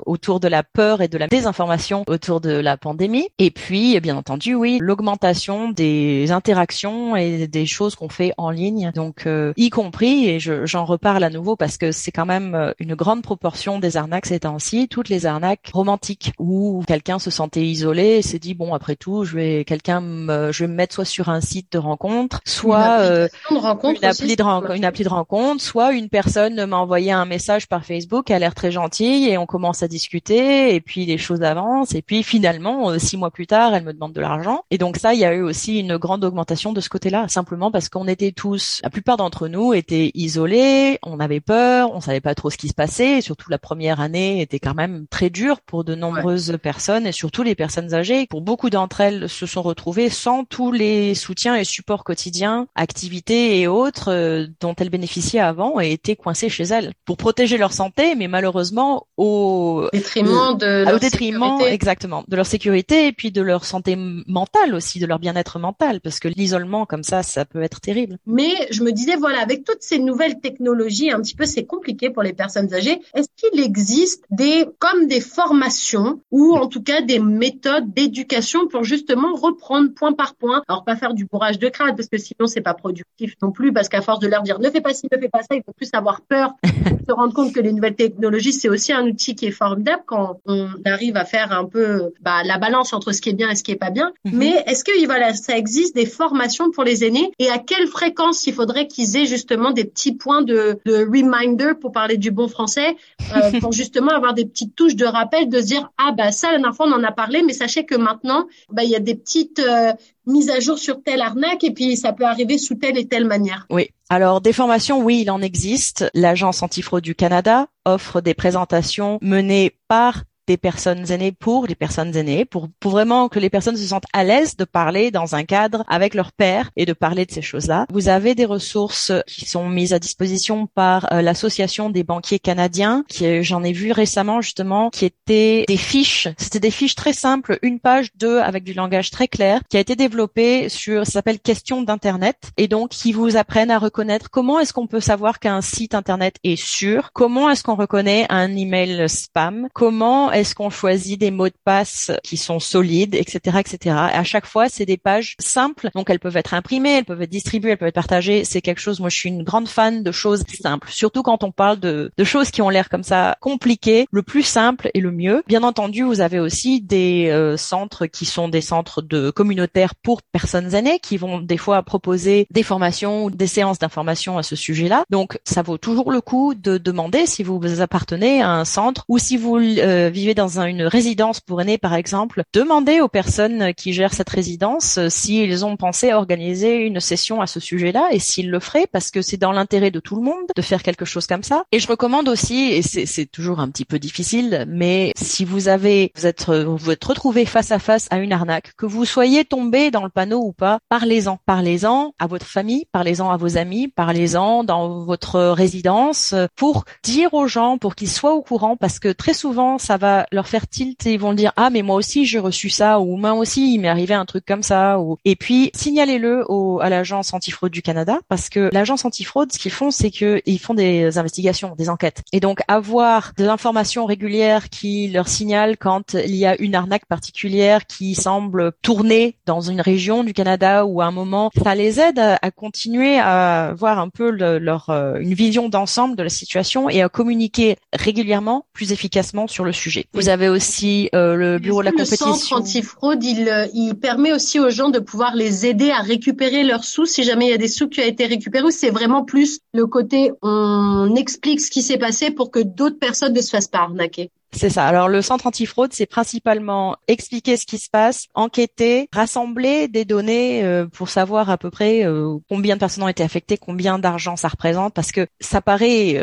autour 0.05 0.39
de 0.39 0.44
de 0.45 0.49
la 0.49 0.61
peur 0.61 1.01
et 1.01 1.07
de 1.07 1.17
la 1.17 1.27
désinformation 1.27 2.03
autour 2.05 2.39
de 2.39 2.51
la 2.51 2.77
pandémie. 2.77 3.29
Et 3.39 3.49
puis, 3.49 3.99
bien 3.99 4.15
entendu, 4.15 4.53
oui, 4.53 4.77
l'augmentation 4.79 5.71
des 5.71 6.31
interactions 6.31 7.15
et 7.15 7.47
des 7.47 7.65
choses 7.65 7.95
qu'on 7.95 8.09
fait 8.09 8.33
en 8.37 8.51
ligne. 8.51 8.91
Donc, 8.93 9.25
euh, 9.25 9.53
y 9.57 9.71
compris, 9.71 10.29
et 10.29 10.39
j'en 10.39 10.85
reparle 10.85 11.23
à 11.23 11.31
nouveau 11.31 11.55
parce 11.55 11.77
que 11.77 11.91
c'est 11.91 12.11
quand 12.11 12.27
même 12.27 12.53
euh, 12.53 12.73
une 12.77 12.93
grande 12.93 13.23
proportion 13.23 13.79
des 13.79 13.97
arnaques 13.97 14.27
ces 14.27 14.41
temps-ci, 14.41 14.87
toutes 14.87 15.09
les 15.09 15.25
arnaques 15.25 15.71
romantiques 15.73 16.33
où 16.37 16.83
quelqu'un 16.87 17.17
se 17.17 17.31
sentait 17.31 17.65
isolé 17.65 18.17
et 18.17 18.21
s'est 18.21 18.37
dit 18.37 18.53
bon 18.53 18.75
après 18.75 18.95
tout, 18.95 19.23
je 19.23 19.35
vais 19.35 19.65
quelqu'un 19.65 20.01
me, 20.01 20.51
je 20.51 20.63
vais 20.63 20.67
me 20.67 20.75
mettre 20.75 20.93
soit 20.93 21.05
sur 21.05 21.29
un 21.29 21.41
site 21.41 21.71
de 21.71 21.79
rencontre, 21.79 22.41
soit 22.45 22.99
euh, 22.99 23.27
une, 23.49 23.57
rencontre 23.57 23.99
une 24.03 24.09
appli 24.09 24.35
de 24.35 24.43
rencontre, 24.43 24.75
une 24.75 24.85
appli 24.85 25.03
de 25.03 25.09
rencontre, 25.09 25.63
soit 25.63 25.93
une 25.93 26.09
personne 26.09 26.65
m'a 26.65 26.77
envoyé 26.77 27.11
un 27.11 27.25
message 27.25 27.67
par 27.67 27.83
Facebook, 27.83 28.29
elle 28.29 28.35
a 28.35 28.39
l'air 28.39 28.55
très 28.55 28.71
gentille 28.71 29.27
et 29.27 29.39
on 29.39 29.47
commence 29.47 29.81
à 29.81 29.87
discuter 29.87 30.34
et 30.37 30.81
puis 30.81 31.05
les 31.05 31.17
choses 31.17 31.43
avancent 31.43 31.95
et 31.95 32.01
puis 32.01 32.23
finalement 32.23 32.89
euh, 32.89 32.99
six 32.99 33.17
mois 33.17 33.31
plus 33.31 33.47
tard 33.47 33.73
elle 33.73 33.83
me 33.83 33.93
demande 33.93 34.13
de 34.13 34.21
l'argent. 34.21 34.63
Et 34.71 34.77
donc 34.77 34.97
ça 34.97 35.13
il 35.13 35.19
y 35.19 35.25
a 35.25 35.33
eu 35.33 35.41
aussi 35.41 35.79
une 35.79 35.97
grande 35.97 36.23
augmentation 36.23 36.73
de 36.73 36.81
ce 36.81 36.89
côté-là 36.89 37.27
simplement 37.27 37.71
parce 37.71 37.89
qu'on 37.89 38.07
était 38.07 38.31
tous 38.31 38.79
la 38.83 38.89
plupart 38.89 39.17
d'entre 39.17 39.47
nous 39.47 39.73
étaient 39.73 40.11
isolés 40.13 40.99
on 41.03 41.19
avait 41.19 41.39
peur 41.39 41.93
on 41.93 42.01
savait 42.01 42.21
pas 42.21 42.35
trop 42.35 42.49
ce 42.49 42.57
qui 42.57 42.67
se 42.67 42.73
passait 42.73 43.17
et 43.17 43.21
surtout 43.21 43.49
la 43.49 43.57
première 43.57 43.99
année 43.99 44.41
était 44.41 44.59
quand 44.59 44.73
même 44.73 45.05
très 45.09 45.29
dure 45.29 45.61
pour 45.61 45.83
de 45.83 45.95
nombreuses 45.95 46.57
personnes 46.61 47.07
et 47.07 47.11
surtout 47.11 47.43
les 47.43 47.55
personnes 47.55 47.93
âgées. 47.93 48.27
Pour 48.29 48.41
beaucoup 48.41 48.69
d'entre 48.69 49.01
elles 49.01 49.29
se 49.29 49.45
sont 49.45 49.61
retrouvées 49.61 50.09
sans 50.09 50.43
tous 50.43 50.71
les 50.71 51.15
soutiens 51.15 51.55
et 51.55 51.63
supports 51.63 52.03
quotidiens 52.03 52.67
activités 52.75 53.59
et 53.59 53.67
autres 53.67 54.11
euh, 54.11 54.47
dont 54.59 54.75
elles 54.77 54.89
bénéficiaient 54.89 55.39
avant 55.39 55.79
et 55.79 55.91
étaient 55.91 56.15
coincées 56.15 56.49
chez 56.49 56.63
elles 56.63 56.93
pour 57.05 57.17
protéger 57.17 57.57
leur 57.57 57.73
santé 57.73 58.15
mais 58.15 58.27
malheureusement 58.27 59.07
au 59.17 59.87
détriment 59.93 60.24
de 60.53 60.83
leur 60.83 60.95
au 60.95 60.99
détriment 60.99 61.59
exactement 61.61 62.23
de 62.27 62.35
leur 62.35 62.45
sécurité 62.45 63.07
et 63.07 63.11
puis 63.11 63.31
de 63.31 63.41
leur 63.41 63.65
santé 63.65 63.95
mentale 63.95 64.73
aussi, 64.73 64.99
de 64.99 65.05
leur 65.05 65.19
bien-être 65.19 65.59
mental, 65.59 66.01
parce 66.01 66.19
que 66.19 66.27
l'isolement 66.27 66.85
comme 66.85 67.03
ça, 67.03 67.23
ça 67.23 67.45
peut 67.45 67.61
être 67.61 67.79
terrible. 67.81 68.17
Mais 68.25 68.53
je 68.71 68.83
me 68.83 68.91
disais 68.91 69.15
voilà, 69.15 69.41
avec 69.41 69.63
toutes 69.63 69.81
ces 69.81 69.99
nouvelles 69.99 70.39
technologies, 70.39 71.11
un 71.11 71.21
petit 71.21 71.35
peu 71.35 71.45
c'est 71.45 71.65
compliqué 71.65 72.09
pour 72.09 72.23
les 72.23 72.33
personnes 72.33 72.73
âgées. 72.73 72.99
Est-ce 73.13 73.29
qu'il 73.35 73.59
existe 73.61 74.23
des 74.31 74.65
comme 74.79 75.07
des 75.07 75.21
formations 75.21 76.21
ou 76.31 76.55
en 76.55 76.67
tout 76.67 76.81
cas 76.81 77.01
des 77.01 77.19
méthodes 77.19 77.93
d'éducation 77.93 78.67
pour 78.67 78.83
justement 78.83 79.33
reprendre 79.35 79.93
point 79.93 80.13
par 80.13 80.35
point. 80.35 80.63
Alors 80.67 80.83
pas 80.83 80.95
faire 80.95 81.13
du 81.13 81.25
bourrage 81.25 81.59
de 81.59 81.69
crâne 81.69 81.95
parce 81.95 82.09
que 82.09 82.17
sinon 82.17 82.47
c'est 82.47 82.61
pas 82.61 82.73
productif 82.73 83.33
non 83.41 83.51
plus 83.51 83.73
parce 83.73 83.89
qu'à 83.89 84.01
force 84.01 84.19
de 84.19 84.27
leur 84.27 84.43
dire 84.43 84.59
ne 84.59 84.69
fais 84.69 84.81
pas 84.81 84.93
ci, 84.93 85.07
ne 85.11 85.17
fais 85.17 85.29
pas 85.29 85.41
ça, 85.41 85.55
ils 85.55 85.63
vont 85.65 85.73
plus 85.75 85.89
avoir 85.93 86.21
peur, 86.21 86.53
se 87.07 87.13
rendre 87.13 87.33
compte 87.33 87.53
que 87.53 87.59
les 87.59 87.71
nouvelles 87.71 87.95
technologies 87.95 88.53
c'est 88.53 88.69
aussi 88.69 88.93
un 88.93 89.05
outil 89.05 89.35
qui 89.35 89.45
est 89.47 89.51
formidable 89.51 90.03
quand 90.05 90.14
on 90.45 90.67
arrive 90.85 91.17
à 91.17 91.25
faire 91.25 91.51
un 91.51 91.65
peu 91.65 92.13
bah, 92.21 92.43
la 92.43 92.57
balance 92.57 92.93
entre 92.93 93.11
ce 93.11 93.21
qui 93.21 93.29
est 93.29 93.33
bien 93.33 93.49
et 93.49 93.55
ce 93.55 93.63
qui 93.63 93.71
est 93.71 93.77
pas 93.77 93.89
bien. 93.89 94.11
Mhm. 94.25 94.37
Mais 94.37 94.63
est-ce 94.67 94.83
que 94.83 95.05
voilà 95.05 95.33
ça 95.33 95.57
existe 95.57 95.95
des 95.95 96.05
formations 96.05 96.71
pour 96.71 96.83
les 96.83 97.03
aînés? 97.03 97.31
Et 97.39 97.49
à 97.49 97.59
quelle 97.59 97.87
fréquence 97.87 98.47
il 98.47 98.53
faudrait 98.53 98.87
qu'ils 98.87 99.17
aient 99.17 99.25
justement 99.25 99.71
des 99.71 99.85
petits 99.85 100.15
points 100.15 100.41
de, 100.41 100.79
de 100.85 101.05
reminder 101.05 101.73
pour 101.79 101.91
parler 101.91 102.17
du 102.17 102.31
bon 102.31 102.47
français 102.47 102.95
euh, 103.35 103.51
pour 103.61 103.71
justement 103.71 104.11
avoir 104.11 104.33
des 104.33 104.45
petites 104.45 104.75
touches 104.75 104.95
de 104.95 105.05
rappel 105.05 105.49
de 105.49 105.59
se 105.59 105.65
dire 105.65 105.91
ah 105.97 106.11
bah 106.11 106.31
ça 106.31 106.47
la 106.47 106.57
dernière 106.57 106.75
fois 106.75 106.87
on 106.87 106.93
en 106.93 107.03
a 107.03 107.11
parlé 107.11 107.43
mais 107.43 107.53
sachez 107.53 107.85
que 107.85 107.95
maintenant 107.95 108.47
bah 108.69 108.83
il 108.83 108.89
y 108.89 108.95
a 108.95 108.99
des 108.99 109.15
petites 109.15 109.59
euh, 109.59 109.93
mises 110.25 110.49
à 110.49 110.59
jour 110.59 110.77
sur 110.77 111.01
telle 111.01 111.21
arnaque 111.21 111.63
et 111.63 111.71
puis 111.71 111.97
ça 111.97 112.13
peut 112.13 112.25
arriver 112.25 112.57
sous 112.57 112.75
telle 112.75 112.97
et 112.97 113.07
telle 113.07 113.25
manière. 113.25 113.65
Oui. 113.69 113.89
Alors 114.09 114.39
des 114.39 114.53
formations, 114.53 115.01
oui, 115.01 115.21
il 115.21 115.31
en 115.31 115.41
existe. 115.41 116.09
L'agence 116.13 116.61
antifraude 116.61 117.03
du 117.03 117.15
Canada 117.15 117.67
offre 117.85 118.21
des 118.21 118.33
présentations 118.33 119.17
menées 119.21 119.77
par 119.87 120.23
des 120.47 120.57
personnes 120.57 121.11
aînées 121.11 121.31
pour 121.31 121.67
les 121.67 121.75
personnes 121.75 122.15
aînées, 122.15 122.45
pour, 122.45 122.69
pour 122.79 122.91
vraiment 122.91 123.29
que 123.29 123.39
les 123.39 123.49
personnes 123.49 123.77
se 123.77 123.87
sentent 123.87 124.05
à 124.13 124.23
l'aise 124.23 124.55
de 124.55 124.65
parler 124.65 125.11
dans 125.11 125.35
un 125.35 125.43
cadre 125.43 125.83
avec 125.87 126.13
leur 126.13 126.31
père 126.31 126.71
et 126.75 126.85
de 126.85 126.93
parler 126.93 127.25
de 127.25 127.31
ces 127.31 127.41
choses-là. 127.41 127.85
Vous 127.91 128.09
avez 128.09 128.35
des 128.35 128.45
ressources 128.45 129.11
qui 129.27 129.45
sont 129.45 129.69
mises 129.69 129.93
à 129.93 129.99
disposition 129.99 130.67
par 130.67 131.11
euh, 131.11 131.21
l'association 131.21 131.89
des 131.89 132.03
banquiers 132.03 132.39
canadiens, 132.39 133.03
qui 133.07 133.43
j'en 133.43 133.63
ai 133.63 133.71
vu 133.71 133.91
récemment 133.91 134.41
justement, 134.41 134.89
qui 134.89 135.05
étaient 135.05 135.65
des 135.67 135.77
fiches. 135.77 136.27
C'était 136.37 136.59
des 136.59 136.71
fiches 136.71 136.95
très 136.95 137.13
simples, 137.13 137.59
une 137.61 137.79
page, 137.79 138.09
deux, 138.15 138.39
avec 138.39 138.63
du 138.63 138.73
langage 138.73 139.11
très 139.11 139.27
clair, 139.27 139.61
qui 139.69 139.77
a 139.77 139.79
été 139.79 139.95
développé 139.95 140.69
sur, 140.69 141.05
ça 141.05 141.13
s'appelle 141.13 141.39
Questions 141.39 141.81
d'internet, 141.81 142.51
et 142.57 142.67
donc 142.67 142.89
qui 142.89 143.11
vous 143.11 143.37
apprennent 143.37 143.71
à 143.71 143.79
reconnaître 143.79 144.29
comment 144.29 144.59
est-ce 144.59 144.73
qu'on 144.73 144.87
peut 144.87 144.99
savoir 144.99 145.39
qu'un 145.39 145.61
site 145.61 145.95
internet 145.95 146.35
est 146.43 146.61
sûr, 146.61 147.11
comment 147.13 147.49
est-ce 147.49 147.63
qu'on 147.63 147.75
reconnaît 147.75 148.25
un 148.29 148.55
email 148.55 149.09
spam, 149.09 149.67
comment 149.73 150.31
est-ce 150.35 150.53
qu'on 150.53 150.69
choisit 150.69 151.19
des 151.19 151.31
mots 151.31 151.47
de 151.47 151.53
passe 151.63 152.11
qui 152.23 152.37
sont 152.37 152.59
solides, 152.59 153.15
etc., 153.15 153.57
etc. 153.59 153.77
Et 153.85 154.17
à 154.17 154.23
chaque 154.23 154.45
fois, 154.45 154.67
c'est 154.69 154.85
des 154.85 154.97
pages 154.97 155.35
simples, 155.39 155.89
donc 155.95 156.09
elles 156.09 156.19
peuvent 156.19 156.37
être 156.37 156.53
imprimées, 156.53 156.97
elles 156.97 157.05
peuvent 157.05 157.21
être 157.21 157.29
distribuées, 157.29 157.71
elles 157.71 157.77
peuvent 157.77 157.87
être 157.87 157.95
partagées. 157.95 158.43
C'est 158.43 158.61
quelque 158.61 158.81
chose. 158.81 158.99
Moi, 158.99 159.09
je 159.09 159.15
suis 159.15 159.29
une 159.29 159.43
grande 159.43 159.67
fan 159.67 160.03
de 160.03 160.11
choses 160.11 160.43
simples, 160.61 160.89
surtout 160.91 161.23
quand 161.23 161.43
on 161.43 161.51
parle 161.51 161.79
de, 161.79 162.11
de 162.15 162.23
choses 162.23 162.51
qui 162.51 162.61
ont 162.61 162.69
l'air 162.69 162.89
comme 162.89 163.03
ça 163.03 163.37
compliquées. 163.39 164.07
Le 164.11 164.23
plus 164.23 164.43
simple 164.43 164.89
et 164.93 164.99
le 164.99 165.11
mieux. 165.11 165.43
Bien 165.47 165.63
entendu, 165.63 166.03
vous 166.03 166.21
avez 166.21 166.39
aussi 166.39 166.81
des 166.81 167.29
euh, 167.29 167.57
centres 167.57 168.05
qui 168.05 168.25
sont 168.25 168.49
des 168.49 168.61
centres 168.61 169.01
de 169.01 169.29
communautaires 169.29 169.95
pour 169.95 170.21
personnes 170.21 170.73
aînées, 170.75 170.99
qui 170.99 171.17
vont 171.17 171.39
des 171.39 171.57
fois 171.57 171.81
proposer 171.83 172.47
des 172.51 172.63
formations 172.63 173.25
ou 173.25 173.31
des 173.31 173.47
séances 173.47 173.79
d'information 173.79 174.37
à 174.37 174.43
ce 174.43 174.55
sujet-là. 174.55 175.05
Donc, 175.09 175.39
ça 175.45 175.61
vaut 175.61 175.77
toujours 175.77 176.11
le 176.11 176.21
coup 176.21 176.55
de 176.55 176.77
demander 176.77 177.25
si 177.25 177.43
vous 177.43 177.59
appartenez 177.81 178.41
à 178.41 178.51
un 178.51 178.65
centre 178.65 179.05
ou 179.07 179.17
si 179.17 179.37
vous 179.37 179.57
euh, 179.57 180.09
vivez 180.09 180.24
dans 180.33 180.59
une 180.59 180.83
résidence 180.83 181.39
pour 181.39 181.61
aînés, 181.61 181.77
par 181.77 181.93
exemple, 181.93 182.43
demandez 182.53 183.01
aux 183.01 183.07
personnes 183.07 183.73
qui 183.73 183.93
gèrent 183.93 184.13
cette 184.13 184.29
résidence 184.29 184.97
euh, 184.97 185.09
s'ils 185.09 185.65
ont 185.65 185.77
pensé 185.77 186.11
à 186.11 186.17
organiser 186.17 186.77
une 186.77 186.99
session 186.99 187.41
à 187.41 187.47
ce 187.47 187.59
sujet-là 187.59 188.09
et 188.11 188.19
s'ils 188.19 188.49
le 188.49 188.59
feraient, 188.59 188.87
parce 188.91 189.11
que 189.11 189.21
c'est 189.21 189.37
dans 189.37 189.51
l'intérêt 189.51 189.91
de 189.91 189.99
tout 189.99 190.15
le 190.15 190.21
monde 190.21 190.45
de 190.55 190.61
faire 190.61 190.83
quelque 190.83 191.05
chose 191.05 191.27
comme 191.27 191.43
ça. 191.43 191.63
Et 191.71 191.79
je 191.79 191.87
recommande 191.87 192.29
aussi, 192.29 192.71
et 192.71 192.81
c'est 192.81 193.25
toujours 193.25 193.59
un 193.59 193.69
petit 193.69 193.85
peu 193.85 193.99
difficile, 193.99 194.65
mais 194.67 195.11
si 195.15 195.45
vous 195.45 195.67
avez, 195.67 196.11
vous 196.15 196.25
êtes, 196.25 196.49
vous 196.49 196.91
êtes 196.91 197.03
retrouvé 197.03 197.45
face 197.45 197.71
à 197.71 197.79
face 197.79 198.07
à 198.11 198.17
une 198.17 198.33
arnaque, 198.33 198.73
que 198.77 198.85
vous 198.85 199.05
soyez 199.05 199.45
tombé 199.45 199.91
dans 199.91 200.03
le 200.03 200.09
panneau 200.09 200.39
ou 200.39 200.53
pas, 200.53 200.79
parlez-en, 200.89 201.37
parlez-en 201.45 202.13
à 202.19 202.27
votre 202.27 202.45
famille, 202.45 202.85
parlez-en 202.91 203.29
à 203.29 203.37
vos 203.37 203.57
amis, 203.57 203.89
parlez-en 203.89 204.63
dans 204.63 205.03
votre 205.03 205.39
résidence 205.49 206.33
pour 206.55 206.85
dire 207.03 207.33
aux 207.33 207.47
gens, 207.47 207.77
pour 207.77 207.95
qu'ils 207.95 208.09
soient 208.09 208.33
au 208.33 208.41
courant, 208.41 208.77
parce 208.77 208.99
que 208.99 209.11
très 209.11 209.33
souvent 209.33 209.77
ça 209.77 209.97
va 209.97 210.14
leur 210.31 210.47
faire 210.47 210.67
tilt 210.67 211.05
et 211.05 211.13
ils 211.13 211.19
vont 211.19 211.33
dire 211.33 211.51
ah 211.55 211.69
mais 211.69 211.81
moi 211.81 211.95
aussi 211.95 212.25
j'ai 212.25 212.39
reçu 212.39 212.69
ça 212.69 212.99
ou 212.99 213.17
moi 213.17 213.33
aussi 213.33 213.73
il 213.73 213.79
m'est 213.79 213.87
arrivé 213.87 214.13
un 214.13 214.25
truc 214.25 214.45
comme 214.45 214.63
ça 214.63 214.99
ou 214.99 215.17
et 215.25 215.35
puis 215.35 215.71
signalez-le 215.73 216.45
au, 216.49 216.79
à 216.79 216.89
l'agence 216.89 217.33
antifraude 217.33 217.71
du 217.71 217.81
Canada 217.81 218.19
parce 218.29 218.49
que 218.49 218.69
l'agence 218.71 219.05
antifraude 219.05 219.51
ce 219.51 219.59
qu'ils 219.59 219.71
font 219.71 219.91
c'est 219.91 220.11
que 220.11 220.41
ils 220.45 220.59
font 220.59 220.73
des 220.73 221.17
investigations, 221.17 221.75
des 221.77 221.89
enquêtes 221.89 222.23
et 222.31 222.39
donc 222.39 222.61
avoir 222.67 223.33
de 223.37 223.45
l'information 223.45 224.05
régulière 224.05 224.69
qui 224.69 225.09
leur 225.09 225.27
signale 225.27 225.77
quand 225.77 226.13
il 226.13 226.35
y 226.35 226.45
a 226.45 226.59
une 226.61 226.75
arnaque 226.75 227.05
particulière 227.05 227.85
qui 227.85 228.15
semble 228.15 228.71
tourner 228.81 229.37
dans 229.45 229.61
une 229.61 229.81
région 229.81 230.23
du 230.23 230.33
Canada 230.33 230.85
ou 230.85 231.01
à 231.01 231.05
un 231.05 231.11
moment 231.11 231.51
ça 231.63 231.75
les 231.75 231.99
aide 231.99 232.19
à, 232.19 232.51
continuer 232.51 233.19
à 233.19 233.69
avoir 233.69 233.99
un 233.99 234.09
peu 234.09 234.29
leur 234.29 234.89
euh, 234.89 235.17
une 235.19 235.33
vision 235.33 235.69
d'ensemble 235.69 236.15
de 236.15 236.23
la 236.23 236.29
situation 236.29 236.89
et 236.89 237.01
à 237.01 237.09
communiquer 237.09 237.77
régulièrement 237.93 238.65
plus 238.73 238.91
efficacement 238.91 239.47
sur 239.47 239.63
le 239.63 239.71
sujet. 239.71 240.04
Vous 240.13 240.29
avez 240.29 240.49
aussi 240.49 241.09
euh, 241.13 241.35
le 241.35 241.59
bureau 241.59 241.81
de 241.81 241.85
la 241.85 241.91
compétition. 241.91 242.27
Le 242.27 242.33
centre 242.33 242.53
antifraude, 242.53 243.23
il, 243.23 243.49
euh, 243.49 243.67
il 243.73 243.95
permet 243.95 244.33
aussi 244.33 244.59
aux 244.59 244.69
gens 244.69 244.89
de 244.89 244.99
pouvoir 244.99 245.35
les 245.35 245.65
aider 245.65 245.91
à 245.91 246.01
récupérer 246.01 246.63
leurs 246.63 246.83
sous 246.83 247.05
si 247.05 247.23
jamais 247.23 247.47
il 247.47 247.51
y 247.51 247.53
a 247.53 247.57
des 247.57 247.67
sous 247.67 247.87
qui 247.87 248.01
ont 248.01 248.05
été 248.05 248.25
récupérés. 248.25 248.65
Ou 248.65 248.71
c'est 248.71 248.89
vraiment 248.89 249.23
plus 249.23 249.59
le 249.73 249.85
côté 249.87 250.31
on 250.41 251.15
explique 251.15 251.61
ce 251.61 251.69
qui 251.69 251.81
s'est 251.81 251.97
passé 251.97 252.31
pour 252.31 252.51
que 252.51 252.59
d'autres 252.59 252.99
personnes 252.99 253.33
ne 253.33 253.41
se 253.41 253.49
fassent 253.49 253.67
pas 253.67 253.79
arnaquer? 253.79 254.31
C'est 254.51 254.69
ça. 254.69 254.85
Alors 254.85 255.09
le 255.09 255.21
centre 255.21 255.47
antifraude, 255.47 255.91
c'est 255.91 256.05
principalement 256.05 256.95
expliquer 257.07 257.57
ce 257.57 257.65
qui 257.65 257.77
se 257.77 257.89
passe, 257.89 258.27
enquêter, 258.35 259.09
rassembler 259.13 259.89
des 259.89 260.05
données 260.05 260.63
euh, 260.63 260.85
pour 260.85 261.09
savoir 261.09 261.49
à 261.49 261.57
peu 261.57 261.69
près 261.69 262.05
combien 262.47 262.75
de 262.75 262.79
personnes 262.79 263.03
ont 263.03 263.09
été 263.09 263.23
affectées, 263.23 263.57
combien 263.57 263.99
d'argent 263.99 264.35
ça 264.35 264.47
représente, 264.47 264.93
parce 264.93 265.11
que 265.11 265.27
ça 265.41 265.61
paraît 265.61 266.21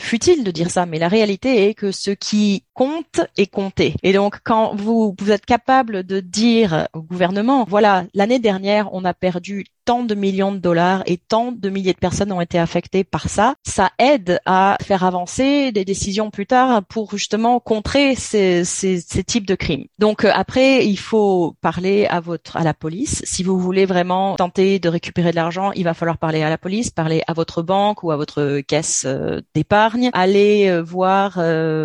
futile 0.00 0.44
de 0.44 0.50
dire 0.50 0.70
ça, 0.70 0.86
mais 0.86 0.98
la 0.98 1.08
réalité 1.08 1.68
est 1.68 1.74
que 1.74 1.92
ce 1.92 2.10
qui 2.10 2.64
compte 2.74 3.20
est 3.36 3.46
compté. 3.46 3.94
Et 4.02 4.12
donc, 4.12 4.40
quand 4.44 4.74
vous, 4.74 5.14
êtes 5.28 5.46
capable 5.46 6.04
de 6.04 6.20
dire 6.20 6.88
au 6.92 7.02
gouvernement, 7.02 7.64
voilà, 7.68 8.04
l'année 8.14 8.38
dernière, 8.38 8.92
on 8.92 9.04
a 9.04 9.14
perdu 9.14 9.66
tant 9.84 10.04
de 10.04 10.14
millions 10.14 10.52
de 10.52 10.58
dollars 10.58 11.02
et 11.06 11.16
tant 11.16 11.52
de 11.52 11.70
milliers 11.70 11.92
de 11.92 11.98
personnes 11.98 12.32
ont 12.32 12.40
été 12.40 12.58
affectées 12.58 13.04
par 13.04 13.28
ça, 13.28 13.54
ça 13.66 13.90
aide 13.98 14.40
à 14.46 14.76
faire 14.82 15.04
avancer 15.04 15.72
des 15.72 15.84
décisions 15.84 16.30
plus 16.30 16.46
tard 16.46 16.82
pour 16.84 17.10
justement 17.16 17.60
contrer 17.60 18.14
ces, 18.14 18.64
ces, 18.64 19.00
ces 19.00 19.24
types 19.24 19.46
de 19.46 19.54
crimes. 19.54 19.84
Donc 19.98 20.24
euh, 20.24 20.30
après, 20.34 20.86
il 20.86 20.98
faut 20.98 21.56
parler 21.60 22.06
à 22.06 22.20
votre 22.20 22.56
à 22.56 22.64
la 22.64 22.74
police. 22.74 23.22
Si 23.24 23.42
vous 23.42 23.58
voulez 23.58 23.86
vraiment 23.86 24.36
tenter 24.36 24.78
de 24.78 24.88
récupérer 24.88 25.30
de 25.30 25.36
l'argent, 25.36 25.72
il 25.72 25.84
va 25.84 25.94
falloir 25.94 26.18
parler 26.18 26.42
à 26.42 26.50
la 26.50 26.58
police, 26.58 26.90
parler 26.90 27.22
à 27.26 27.32
votre 27.32 27.62
banque 27.62 28.02
ou 28.02 28.10
à 28.10 28.16
votre 28.16 28.60
caisse 28.60 29.04
euh, 29.06 29.40
d'épargne, 29.54 30.10
aller 30.12 30.68
euh, 30.68 30.82
voir 30.82 31.40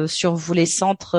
sur 0.07 0.35
vous 0.35 0.53
les 0.53 0.65
centres 0.65 1.15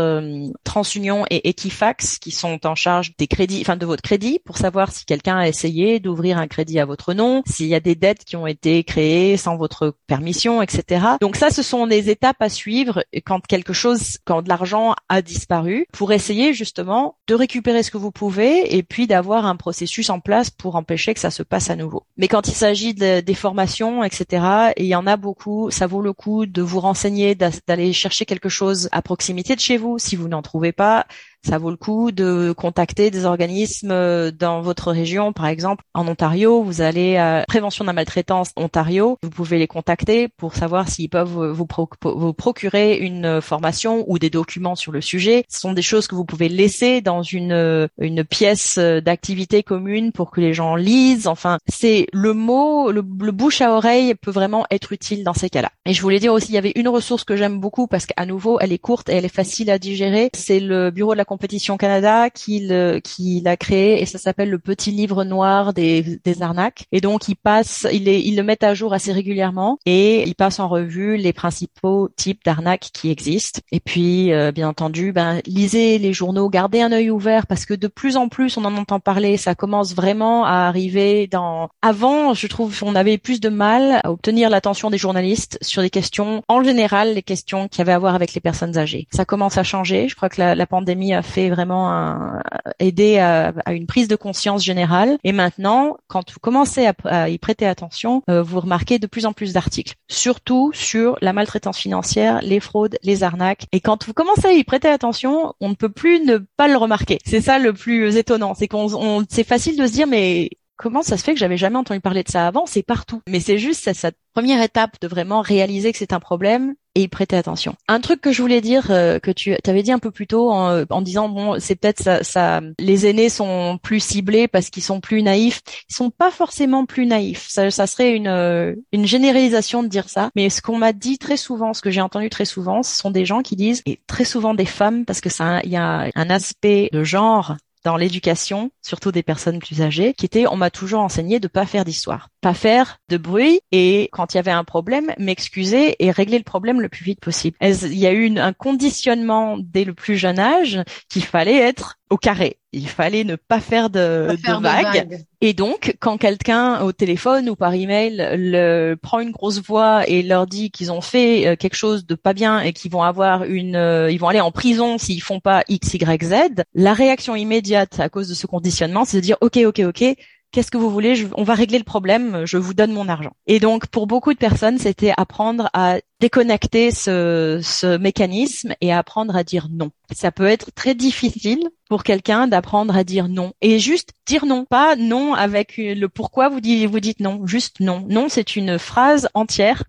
TransUnion 0.65 1.25
et 1.31 1.49
Equifax 1.49 2.19
qui 2.19 2.31
sont 2.31 2.67
en 2.67 2.75
charge 2.75 3.13
des 3.19 3.27
crédits, 3.27 3.61
enfin 3.61 3.77
de 3.77 3.87
votre 3.87 4.03
crédit, 4.03 4.41
pour 4.45 4.59
savoir 4.59 4.93
si 4.93 5.05
quelqu'un 5.05 5.39
a 5.39 5.49
essayé 5.49 6.01
d'ouvrir 6.01 6.39
un 6.39 6.47
crédit 6.47 6.66
à 6.79 6.85
votre 6.85 7.15
nom, 7.15 7.43
s'il 7.47 7.67
y 7.67 7.75
a 7.75 7.81
des 7.81 7.95
dettes 7.95 8.25
qui 8.25 8.37
ont 8.37 8.47
été 8.47 8.85
créées 8.85 9.37
sans 9.37 9.57
votre 9.57 9.97
permission, 10.07 10.63
etc. 10.63 11.05
Donc 11.21 11.37
ça, 11.37 11.51
ce 11.51 11.63
sont 11.63 11.87
des 11.87 12.11
étapes 12.11 12.41
à 12.41 12.49
suivre 12.49 13.05
quand 13.25 13.47
quelque 13.47 13.73
chose, 13.73 14.19
quand 14.25 14.43
de 14.43 14.49
l'argent 14.49 14.95
a 15.09 15.23
disparu, 15.23 15.87
pour 15.93 16.13
essayer 16.13 16.53
justement 16.53 17.17
de 17.27 17.35
récupérer 17.35 17.83
ce 17.83 17.91
que 17.91 17.99
vous 17.99 18.11
pouvez 18.11 18.77
et 18.77 18.83
puis 18.83 19.07
d'avoir 19.07 19.47
un 19.47 19.57
processus 19.57 20.11
en 20.11 20.21
place 20.21 20.51
pour 20.51 20.77
empêcher 20.77 21.15
que 21.15 21.21
ça 21.21 21.31
se 21.31 21.43
passe 21.43 21.71
à 21.71 21.77
nouveau. 21.77 22.05
Mais 22.17 22.29
quand 22.29 22.49
il 22.49 22.55
s'agit 22.55 22.95
de, 22.95 23.21
des 23.21 23.35
formations, 23.35 24.05
etc., 24.05 24.73
et 24.77 24.85
il 24.85 24.89
y 24.89 24.95
en 24.95 25.07
a 25.07 25.17
beaucoup, 25.17 25.71
ça 25.71 25.87
vaut 25.87 26.03
le 26.03 26.13
coup 26.13 26.47
de 26.47 26.63
vous 26.63 26.81
renseigner, 26.81 27.35
d'aller 27.35 27.93
chercher 27.93 28.25
quelque 28.25 28.49
chose 28.49 28.89
à 28.93 29.03
proximité 29.03 29.55
de 29.55 29.61
chez 29.61 29.77
vous. 29.77 29.99
Si 29.99 30.17
vous 30.17 30.29
n'en 30.29 30.43
trouvez 30.43 30.73
pas, 30.73 31.07
Ça 31.47 31.59
vaut 31.59 31.71
le 31.71 31.77
coup 31.77 32.11
de 32.11 32.53
contacter 32.57 33.13
des 33.13 33.25
organismes 33.25 33.93
euh, 33.93 34.33
dans 34.33 34.63
votre 34.63 34.91
région, 34.91 35.33
par 35.33 35.47
exemple 35.47 35.85
en 35.95 36.09
Ontario, 36.09 36.61
vous 36.61 36.81
allez 36.81 37.17
à 37.17 37.45
Prévention 37.47 37.85
de 37.85 37.87
la 37.87 37.93
maltraitance 37.93 38.51
Ontario, 38.57 39.17
vous 39.23 39.31
pouvez 39.31 39.59
les 39.59 39.69
contacter 39.69 40.27
pour 40.27 40.57
savoir 40.57 40.89
s'ils 40.89 41.09
peuvent 41.09 41.53
vous, 41.53 41.69
vous 42.03 42.33
procurer 42.33 42.97
une 42.99 43.41
formation 43.41 44.05
ou 44.09 44.19
des 44.19 44.29
documents 44.29 44.75
sur 44.75 44.91
le 44.91 45.01
sujet. 45.01 45.45
Ce 45.49 45.61
sont 45.61 45.73
des 45.73 45.83
choses 45.83 46.09
que 46.09 46.17
vous 46.17 46.25
pouvez 46.25 46.49
laisser 46.49 47.01
dans 47.01 47.23
une 47.23 47.89
une 48.01 48.25
pièce 48.25 48.79
d'activité 48.79 49.63
commune 49.63 50.11
pour 50.11 50.33
que 50.33 50.41
les 50.41 50.53
gens 50.53 50.75
lisent. 50.75 51.29
Enfin, 51.29 51.59
c'est 51.69 52.09
le 52.13 52.35
mot, 52.35 52.91
le, 52.91 53.05
le 53.21 53.33
bouche 53.33 53.61
à 53.61 53.71
oreille 53.73 54.17
peut 54.17 54.33
vraiment 54.33 54.67
être 54.73 54.93
utile 54.93 55.23
dans 55.23 55.35
ces 55.35 55.49
cas-là. 55.49 55.71
Et 55.85 55.93
je 55.93 56.03
voulais 56.03 56.19
dire 56.19 56.33
aussi, 56.33 56.49
il 56.49 56.55
y 56.55 56.59
avait 56.59 56.73
une 56.75 56.89
ressource 56.89 57.23
que 57.23 57.37
j'aime 57.37 57.61
beaucoup 57.61 57.87
parce 57.87 58.07
qu'à 58.07 58.27
nouveau, 58.27 58.59
elle 58.61 58.73
est 58.73 58.79
courte 58.79 59.09
et 59.09 59.13
elle 59.13 59.25
est 59.25 59.29
facile 59.29 59.71
à 59.71 59.79
digérer. 59.79 60.31
C'est 60.35 60.59
le 60.59 60.91
Bureau 60.91 61.13
de 61.13 61.19
la 61.19 61.25
compétition 61.37 61.77
Canada 61.77 62.31
qui, 62.31 62.71
qui 63.05 63.43
l'a 63.45 63.59
créé 63.59 64.01
et 64.01 64.07
ça 64.07 64.17
s'appelle 64.17 64.49
le 64.49 64.59
petit 64.59 64.91
livre 64.91 65.23
noir 65.23 65.75
des, 65.75 66.19
des 66.25 66.41
arnaques. 66.41 66.85
Et 66.93 67.03
donc, 67.03 67.29
il 67.29 67.35
passe, 67.35 67.87
il, 67.93 68.09
est, 68.09 68.23
il 68.23 68.37
le 68.37 68.43
met 68.43 68.65
à 68.65 68.73
jour 68.73 68.95
assez 68.95 69.13
régulièrement 69.13 69.79
et 69.85 70.23
il 70.27 70.35
passe 70.35 70.61
en 70.61 70.69
revue 70.69 71.19
les 71.19 71.35
principaux 71.35 72.09
types 72.17 72.41
d'arnaques 72.43 72.89
qui 72.95 73.11
existent. 73.11 73.61
Et 73.71 73.81
puis, 73.81 74.33
euh, 74.33 74.51
bien 74.51 74.67
entendu, 74.67 75.13
ben, 75.13 75.43
lisez 75.45 75.99
les 75.99 76.15
journaux, 76.15 76.49
gardez 76.49 76.81
un 76.81 76.91
œil 76.91 77.11
ouvert 77.11 77.47
parce 77.47 77.67
que 77.67 77.75
de 77.75 77.87
plus 77.87 78.17
en 78.17 78.31
plus, 78.31 78.57
on 78.57 78.65
en 78.65 78.75
entend 78.75 78.99
parler. 78.99 79.37
Ça 79.37 79.55
commence 79.55 79.95
vraiment 79.95 80.47
à 80.47 80.69
arriver 80.69 81.27
dans. 81.27 81.69
Avant, 81.83 82.33
je 82.33 82.47
trouve, 82.47 82.83
on 82.83 82.95
avait 82.95 83.19
plus 83.19 83.41
de 83.41 83.51
mal 83.51 84.01
à 84.03 84.11
obtenir 84.11 84.49
l'attention 84.49 84.89
des 84.89 84.97
journalistes 84.97 85.59
sur 85.61 85.83
des 85.83 85.91
questions 85.91 86.43
en 86.49 86.65
général, 86.65 87.13
les 87.13 87.23
questions 87.23 87.69
qui 87.69 87.83
avaient 87.83 87.93
à 87.93 87.99
voir 87.99 88.15
avec 88.15 88.33
les 88.33 88.41
personnes 88.41 88.79
âgées. 88.79 89.07
Ça 89.13 89.27
commence 89.27 89.59
à 89.59 89.65
changer. 89.65 90.09
Je 90.09 90.17
crois 90.17 90.31
que 90.31 90.41
la, 90.41 90.55
la 90.55 90.67
pandémie 90.67 91.13
a 91.13 91.23
fait 91.27 91.51
vraiment 91.51 92.41
aider 92.79 93.19
à, 93.19 93.53
une 93.71 93.87
prise 93.87 94.09
de 94.09 94.17
conscience 94.17 94.65
générale. 94.65 95.19
Et 95.25 95.33
maintenant, 95.33 95.97
quand 96.09 96.33
vous 96.33 96.41
commencez 96.41 96.87
à, 96.87 96.95
à 97.05 97.29
y 97.29 97.39
prêter 97.39 97.67
attention, 97.67 98.23
euh, 98.31 98.43
vous 98.43 98.61
remarquez 98.61 98.99
de 98.99 99.07
plus 99.07 99.27
en 99.27 99.33
plus 99.33 99.53
d'articles, 99.53 99.95
surtout 100.09 100.71
sur 100.73 101.19
la 101.21 101.33
maltraitance 101.33 101.79
financière, 101.79 102.41
les 102.43 102.61
fraudes, 102.61 102.99
les 103.03 103.23
arnaques. 103.23 103.67
Et 103.73 103.81
quand 103.81 104.07
vous 104.07 104.15
commencez 104.15 104.47
à 104.47 104.53
y 104.53 104.65
prêter 104.65 104.89
attention, 104.89 105.55
on 105.61 105.69
ne 105.71 105.75
peut 105.75 105.89
plus 105.89 106.21
ne 106.25 106.39
pas 106.57 106.69
le 106.69 106.77
remarquer. 106.77 107.19
C'est 107.25 107.41
ça 107.41 107.59
le 107.59 107.73
plus 107.73 108.17
étonnant, 108.17 108.55
c'est 108.55 108.69
qu'on, 108.69 109.25
c'est 109.29 109.45
facile 109.45 109.77
de 109.77 109.87
se 109.87 109.93
dire 109.93 110.07
mais 110.07 110.51
comment 110.77 111.03
ça 111.03 111.17
se 111.17 111.25
fait 111.25 111.35
que 111.35 111.41
j'avais 111.41 111.57
jamais 111.57 111.77
entendu 111.77 112.01
parler 112.01 112.23
de 112.23 112.31
ça 112.31 112.47
avant? 112.47 112.67
C'est 112.67 112.83
partout. 112.83 113.23
Mais 113.29 113.41
c'est 113.41 113.59
juste 113.59 113.93
cette, 113.93 114.17
première 114.37 114.63
étape 114.63 115.01
de 115.01 115.09
vraiment 115.09 115.41
réaliser 115.41 115.93
que 115.93 115.99
c'est 115.99 116.13
un 116.13 116.21
problème 116.21 116.75
et 116.95 117.05
y 117.05 117.09
prêter 117.09 117.37
attention. 117.37 117.75
Un 117.89 118.01
truc 118.01 118.21
que 118.21 118.33
je 118.33 118.43
voulais 118.43 118.61
dire 118.61 118.91
euh, 118.91 119.19
que 119.19 119.31
tu 119.31 119.57
avais 119.67 119.83
dit 119.83 119.93
un 119.93 119.99
peu 119.99 120.11
plus 120.11 120.27
tôt 120.27 120.51
en, 120.51 120.85
en 120.91 121.01
disant 121.01 121.31
bon 121.31 121.59
c'est 121.59 121.75
peut-être 121.75 122.03
ça, 122.03 122.23
ça, 122.23 122.61
les 122.79 123.07
aînés 123.07 123.31
sont 123.31 123.79
plus 123.83 124.01
ciblés 124.01 124.47
parce 124.47 124.69
qu'ils 124.69 124.83
sont 124.83 125.01
plus 125.01 125.23
naïfs. 125.23 125.63
Ils 125.89 125.95
sont 125.95 126.11
pas 126.11 126.31
forcément 126.31 126.85
plus 126.85 127.07
naïfs. 127.07 127.47
Ça, 127.49 127.71
ça 127.71 127.87
serait 127.87 128.15
une 128.15 128.29
euh, 128.29 128.75
une 128.93 129.07
généralisation 129.07 129.83
de 129.83 129.89
dire 129.89 130.11
ça. 130.11 130.29
Mais 130.37 130.51
ce 130.51 130.61
qu'on 130.61 130.77
m'a 130.77 130.93
dit 130.93 131.17
très 131.17 131.39
souvent, 131.39 131.73
ce 131.73 131.81
que 131.81 131.91
j'ai 131.91 132.03
entendu 132.03 132.29
très 132.29 132.45
souvent, 132.45 132.83
ce 132.83 132.95
sont 132.95 133.11
des 133.11 133.25
gens 133.25 133.41
qui 133.41 133.57
disent 133.57 133.83
et 133.87 134.01
très 134.07 134.27
souvent 134.27 134.53
des 134.53 134.67
femmes 134.67 135.07
parce 135.07 135.23
que 135.23 135.31
ça 135.31 135.61
il 135.65 135.71
y 135.71 135.77
a 135.77 136.11
un 136.15 136.29
aspect 136.29 136.91
de 136.93 137.05
genre 137.05 137.57
dans 137.87 137.97
l'éducation, 137.97 138.73
surtout 138.83 139.13
des 139.13 139.23
personnes 139.23 139.61
plus 139.61 139.81
âgées, 139.81 140.13
qui 140.13 140.27
était 140.27 140.49
on 140.49 140.57
m'a 140.57 140.71
toujours 140.71 141.03
enseigné 141.03 141.39
de 141.39 141.47
pas 141.47 141.67
faire 141.67 141.85
d'histoire, 141.85 142.31
pas 142.41 142.53
faire 142.53 142.99
de 143.09 143.17
bruit 143.17 143.61
et 143.71 144.09
quand 144.11 144.35
il 144.35 144.39
y 144.39 144.41
avait 144.41 144.51
un 144.51 144.65
problème, 144.65 145.13
m'excuser 145.19 145.95
et 146.01 146.11
régler 146.11 146.39
le 146.39 146.45
problème 146.45 146.81
le 146.81 146.89
plus 146.89 147.05
vite 147.05 147.21
possible. 147.21 147.57
Il 147.63 147.95
y 147.97 148.09
a 148.09 148.13
eu 148.13 148.37
un 148.39 148.53
conditionnement 148.53 149.57
dès 149.57 149.85
le 149.85 149.95
plus 149.95 150.17
jeune 150.17 150.41
âge 150.41 150.81
qu'il 151.09 151.25
fallait 151.25 151.59
être 151.59 151.97
au 152.11 152.17
carré. 152.17 152.59
Il 152.73 152.89
fallait 152.89 153.25
ne 153.25 153.37
pas 153.37 153.61
faire 153.61 153.91
de, 153.91 154.37
vagues. 154.61 155.25
Et 155.41 155.55
donc, 155.55 155.97
quand 156.01 156.19
quelqu'un 156.19 156.83
au 156.83 156.93
téléphone 156.93 157.49
ou 157.49 157.57
par 157.57 157.75
email 157.75 158.17
le, 158.37 158.95
prend 158.95 159.21
une 159.21 159.31
grosse 159.31 159.61
voix 159.63 160.09
et 160.09 160.23
leur 160.23 160.47
dit 160.47 160.71
qu'ils 160.71 160.93
ont 160.93 161.01
fait 161.01 161.47
euh, 161.47 161.57
quelque 161.57 161.75
chose 161.75 162.07
de 162.07 162.15
pas 162.15 162.33
bien 162.33 162.61
et 162.61 162.73
qu'ils 162.73 162.91
vont 162.91 163.03
avoir 163.03 163.45
une, 163.45 163.77
euh, 163.77 164.11
ils 164.11 164.19
vont 164.19 164.29
aller 164.29 164.41
en 164.41 164.51
prison 164.51 164.99
s'ils 164.99 165.23
font 165.23 165.41
pas 165.41 165.63
X, 165.69 165.95
Y, 165.95 166.25
Z, 166.25 166.65
la 166.75 166.95
réaction 166.95 167.35
immédiate 167.35 167.99
à 167.99 168.09
cause 168.09 168.29
de 168.29 168.35
ce 168.35 168.47
conditionnement, 168.47 169.05
c'est 169.05 169.19
de 169.19 169.23
dire 169.23 169.37
OK, 169.41 169.59
OK, 169.67 169.81
OK, 169.81 170.05
qu'est-ce 170.53 170.71
que 170.71 170.79
vous 170.79 170.91
voulez? 170.91 171.27
On 171.37 171.45
va 171.45 171.55
régler 171.55 171.79
le 171.79 171.85
problème, 171.85 172.43
je 172.45 172.57
vous 172.57 172.75
donne 172.75 172.93
mon 172.93 173.09
argent. 173.09 173.33
Et 173.47 173.61
donc 173.61 173.87
pour 173.89 174.07
beaucoup 174.07 174.33
de 174.33 174.39
personnes, 174.39 174.79
c'était 174.79 175.13
apprendre 175.17 175.71
à 175.73 175.99
déconnecter 176.21 176.91
ce, 176.91 177.61
ce 177.63 177.99
mécanisme 177.99 178.75
et 178.81 178.93
apprendre 178.93 179.37
à 179.37 179.45
dire 179.45 179.69
non. 179.71 179.91
Ça 180.15 180.31
peut 180.31 180.47
être 180.47 180.71
très 180.73 180.95
difficile 180.95 181.69
pour 181.89 182.05
quelqu'un 182.05 182.47
d'apprendre 182.47 182.97
à 182.97 183.05
dire 183.05 183.29
non 183.29 183.53
et 183.61 183.79
juste 183.79 184.11
dire 184.27 184.47
non, 184.47 184.65
pas 184.65 184.97
non 184.97 185.35
avec 185.35 185.75
le 185.77 186.07
pourquoi 186.07 186.49
vous 186.49 186.61
dites 186.61 186.89
vous 186.89 187.01
dites 187.01 187.21
non, 187.21 187.47
juste 187.47 187.81
non. 187.81 188.05
Non, 188.09 188.29
c'est 188.29 188.57
une 188.57 188.79
phrase 188.79 189.29
entière. 189.35 189.83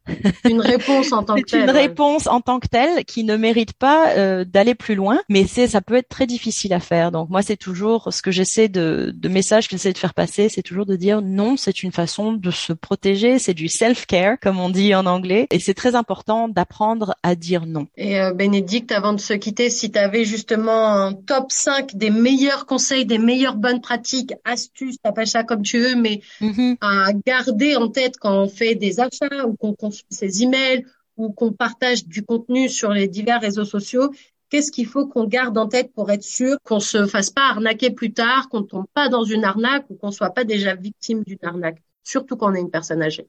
Une 0.43 0.59
réponse 0.59 1.11
en 1.11 1.23
tant 1.23 1.35
que 1.35 1.41
telle. 1.41 1.63
Une 1.63 1.69
réponse 1.69 2.27
en 2.27 2.41
tant 2.41 2.59
que 2.59 2.67
telle 2.67 3.05
qui 3.05 3.23
ne 3.23 3.35
mérite 3.35 3.73
pas 3.73 4.09
euh, 4.11 4.43
d'aller 4.43 4.75
plus 4.75 4.95
loin, 4.95 5.19
mais 5.29 5.45
c'est 5.45 5.67
ça 5.67 5.81
peut 5.81 5.95
être 5.95 6.09
très 6.09 6.25
difficile 6.27 6.73
à 6.73 6.79
faire. 6.79 7.11
Donc 7.11 7.29
moi 7.29 7.43
c'est 7.43 7.57
toujours 7.57 8.11
ce 8.11 8.21
que 8.21 8.31
j'essaie 8.31 8.69
de 8.69 9.13
de 9.15 9.29
message 9.29 9.67
que 9.67 9.77
j'essaie 9.77 9.93
de 9.93 9.97
faire 9.97 10.15
passer, 10.15 10.49
c'est 10.49 10.63
toujours 10.63 10.87
de 10.87 10.95
dire 10.95 11.21
non, 11.21 11.57
c'est 11.57 11.83
une 11.83 11.91
façon 11.91 12.33
de 12.33 12.51
se 12.51 12.73
protéger, 12.73 13.39
c'est 13.39 13.53
du 13.53 13.67
self-care 13.67 14.37
comme 14.41 14.59
on 14.59 14.69
dit 14.69 14.95
en 14.95 15.05
anglais 15.05 15.47
et 15.51 15.59
c'est 15.59 15.75
très 15.75 15.95
important 15.95 16.16
d'apprendre 16.25 17.15
à 17.23 17.35
dire 17.35 17.65
non. 17.65 17.87
Et 17.95 18.19
euh, 18.19 18.33
Bénédicte 18.33 18.91
avant 18.91 19.13
de 19.13 19.19
se 19.19 19.33
quitter, 19.33 19.69
si 19.69 19.91
tu 19.91 19.99
avais 19.99 20.25
justement 20.25 20.87
un 20.87 21.13
top 21.13 21.51
5 21.51 21.95
des 21.95 22.09
meilleurs 22.09 22.65
conseils, 22.65 23.05
des 23.05 23.17
meilleures 23.17 23.55
bonnes 23.55 23.81
pratiques, 23.81 24.33
astuces, 24.43 24.97
t'appelles 25.01 25.27
ça 25.27 25.43
comme 25.43 25.61
tu 25.61 25.79
veux, 25.79 25.95
mais 25.95 26.21
mm-hmm. 26.41 26.77
à 26.81 27.13
garder 27.25 27.75
en 27.75 27.89
tête 27.89 28.17
quand 28.17 28.43
on 28.43 28.49
fait 28.49 28.75
des 28.75 28.99
achats 28.99 29.45
ou 29.47 29.55
qu'on 29.55 29.73
consulte 29.73 30.07
ses 30.09 30.43
emails 30.43 30.85
ou 31.17 31.31
qu'on 31.31 31.51
partage 31.51 32.05
du 32.05 32.23
contenu 32.23 32.69
sur 32.69 32.91
les 32.91 33.07
divers 33.07 33.41
réseaux 33.41 33.65
sociaux. 33.65 34.11
Qu'est-ce 34.49 34.71
qu'il 34.71 34.85
faut 34.85 35.07
qu'on 35.07 35.25
garde 35.25 35.57
en 35.57 35.67
tête 35.67 35.91
pour 35.93 36.09
être 36.09 36.23
sûr 36.23 36.57
qu'on 36.63 36.79
se 36.79 37.05
fasse 37.05 37.31
pas 37.31 37.49
arnaquer 37.49 37.89
plus 37.91 38.13
tard, 38.13 38.47
qu'on 38.49 38.63
tombe 38.63 38.85
pas 38.93 39.09
dans 39.09 39.23
une 39.23 39.43
arnaque 39.43 39.85
ou 39.89 39.95
qu'on 39.95 40.11
soit 40.11 40.29
pas 40.29 40.45
déjà 40.45 40.73
victime 40.75 41.23
d'une 41.23 41.39
arnaque, 41.41 41.81
surtout 42.03 42.37
quand 42.37 42.51
on 42.51 42.55
est 42.55 42.61
une 42.61 42.71
personne 42.71 43.01
âgée? 43.01 43.27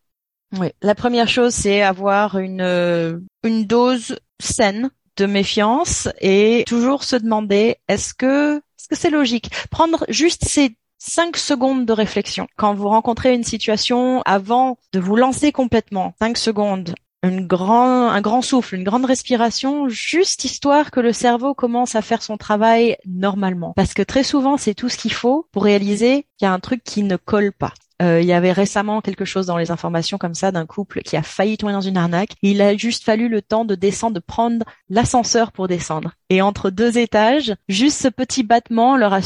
Oui, 0.56 0.68
la 0.82 0.94
première 0.94 1.28
chose 1.28 1.54
c'est 1.54 1.82
avoir 1.82 2.38
une 2.38 2.60
euh, 2.60 3.18
une 3.44 3.66
dose 3.66 4.18
saine 4.40 4.90
de 5.16 5.26
méfiance 5.26 6.08
et 6.20 6.64
toujours 6.66 7.04
se 7.04 7.16
demander 7.16 7.76
est-ce 7.88 8.14
que 8.14 8.56
est-ce 8.56 8.88
que 8.88 8.96
c'est 8.96 9.10
logique? 9.10 9.50
Prendre 9.70 10.04
juste 10.08 10.44
ces 10.44 10.76
cinq 10.98 11.36
secondes 11.36 11.86
de 11.86 11.92
réflexion 11.92 12.46
quand 12.56 12.74
vous 12.74 12.88
rencontrez 12.88 13.34
une 13.34 13.44
situation 13.44 14.22
avant 14.24 14.78
de 14.92 15.00
vous 15.00 15.16
lancer 15.16 15.52
complètement. 15.52 16.14
Cinq 16.20 16.38
secondes 16.38 16.94
une 17.24 17.46
grand, 17.46 18.08
un 18.08 18.20
grand 18.20 18.42
souffle, 18.42 18.76
une 18.76 18.84
grande 18.84 19.04
respiration, 19.04 19.88
juste 19.88 20.44
histoire 20.44 20.90
que 20.90 21.00
le 21.00 21.12
cerveau 21.12 21.52
commence 21.52 21.94
à 21.96 22.02
faire 22.02 22.22
son 22.22 22.36
travail 22.36 22.96
normalement. 23.06 23.72
Parce 23.74 23.94
que 23.94 24.02
très 24.02 24.22
souvent, 24.22 24.56
c'est 24.56 24.74
tout 24.74 24.88
ce 24.88 24.96
qu'il 24.96 25.12
faut 25.12 25.46
pour 25.50 25.64
réaliser 25.64 26.26
qu'il 26.36 26.46
y 26.46 26.48
a 26.48 26.52
un 26.52 26.60
truc 26.60 26.82
qui 26.84 27.02
ne 27.02 27.16
colle 27.16 27.52
pas. 27.52 27.72
Euh, 28.00 28.20
il 28.20 28.26
y 28.26 28.32
avait 28.32 28.52
récemment 28.52 29.00
quelque 29.00 29.24
chose 29.24 29.46
dans 29.46 29.56
les 29.56 29.70
informations 29.70 30.18
comme 30.18 30.34
ça 30.34 30.52
d'un 30.52 30.66
couple 30.66 31.02
qui 31.02 31.16
a 31.16 31.22
failli 31.22 31.56
tomber 31.56 31.72
dans 31.72 31.80
une 31.80 31.96
arnaque. 31.96 32.34
Il 32.42 32.62
a 32.62 32.76
juste 32.76 33.04
fallu 33.04 33.28
le 33.28 33.42
temps 33.42 33.64
de 33.64 33.74
descendre, 33.74 34.14
de 34.14 34.20
prendre 34.20 34.64
l'ascenseur 34.88 35.50
pour 35.50 35.66
descendre. 35.66 36.12
Et 36.30 36.40
entre 36.40 36.70
deux 36.70 36.98
étages, 36.98 37.54
juste 37.68 38.00
ce 38.00 38.08
petit 38.08 38.44
battement 38.44 38.96
leur 38.96 39.12
a, 39.12 39.22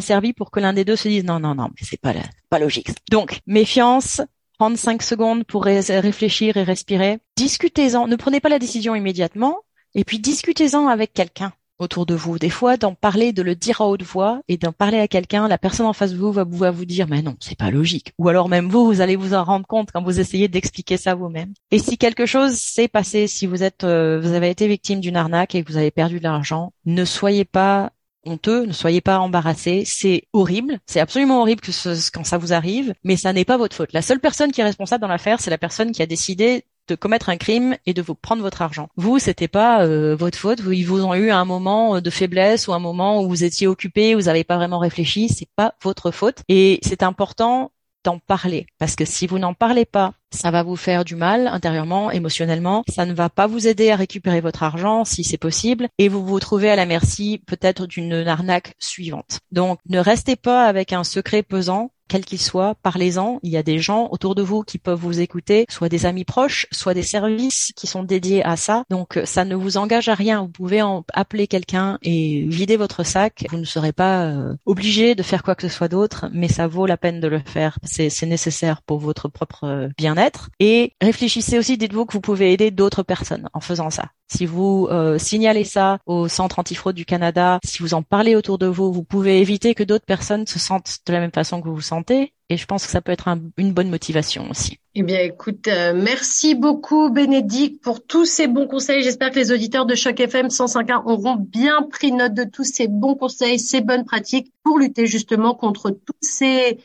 servi 0.00 0.32
pour 0.32 0.50
que 0.50 0.60
l'un 0.60 0.72
des 0.72 0.84
deux 0.84 0.96
se 0.96 1.08
dise 1.08 1.24
non, 1.24 1.40
non, 1.40 1.54
non, 1.54 1.68
mais 1.68 1.86
c'est 1.86 2.00
pas, 2.00 2.14
pas 2.48 2.58
logique. 2.58 2.90
Donc, 3.10 3.40
méfiance, 3.46 4.20
prendre 4.58 4.78
cinq 4.78 5.02
secondes 5.02 5.44
pour 5.44 5.64
réfléchir 5.64 6.56
et 6.56 6.62
respirer. 6.62 7.18
Discutez-en. 7.36 8.06
Ne 8.06 8.16
prenez 8.16 8.38
pas 8.38 8.48
la 8.48 8.60
décision 8.60 8.94
immédiatement. 8.94 9.58
Et 9.94 10.04
puis 10.04 10.18
discutez-en 10.18 10.86
avec 10.86 11.12
quelqu'un 11.12 11.52
autour 11.78 12.06
de 12.06 12.14
vous. 12.14 12.38
Des 12.38 12.50
fois, 12.50 12.76
d'en 12.76 12.94
parler, 12.94 13.32
de 13.32 13.42
le 13.42 13.54
dire 13.54 13.80
à 13.80 13.88
haute 13.88 14.02
voix 14.02 14.40
et 14.48 14.56
d'en 14.56 14.72
parler 14.72 14.98
à 14.98 15.08
quelqu'un, 15.08 15.48
la 15.48 15.58
personne 15.58 15.86
en 15.86 15.92
face 15.92 16.12
de 16.12 16.18
vous 16.18 16.32
va, 16.32 16.44
vous 16.44 16.84
dire, 16.84 17.06
mais 17.08 17.22
non, 17.22 17.36
c'est 17.40 17.58
pas 17.58 17.70
logique. 17.70 18.12
Ou 18.18 18.28
alors 18.28 18.48
même 18.48 18.68
vous, 18.68 18.86
vous 18.86 19.00
allez 19.00 19.16
vous 19.16 19.34
en 19.34 19.44
rendre 19.44 19.66
compte 19.66 19.90
quand 19.92 20.02
vous 20.02 20.20
essayez 20.20 20.48
d'expliquer 20.48 20.96
ça 20.96 21.14
vous-même. 21.14 21.52
Et 21.70 21.78
si 21.78 21.98
quelque 21.98 22.26
chose 22.26 22.54
s'est 22.54 22.88
passé, 22.88 23.26
si 23.26 23.46
vous 23.46 23.62
êtes, 23.62 23.84
euh, 23.84 24.20
vous 24.20 24.32
avez 24.32 24.50
été 24.50 24.68
victime 24.68 25.00
d'une 25.00 25.16
arnaque 25.16 25.54
et 25.54 25.62
que 25.62 25.70
vous 25.70 25.78
avez 25.78 25.90
perdu 25.90 26.18
de 26.18 26.24
l'argent, 26.24 26.72
ne 26.84 27.04
soyez 27.04 27.44
pas 27.44 27.92
honteux, 28.24 28.66
ne 28.66 28.72
soyez 28.72 29.00
pas 29.00 29.18
embarrassés, 29.18 29.82
c'est 29.84 30.28
horrible, 30.32 30.78
c'est 30.86 31.00
absolument 31.00 31.40
horrible 31.40 31.60
que 31.60 31.72
ce, 31.72 32.10
quand 32.10 32.24
ça 32.24 32.38
vous 32.38 32.52
arrive, 32.52 32.94
mais 33.04 33.16
ça 33.16 33.32
n'est 33.32 33.44
pas 33.44 33.56
votre 33.56 33.74
faute. 33.74 33.92
La 33.92 34.02
seule 34.02 34.20
personne 34.20 34.52
qui 34.52 34.60
est 34.60 34.64
responsable 34.64 35.02
dans 35.02 35.08
l'affaire, 35.08 35.40
c'est 35.40 35.50
la 35.50 35.58
personne 35.58 35.92
qui 35.92 36.02
a 36.02 36.06
décidé 36.06 36.64
de 36.88 36.94
commettre 36.94 37.28
un 37.28 37.36
crime 37.36 37.76
et 37.86 37.94
de 37.94 38.02
vous 38.02 38.14
prendre 38.14 38.42
votre 38.42 38.62
argent. 38.62 38.88
Vous, 38.96 39.18
c'était 39.18 39.48
pas 39.48 39.84
euh, 39.84 40.16
votre 40.16 40.38
faute. 40.38 40.60
Vous, 40.60 40.72
ils 40.72 40.86
vous 40.86 41.04
ont 41.04 41.14
eu 41.14 41.30
un 41.30 41.44
moment 41.44 42.00
de 42.00 42.10
faiblesse 42.10 42.68
ou 42.68 42.72
un 42.72 42.78
moment 42.78 43.22
où 43.22 43.28
vous 43.28 43.44
étiez 43.44 43.66
occupé, 43.66 44.14
vous 44.14 44.22
n'avez 44.22 44.44
pas 44.44 44.56
vraiment 44.56 44.78
réfléchi. 44.78 45.28
C'est 45.28 45.48
pas 45.56 45.74
votre 45.82 46.10
faute. 46.10 46.42
Et 46.48 46.80
c'est 46.82 47.02
important 47.02 47.72
d'en 48.04 48.18
parler. 48.18 48.66
Parce 48.78 48.96
que 48.96 49.04
si 49.04 49.26
vous 49.26 49.38
n'en 49.38 49.54
parlez 49.54 49.84
pas, 49.84 50.14
ça 50.30 50.50
va 50.50 50.62
vous 50.62 50.76
faire 50.76 51.04
du 51.04 51.14
mal 51.14 51.46
intérieurement, 51.46 52.10
émotionnellement. 52.10 52.84
Ça 52.88 53.06
ne 53.06 53.14
va 53.14 53.28
pas 53.28 53.46
vous 53.46 53.66
aider 53.66 53.90
à 53.90 53.96
récupérer 53.96 54.40
votre 54.40 54.62
argent 54.62 55.04
si 55.04 55.24
c'est 55.24 55.38
possible. 55.38 55.88
Et 55.98 56.08
vous 56.08 56.24
vous 56.24 56.40
trouvez 56.40 56.70
à 56.70 56.76
la 56.76 56.86
merci 56.86 57.42
peut-être 57.46 57.86
d'une 57.86 58.26
arnaque 58.26 58.74
suivante. 58.78 59.40
Donc 59.50 59.78
ne 59.88 59.98
restez 59.98 60.36
pas 60.36 60.66
avec 60.66 60.92
un 60.92 61.04
secret 61.04 61.42
pesant 61.42 61.90
quel 62.08 62.24
qu'il 62.24 62.40
soit, 62.40 62.74
parlez-en. 62.82 63.38
Il 63.42 63.50
y 63.50 63.56
a 63.56 63.62
des 63.62 63.78
gens 63.78 64.08
autour 64.10 64.34
de 64.34 64.42
vous 64.42 64.62
qui 64.62 64.78
peuvent 64.78 64.98
vous 64.98 65.20
écouter, 65.20 65.66
soit 65.68 65.88
des 65.88 66.06
amis 66.06 66.24
proches, 66.24 66.66
soit 66.70 66.94
des 66.94 67.02
services 67.02 67.72
qui 67.76 67.86
sont 67.86 68.02
dédiés 68.02 68.44
à 68.44 68.56
ça. 68.56 68.84
Donc 68.90 69.20
ça 69.24 69.44
ne 69.44 69.54
vous 69.54 69.76
engage 69.76 70.08
à 70.08 70.14
rien. 70.14 70.42
Vous 70.42 70.48
pouvez 70.48 70.82
en 70.82 71.04
appeler 71.14 71.46
quelqu'un 71.46 71.98
et 72.02 72.44
vider 72.48 72.76
votre 72.76 73.02
sac. 73.04 73.46
Vous 73.50 73.58
ne 73.58 73.64
serez 73.64 73.92
pas 73.92 74.24
euh, 74.24 74.54
obligé 74.66 75.14
de 75.14 75.22
faire 75.22 75.42
quoi 75.42 75.54
que 75.54 75.66
ce 75.66 75.74
soit 75.74 75.88
d'autre, 75.88 76.26
mais 76.32 76.48
ça 76.48 76.66
vaut 76.66 76.86
la 76.86 76.96
peine 76.96 77.20
de 77.20 77.28
le 77.28 77.38
faire. 77.38 77.78
C'est 77.82 78.26
nécessaire 78.26 78.82
pour 78.82 78.98
votre 78.98 79.28
propre 79.28 79.64
euh, 79.64 79.88
bien-être. 79.96 80.50
Et 80.60 80.92
réfléchissez 81.00 81.58
aussi, 81.58 81.78
dites-vous 81.78 82.06
que 82.06 82.12
vous 82.12 82.20
pouvez 82.20 82.52
aider 82.52 82.70
d'autres 82.70 83.02
personnes 83.02 83.48
en 83.54 83.60
faisant 83.60 83.90
ça. 83.90 84.10
Si 84.28 84.46
vous 84.46 84.88
euh, 84.90 85.18
signalez 85.18 85.64
ça 85.64 85.98
au 86.06 86.26
Centre 86.26 86.58
antifraude 86.58 86.94
du 86.94 87.04
Canada, 87.04 87.58
si 87.64 87.82
vous 87.82 87.92
en 87.92 88.02
parlez 88.02 88.34
autour 88.34 88.56
de 88.56 88.66
vous, 88.66 88.90
vous 88.90 89.02
pouvez 89.02 89.40
éviter 89.40 89.74
que 89.74 89.82
d'autres 89.82 90.06
personnes 90.06 90.46
se 90.46 90.58
sentent 90.58 91.00
de 91.06 91.12
la 91.12 91.20
même 91.20 91.32
façon 91.32 91.60
que 91.60 91.68
vous 91.68 91.74
vous 91.74 91.80
sentez. 91.80 92.01
Et 92.10 92.56
je 92.56 92.66
pense 92.66 92.84
que 92.84 92.90
ça 92.90 93.00
peut 93.00 93.12
être 93.12 93.28
une 93.56 93.72
bonne 93.72 93.88
motivation 93.88 94.50
aussi. 94.50 94.78
Eh 94.94 95.02
bien, 95.02 95.20
écoute, 95.20 95.68
euh, 95.68 95.94
merci 95.94 96.54
beaucoup, 96.54 97.08
Bénédicte, 97.08 97.82
pour 97.82 98.04
tous 98.04 98.26
ces 98.26 98.46
bons 98.46 98.66
conseils. 98.66 99.02
J'espère 99.02 99.30
que 99.30 99.38
les 99.38 99.52
auditeurs 99.52 99.86
de 99.86 99.94
Choc 99.94 100.20
FM 100.20 100.48
105.1 100.48 101.02
auront 101.06 101.36
bien 101.36 101.82
pris 101.82 102.12
note 102.12 102.34
de 102.34 102.44
tous 102.44 102.64
ces 102.64 102.88
bons 102.88 103.14
conseils, 103.14 103.58
ces 103.58 103.80
bonnes 103.80 104.04
pratiques 104.04 104.52
pour 104.62 104.78
lutter 104.78 105.06
justement 105.06 105.54
contre 105.54 105.90
tous 105.90 106.12
ces 106.20 106.78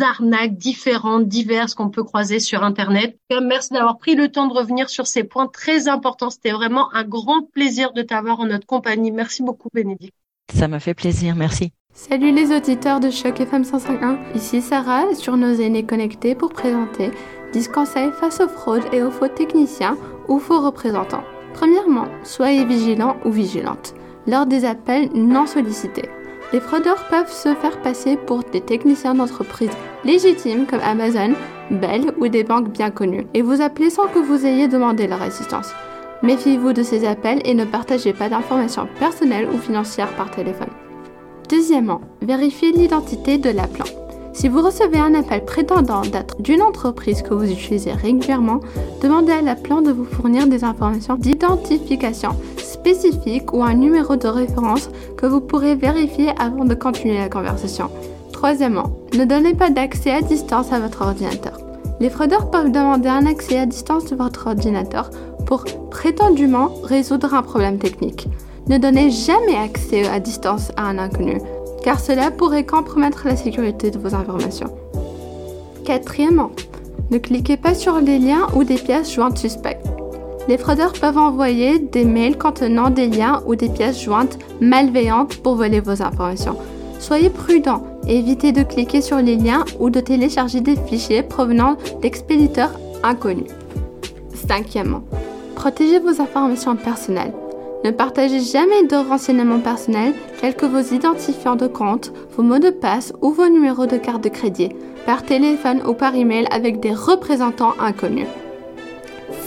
arnaques 0.00 0.56
différentes, 0.56 1.28
diverses 1.28 1.74
qu'on 1.74 1.90
peut 1.90 2.04
croiser 2.04 2.40
sur 2.40 2.64
Internet. 2.64 3.16
Merci 3.30 3.74
d'avoir 3.74 3.98
pris 3.98 4.16
le 4.16 4.28
temps 4.28 4.48
de 4.48 4.54
revenir 4.54 4.88
sur 4.90 5.06
ces 5.06 5.22
points 5.22 5.46
très 5.46 5.86
importants. 5.86 6.30
C'était 6.30 6.50
vraiment 6.50 6.92
un 6.94 7.04
grand 7.04 7.42
plaisir 7.52 7.92
de 7.92 8.02
t'avoir 8.02 8.40
en 8.40 8.46
notre 8.46 8.66
compagnie. 8.66 9.12
Merci 9.12 9.42
beaucoup, 9.42 9.68
Bénédicte. 9.72 10.14
Ça 10.52 10.68
m'a 10.68 10.80
fait 10.80 10.94
plaisir, 10.94 11.36
merci. 11.36 11.72
Salut 11.94 12.32
les 12.32 12.56
auditeurs 12.56 13.00
de 13.00 13.10
Choc 13.10 13.38
FM 13.38 13.64
105.1. 13.64 14.16
Ici 14.34 14.62
Sarah 14.62 15.14
sur 15.14 15.36
nos 15.36 15.52
aînés 15.52 15.84
connectés 15.84 16.34
pour 16.34 16.48
présenter 16.48 17.10
10 17.52 17.68
conseils 17.68 18.10
face 18.12 18.40
aux 18.40 18.48
fraudes 18.48 18.86
et 18.94 19.02
aux 19.02 19.10
faux 19.10 19.28
techniciens 19.28 19.98
ou 20.26 20.38
faux 20.38 20.62
représentants. 20.62 21.22
Premièrement, 21.52 22.06
soyez 22.22 22.64
vigilants 22.64 23.18
ou 23.26 23.30
vigilantes 23.30 23.94
lors 24.26 24.46
des 24.46 24.64
appels 24.64 25.10
non 25.14 25.46
sollicités. 25.46 26.08
Les 26.54 26.60
fraudeurs 26.60 27.06
peuvent 27.10 27.30
se 27.30 27.54
faire 27.54 27.82
passer 27.82 28.16
pour 28.16 28.42
des 28.42 28.62
techniciens 28.62 29.14
d'entreprise 29.14 29.70
légitimes 30.02 30.66
comme 30.66 30.80
Amazon, 30.80 31.34
Bell 31.70 32.12
ou 32.18 32.28
des 32.28 32.42
banques 32.42 32.70
bien 32.70 32.90
connues 32.90 33.26
et 33.34 33.42
vous 33.42 33.60
appeler 33.60 33.90
sans 33.90 34.08
que 34.08 34.18
vous 34.18 34.46
ayez 34.46 34.66
demandé 34.66 35.06
leur 35.06 35.20
assistance. 35.20 35.74
Méfiez-vous 36.22 36.72
de 36.72 36.82
ces 36.82 37.06
appels 37.06 37.42
et 37.44 37.52
ne 37.52 37.66
partagez 37.66 38.14
pas 38.14 38.30
d'informations 38.30 38.88
personnelles 38.98 39.48
ou 39.52 39.58
financières 39.58 40.16
par 40.16 40.30
téléphone. 40.30 40.70
Deuxièmement, 41.52 42.00
vérifiez 42.22 42.72
l'identité 42.72 43.36
de 43.36 43.50
l'appelant. 43.50 43.84
Si 44.32 44.48
vous 44.48 44.62
recevez 44.62 44.98
un 44.98 45.12
appel 45.12 45.44
prétendant 45.44 46.00
d'être 46.00 46.40
d'une 46.40 46.62
entreprise 46.62 47.20
que 47.20 47.34
vous 47.34 47.44
utilisez 47.44 47.92
régulièrement, 47.92 48.60
demandez 49.02 49.32
à 49.32 49.42
l'appelant 49.42 49.82
de 49.82 49.92
vous 49.92 50.06
fournir 50.06 50.46
des 50.46 50.64
informations 50.64 51.16
d'identification 51.16 52.30
spécifiques 52.56 53.52
ou 53.52 53.62
un 53.62 53.74
numéro 53.74 54.16
de 54.16 54.28
référence 54.28 54.88
que 55.18 55.26
vous 55.26 55.42
pourrez 55.42 55.74
vérifier 55.74 56.30
avant 56.40 56.64
de 56.64 56.72
continuer 56.72 57.18
la 57.18 57.28
conversation. 57.28 57.90
Troisièmement, 58.32 58.96
ne 59.12 59.26
donnez 59.26 59.52
pas 59.52 59.68
d'accès 59.68 60.10
à 60.10 60.22
distance 60.22 60.72
à 60.72 60.80
votre 60.80 61.02
ordinateur. 61.02 61.60
Les 62.00 62.08
fraudeurs 62.08 62.50
peuvent 62.50 62.72
demander 62.72 63.10
un 63.10 63.26
accès 63.26 63.58
à 63.58 63.66
distance 63.66 64.06
de 64.06 64.16
votre 64.16 64.46
ordinateur 64.46 65.10
pour 65.44 65.66
prétendument 65.90 66.70
résoudre 66.82 67.34
un 67.34 67.42
problème 67.42 67.78
technique. 67.78 68.26
Ne 68.68 68.78
donnez 68.78 69.10
jamais 69.10 69.56
accès 69.56 70.06
à 70.08 70.20
distance 70.20 70.70
à 70.76 70.84
un 70.84 70.98
inconnu 70.98 71.38
car 71.82 72.00
cela 72.00 72.30
pourrait 72.30 72.64
compromettre 72.64 73.26
la 73.26 73.36
sécurité 73.36 73.90
de 73.90 73.98
vos 73.98 74.14
informations. 74.14 74.70
Quatrièmement, 75.84 76.52
ne 77.10 77.18
cliquez 77.18 77.56
pas 77.56 77.74
sur 77.74 78.00
les 78.00 78.18
liens 78.18 78.46
ou 78.54 78.64
des 78.64 78.76
pièces 78.76 79.12
jointes 79.12 79.38
suspectes. 79.38 79.86
Les 80.48 80.58
fraudeurs 80.58 80.92
peuvent 80.92 81.18
envoyer 81.18 81.78
des 81.78 82.04
mails 82.04 82.38
contenant 82.38 82.90
des 82.90 83.06
liens 83.06 83.42
ou 83.46 83.54
des 83.54 83.68
pièces 83.68 84.02
jointes 84.02 84.38
malveillantes 84.60 85.36
pour 85.36 85.56
voler 85.56 85.80
vos 85.80 86.02
informations. 86.02 86.56
Soyez 86.98 87.30
prudent 87.30 87.82
et 88.06 88.18
évitez 88.18 88.52
de 88.52 88.62
cliquer 88.62 89.00
sur 89.00 89.18
les 89.18 89.36
liens 89.36 89.64
ou 89.78 89.90
de 89.90 90.00
télécharger 90.00 90.60
des 90.60 90.76
fichiers 90.76 91.22
provenant 91.22 91.76
d'expéditeurs 92.00 92.72
inconnus. 93.02 93.50
Cinquièmement, 94.34 95.02
protégez 95.54 96.00
vos 96.00 96.20
informations 96.20 96.76
personnelles. 96.76 97.32
Ne 97.84 97.90
partagez 97.90 98.40
jamais 98.40 98.86
de 98.86 98.96
renseignements 98.96 99.58
personnels 99.58 100.14
tels 100.40 100.54
que 100.54 100.66
vos 100.66 100.94
identifiants 100.94 101.56
de 101.56 101.66
compte, 101.66 102.12
vos 102.36 102.44
mots 102.44 102.60
de 102.60 102.70
passe 102.70 103.12
ou 103.20 103.32
vos 103.32 103.48
numéros 103.48 103.86
de 103.86 103.96
carte 103.96 104.22
de 104.22 104.28
crédit 104.28 104.68
par 105.04 105.24
téléphone 105.24 105.82
ou 105.86 105.94
par 105.94 106.14
email 106.14 106.46
avec 106.52 106.78
des 106.78 106.92
représentants 106.92 107.74
inconnus. 107.80 108.28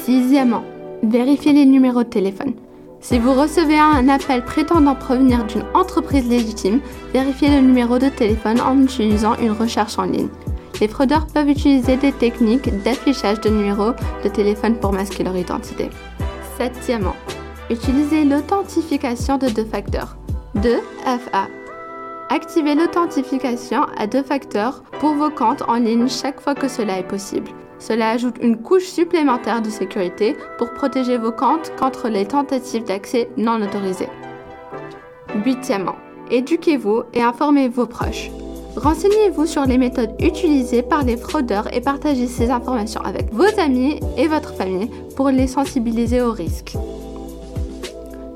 Sixièmement, 0.03 0.63
vérifiez 1.01 1.53
les 1.53 1.65
numéros 1.65 2.03
de 2.03 2.09
téléphone. 2.09 2.53
Si 2.99 3.19
vous 3.19 3.33
recevez 3.33 3.77
un 3.77 4.09
appel 4.09 4.43
prétendant 4.43 4.95
provenir 4.95 5.45
d'une 5.45 5.63
entreprise 5.73 6.27
légitime, 6.27 6.81
vérifiez 7.13 7.49
le 7.49 7.61
numéro 7.61 7.99
de 7.99 8.09
téléphone 8.09 8.59
en 8.59 8.81
utilisant 8.81 9.35
une 9.35 9.51
recherche 9.51 9.97
en 9.97 10.03
ligne. 10.03 10.29
Les 10.81 10.89
fraudeurs 10.89 11.27
peuvent 11.27 11.47
utiliser 11.47 11.95
des 11.95 12.11
techniques 12.11 12.83
d'affichage 12.83 13.39
de 13.39 13.49
numéros 13.49 13.91
de 14.23 14.29
téléphone 14.29 14.75
pour 14.75 14.91
masquer 14.91 15.23
leur 15.23 15.37
identité. 15.37 15.89
Septièmement, 16.57 17.15
Utilisez 17.71 18.25
l'authentification 18.25 19.39
de 19.39 19.47
deux 19.47 19.65
facteurs. 19.65 20.17
2FA. 20.55 21.47
Activez 22.29 22.75
l'authentification 22.75 23.81
à 23.97 24.05
deux 24.05 24.21
facteurs 24.21 24.83
pour 24.99 25.15
vos 25.15 25.31
comptes 25.31 25.63
en 25.67 25.75
ligne 25.75 26.07
chaque 26.07 26.39
fois 26.39 26.53
que 26.53 26.67
cela 26.67 26.99
est 26.99 27.07
possible. 27.07 27.49
Cela 27.79 28.11
ajoute 28.11 28.35
une 28.39 28.61
couche 28.61 28.85
supplémentaire 28.85 29.63
de 29.63 29.69
sécurité 29.71 30.35
pour 30.59 30.73
protéger 30.73 31.17
vos 31.17 31.31
comptes 31.31 31.71
contre 31.77 32.07
les 32.07 32.25
tentatives 32.25 32.83
d'accès 32.83 33.29
non 33.35 33.59
autorisées. 33.61 34.09
Huitièmement, 35.43 35.95
éduquez-vous 36.29 37.03
et 37.13 37.23
informez 37.23 37.67
vos 37.67 37.87
proches. 37.87 38.29
Renseignez-vous 38.75 39.47
sur 39.47 39.65
les 39.65 39.79
méthodes 39.79 40.13
utilisées 40.19 40.83
par 40.83 41.03
les 41.03 41.17
fraudeurs 41.17 41.73
et 41.73 41.81
partagez 41.81 42.27
ces 42.27 42.51
informations 42.51 43.01
avec 43.01 43.33
vos 43.33 43.59
amis 43.59 43.99
et 44.17 44.27
votre 44.27 44.53
famille 44.53 44.91
pour 45.15 45.29
les 45.29 45.47
sensibiliser 45.47 46.21
aux 46.21 46.31
risques. 46.31 46.75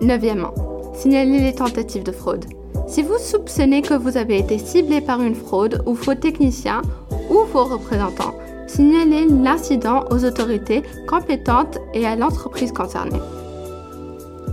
Neuvièmement, 0.02 0.54
signalez 0.94 1.40
les 1.40 1.54
tentatives 1.54 2.04
de 2.04 2.12
fraude. 2.12 2.46
Si 2.88 3.04
vous 3.04 3.18
soupçonnez 3.18 3.82
que 3.82 3.94
vous 3.94 4.18
avez 4.18 4.40
été 4.40 4.58
ciblé 4.58 5.02
par 5.02 5.22
une 5.22 5.36
fraude 5.36 5.84
ou 5.86 5.94
faux 5.94 6.16
technicien 6.16 6.82
ou 7.30 7.46
faux 7.52 7.66
représentant, 7.66 8.34
signalez 8.68 9.26
l'incident 9.26 10.06
aux 10.10 10.24
autorités 10.24 10.84
compétentes 11.08 11.78
et 11.94 12.08
à 12.08 12.16
l'entreprise 12.16 12.72
concernée. 12.72 13.20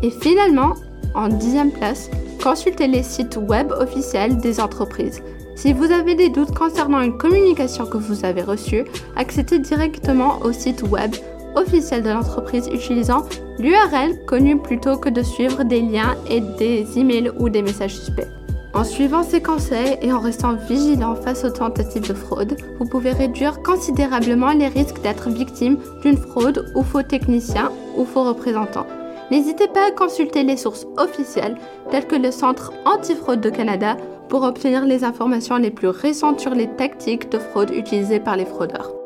Et 0.03 0.11
finalement, 0.11 0.75
en 1.15 1.29
dixième 1.29 1.71
place, 1.71 2.11
consultez 2.43 2.89
les 2.89 3.03
sites 3.03 3.39
web 3.41 3.73
officiels 3.73 4.39
des 4.39 4.61
entreprises. 4.61 5.23
Si 5.55 5.73
vous 5.73 5.91
avez 5.91 6.15
des 6.15 6.29
doutes 6.29 6.55
concernant 6.55 7.01
une 7.01 7.17
communication 7.17 7.87
que 7.87 7.97
vous 7.97 8.25
avez 8.25 8.43
reçue, 8.43 8.85
accédez 9.17 9.59
directement 9.59 10.41
au 10.43 10.53
site 10.53 10.83
web 10.83 11.15
officiel 11.57 12.03
de 12.03 12.11
l'entreprise 12.11 12.69
utilisant 12.73 13.25
l'URL 13.59 14.25
connu 14.27 14.59
plutôt 14.59 14.97
que 14.97 15.09
de 15.09 15.23
suivre 15.23 15.65
des 15.65 15.81
liens 15.81 16.15
et 16.31 16.41
des 16.41 16.99
emails 16.99 17.33
ou 17.39 17.49
des 17.49 17.63
messages 17.63 17.97
suspects. 17.97 18.29
En 18.75 18.85
suivant 18.85 19.23
ces 19.23 19.41
conseils 19.41 19.97
et 20.03 20.13
en 20.13 20.21
restant 20.21 20.55
vigilant 20.55 21.15
face 21.15 21.45
aux 21.45 21.51
tentatives 21.51 22.07
de 22.07 22.13
fraude, 22.13 22.59
vous 22.79 22.85
pouvez 22.85 23.13
réduire 23.13 23.63
considérablement 23.63 24.53
les 24.53 24.69
risques 24.69 25.01
d'être 25.01 25.31
victime 25.31 25.79
d'une 26.03 26.19
fraude 26.19 26.71
ou 26.75 26.83
faux 26.83 27.03
technicien 27.03 27.73
ou 27.97 28.05
faux 28.05 28.25
représentant. 28.25 28.87
N'hésitez 29.31 29.67
pas 29.69 29.89
à 29.89 29.91
consulter 29.93 30.43
les 30.43 30.59
sources 30.59 30.87
officielles 30.99 31.57
telles 31.91 32.07
que 32.07 32.17
le 32.17 32.31
Centre 32.31 32.73
antifraude 32.85 33.41
de 33.41 33.51
Canada 33.51 33.97
pour 34.29 34.43
obtenir 34.43 34.85
les 34.85 35.05
informations 35.05 35.57
les 35.57 35.71
plus 35.71 35.89
récentes 35.89 36.41
sur 36.41 36.55
les 36.55 36.69
tactiques 36.69 37.31
de 37.31 37.39
fraude 37.39 37.71
utilisées 37.71 38.21
par 38.21 38.37
les 38.37 38.45
fraudeurs. 38.45 39.06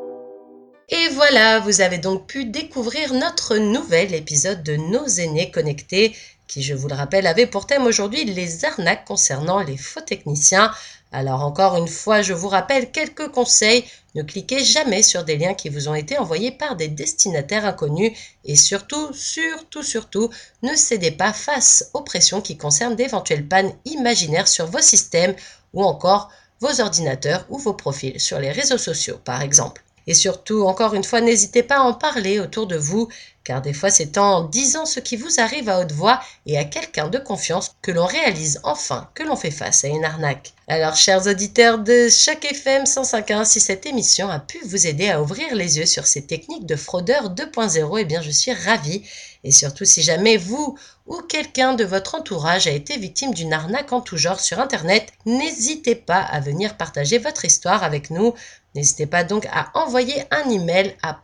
Et 0.92 1.08
voilà, 1.10 1.60
vous 1.60 1.82
avez 1.82 1.98
donc 1.98 2.26
pu 2.26 2.46
découvrir 2.46 3.14
notre 3.14 3.56
nouvel 3.58 4.12
épisode 4.12 4.64
de 4.64 4.74
Nos 4.74 5.06
aînés 5.06 5.52
connectés, 5.52 6.16
qui, 6.48 6.64
je 6.64 6.74
vous 6.74 6.88
le 6.88 6.96
rappelle, 6.96 7.28
avait 7.28 7.46
pour 7.46 7.68
thème 7.68 7.86
aujourd'hui 7.86 8.24
les 8.24 8.64
arnaques 8.64 9.04
concernant 9.04 9.60
les 9.60 9.76
faux 9.76 10.00
techniciens. 10.00 10.72
Alors 11.12 11.44
encore 11.44 11.76
une 11.76 11.86
fois, 11.86 12.22
je 12.22 12.32
vous 12.32 12.48
rappelle 12.48 12.90
quelques 12.90 13.28
conseils. 13.28 13.84
Ne 14.16 14.24
cliquez 14.24 14.64
jamais 14.64 15.04
sur 15.04 15.22
des 15.22 15.36
liens 15.36 15.54
qui 15.54 15.68
vous 15.68 15.88
ont 15.88 15.94
été 15.94 16.18
envoyés 16.18 16.50
par 16.50 16.74
des 16.74 16.88
destinataires 16.88 17.66
inconnus 17.66 18.10
et 18.44 18.56
surtout, 18.56 19.12
surtout, 19.12 19.84
surtout, 19.84 20.28
ne 20.64 20.74
cédez 20.74 21.12
pas 21.12 21.32
face 21.32 21.88
aux 21.94 22.02
pressions 22.02 22.40
qui 22.40 22.56
concernent 22.56 22.96
d'éventuelles 22.96 23.46
pannes 23.46 23.72
imaginaires 23.84 24.48
sur 24.48 24.66
vos 24.66 24.80
systèmes 24.80 25.36
ou 25.72 25.84
encore 25.84 26.32
vos 26.58 26.80
ordinateurs 26.80 27.46
ou 27.48 27.58
vos 27.58 27.74
profils 27.74 28.18
sur 28.18 28.40
les 28.40 28.50
réseaux 28.50 28.76
sociaux 28.76 29.20
par 29.24 29.40
exemple. 29.40 29.84
Et 30.06 30.14
surtout, 30.14 30.62
encore 30.62 30.94
une 30.94 31.04
fois, 31.04 31.20
n'hésitez 31.20 31.62
pas 31.62 31.78
à 31.78 31.82
en 31.82 31.94
parler 31.94 32.40
autour 32.40 32.66
de 32.66 32.76
vous, 32.76 33.08
car 33.50 33.62
des 33.62 33.72
fois 33.72 33.90
c'est 33.90 34.16
en 34.16 34.44
disant 34.44 34.86
ce 34.86 35.00
qui 35.00 35.16
vous 35.16 35.40
arrive 35.40 35.68
à 35.68 35.80
haute 35.80 35.90
voix 35.90 36.20
et 36.46 36.56
à 36.56 36.62
quelqu'un 36.62 37.08
de 37.08 37.18
confiance 37.18 37.74
que 37.82 37.90
l'on 37.90 38.06
réalise 38.06 38.60
enfin 38.62 39.10
que 39.12 39.24
l'on 39.24 39.34
fait 39.34 39.50
face 39.50 39.82
à 39.82 39.88
une 39.88 40.04
arnaque. 40.04 40.52
Alors, 40.68 40.94
chers 40.94 41.26
auditeurs 41.26 41.80
de 41.80 42.08
chaque 42.08 42.44
FM 42.44 42.84
105.1, 42.84 43.44
si 43.44 43.58
cette 43.58 43.86
émission 43.86 44.28
a 44.28 44.38
pu 44.38 44.60
vous 44.64 44.86
aider 44.86 45.08
à 45.08 45.20
ouvrir 45.20 45.52
les 45.56 45.78
yeux 45.78 45.86
sur 45.86 46.06
ces 46.06 46.26
techniques 46.26 46.64
de 46.64 46.76
fraudeur 46.76 47.34
2.0, 47.34 47.98
eh 47.98 48.04
bien 48.04 48.22
je 48.22 48.30
suis 48.30 48.52
ravie. 48.52 49.02
Et 49.42 49.50
surtout, 49.50 49.84
si 49.84 50.00
jamais 50.00 50.36
vous 50.36 50.78
ou 51.08 51.16
quelqu'un 51.22 51.74
de 51.74 51.82
votre 51.82 52.14
entourage 52.14 52.68
a 52.68 52.70
été 52.70 52.96
victime 52.98 53.34
d'une 53.34 53.52
arnaque 53.52 53.92
en 53.92 54.00
tout 54.00 54.16
genre 54.16 54.38
sur 54.38 54.60
Internet, 54.60 55.12
n'hésitez 55.26 55.96
pas 55.96 56.20
à 56.20 56.38
venir 56.38 56.76
partager 56.76 57.18
votre 57.18 57.44
histoire 57.44 57.82
avec 57.82 58.10
nous. 58.10 58.32
N'hésitez 58.76 59.06
pas 59.06 59.24
donc 59.24 59.46
à 59.46 59.72
envoyer 59.74 60.22
un 60.30 60.48
email 60.48 60.94
à 61.02 61.14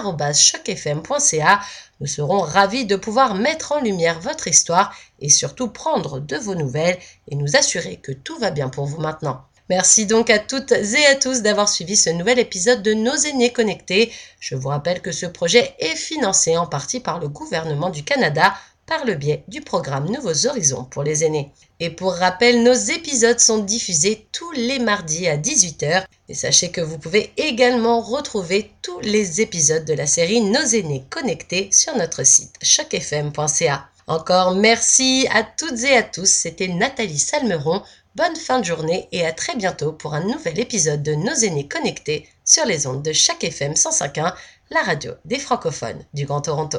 programmation.chocfm.ca. 0.00 1.60
Nous 2.00 2.06
serons 2.06 2.40
ravis 2.40 2.84
de 2.84 2.96
pouvoir 2.96 3.34
mettre 3.34 3.72
en 3.72 3.80
lumière 3.80 4.20
votre 4.20 4.48
histoire 4.48 4.94
et 5.20 5.28
surtout 5.28 5.68
prendre 5.68 6.18
de 6.18 6.36
vos 6.36 6.54
nouvelles 6.54 6.98
et 7.28 7.36
nous 7.36 7.56
assurer 7.56 7.96
que 7.96 8.12
tout 8.12 8.38
va 8.38 8.50
bien 8.50 8.68
pour 8.68 8.86
vous 8.86 9.00
maintenant. 9.00 9.42
Merci 9.68 10.06
donc 10.06 10.28
à 10.28 10.38
toutes 10.38 10.72
et 10.72 11.06
à 11.06 11.14
tous 11.14 11.42
d'avoir 11.42 11.68
suivi 11.68 11.96
ce 11.96 12.10
nouvel 12.10 12.38
épisode 12.38 12.82
de 12.82 12.94
Nos 12.94 13.14
aînés 13.14 13.52
connectés. 13.52 14.12
Je 14.40 14.56
vous 14.56 14.68
rappelle 14.68 15.00
que 15.00 15.12
ce 15.12 15.26
projet 15.26 15.74
est 15.78 15.94
financé 15.94 16.56
en 16.56 16.66
partie 16.66 17.00
par 17.00 17.20
le 17.20 17.28
gouvernement 17.28 17.88
du 17.88 18.02
Canada 18.02 18.54
par 18.86 19.04
le 19.04 19.14
biais 19.14 19.44
du 19.48 19.60
programme 19.60 20.10
Nouveaux 20.10 20.46
Horizons 20.46 20.84
pour 20.84 21.02
les 21.02 21.24
aînés. 21.24 21.52
Et 21.80 21.90
pour 21.90 22.12
rappel, 22.12 22.62
nos 22.62 22.72
épisodes 22.72 23.40
sont 23.40 23.58
diffusés 23.58 24.26
tous 24.32 24.52
les 24.52 24.78
mardis 24.78 25.28
à 25.28 25.36
18h. 25.36 26.04
Et 26.28 26.34
sachez 26.34 26.70
que 26.70 26.80
vous 26.80 26.98
pouvez 26.98 27.32
également 27.36 28.00
retrouver 28.00 28.70
tous 28.82 29.00
les 29.00 29.40
épisodes 29.40 29.84
de 29.84 29.94
la 29.94 30.06
série 30.06 30.40
Nos 30.40 30.64
aînés 30.64 31.04
connectés 31.10 31.68
sur 31.72 31.96
notre 31.96 32.24
site 32.24 32.54
chocfm.ca. 32.62 33.88
Encore 34.06 34.54
merci 34.54 35.26
à 35.32 35.42
toutes 35.42 35.82
et 35.84 35.96
à 35.96 36.02
tous. 36.02 36.28
C'était 36.28 36.68
Nathalie 36.68 37.18
Salmeron. 37.18 37.82
Bonne 38.14 38.36
fin 38.36 38.60
de 38.60 38.64
journée 38.64 39.08
et 39.10 39.24
à 39.24 39.32
très 39.32 39.56
bientôt 39.56 39.92
pour 39.92 40.14
un 40.14 40.24
nouvel 40.24 40.60
épisode 40.60 41.02
de 41.02 41.14
Nos 41.14 41.34
aînés 41.34 41.66
connectés 41.66 42.28
sur 42.44 42.66
les 42.66 42.86
ondes 42.86 43.02
de 43.02 43.12
chaque 43.12 43.42
FM 43.42 43.72
105.1, 43.72 44.34
la 44.70 44.82
radio 44.82 45.12
des 45.24 45.38
francophones 45.38 46.04
du 46.12 46.26
Grand 46.26 46.42
Toronto. 46.42 46.78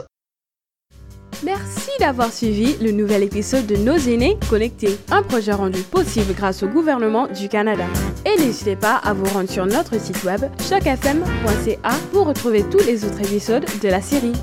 Merci 1.44 1.90
d'avoir 2.00 2.32
suivi 2.32 2.76
le 2.82 2.92
nouvel 2.92 3.24
épisode 3.24 3.66
de 3.66 3.76
Nos 3.76 3.98
aînés 3.98 4.38
connectés, 4.50 4.98
un 5.10 5.24
projet 5.24 5.54
rendu 5.54 5.82
possible 5.82 6.34
grâce 6.34 6.64
au 6.64 6.68
gouvernement 6.68 7.28
du 7.28 7.50
Canada. 7.50 7.86
Et 8.26 8.40
n'hésitez 8.40 8.76
pas 8.76 8.96
à 8.96 9.14
vous 9.14 9.26
rendre 9.26 9.50
sur 9.50 9.66
notre 9.66 10.00
site 10.00 10.24
web 10.24 10.42
chocfm.ca 10.70 11.92
pour 12.12 12.28
retrouver 12.28 12.64
tous 12.70 12.86
les 12.86 13.06
autres 13.06 13.22
épisodes 13.22 13.66
de 13.82 13.88
la 13.90 14.02
série. 14.02 14.34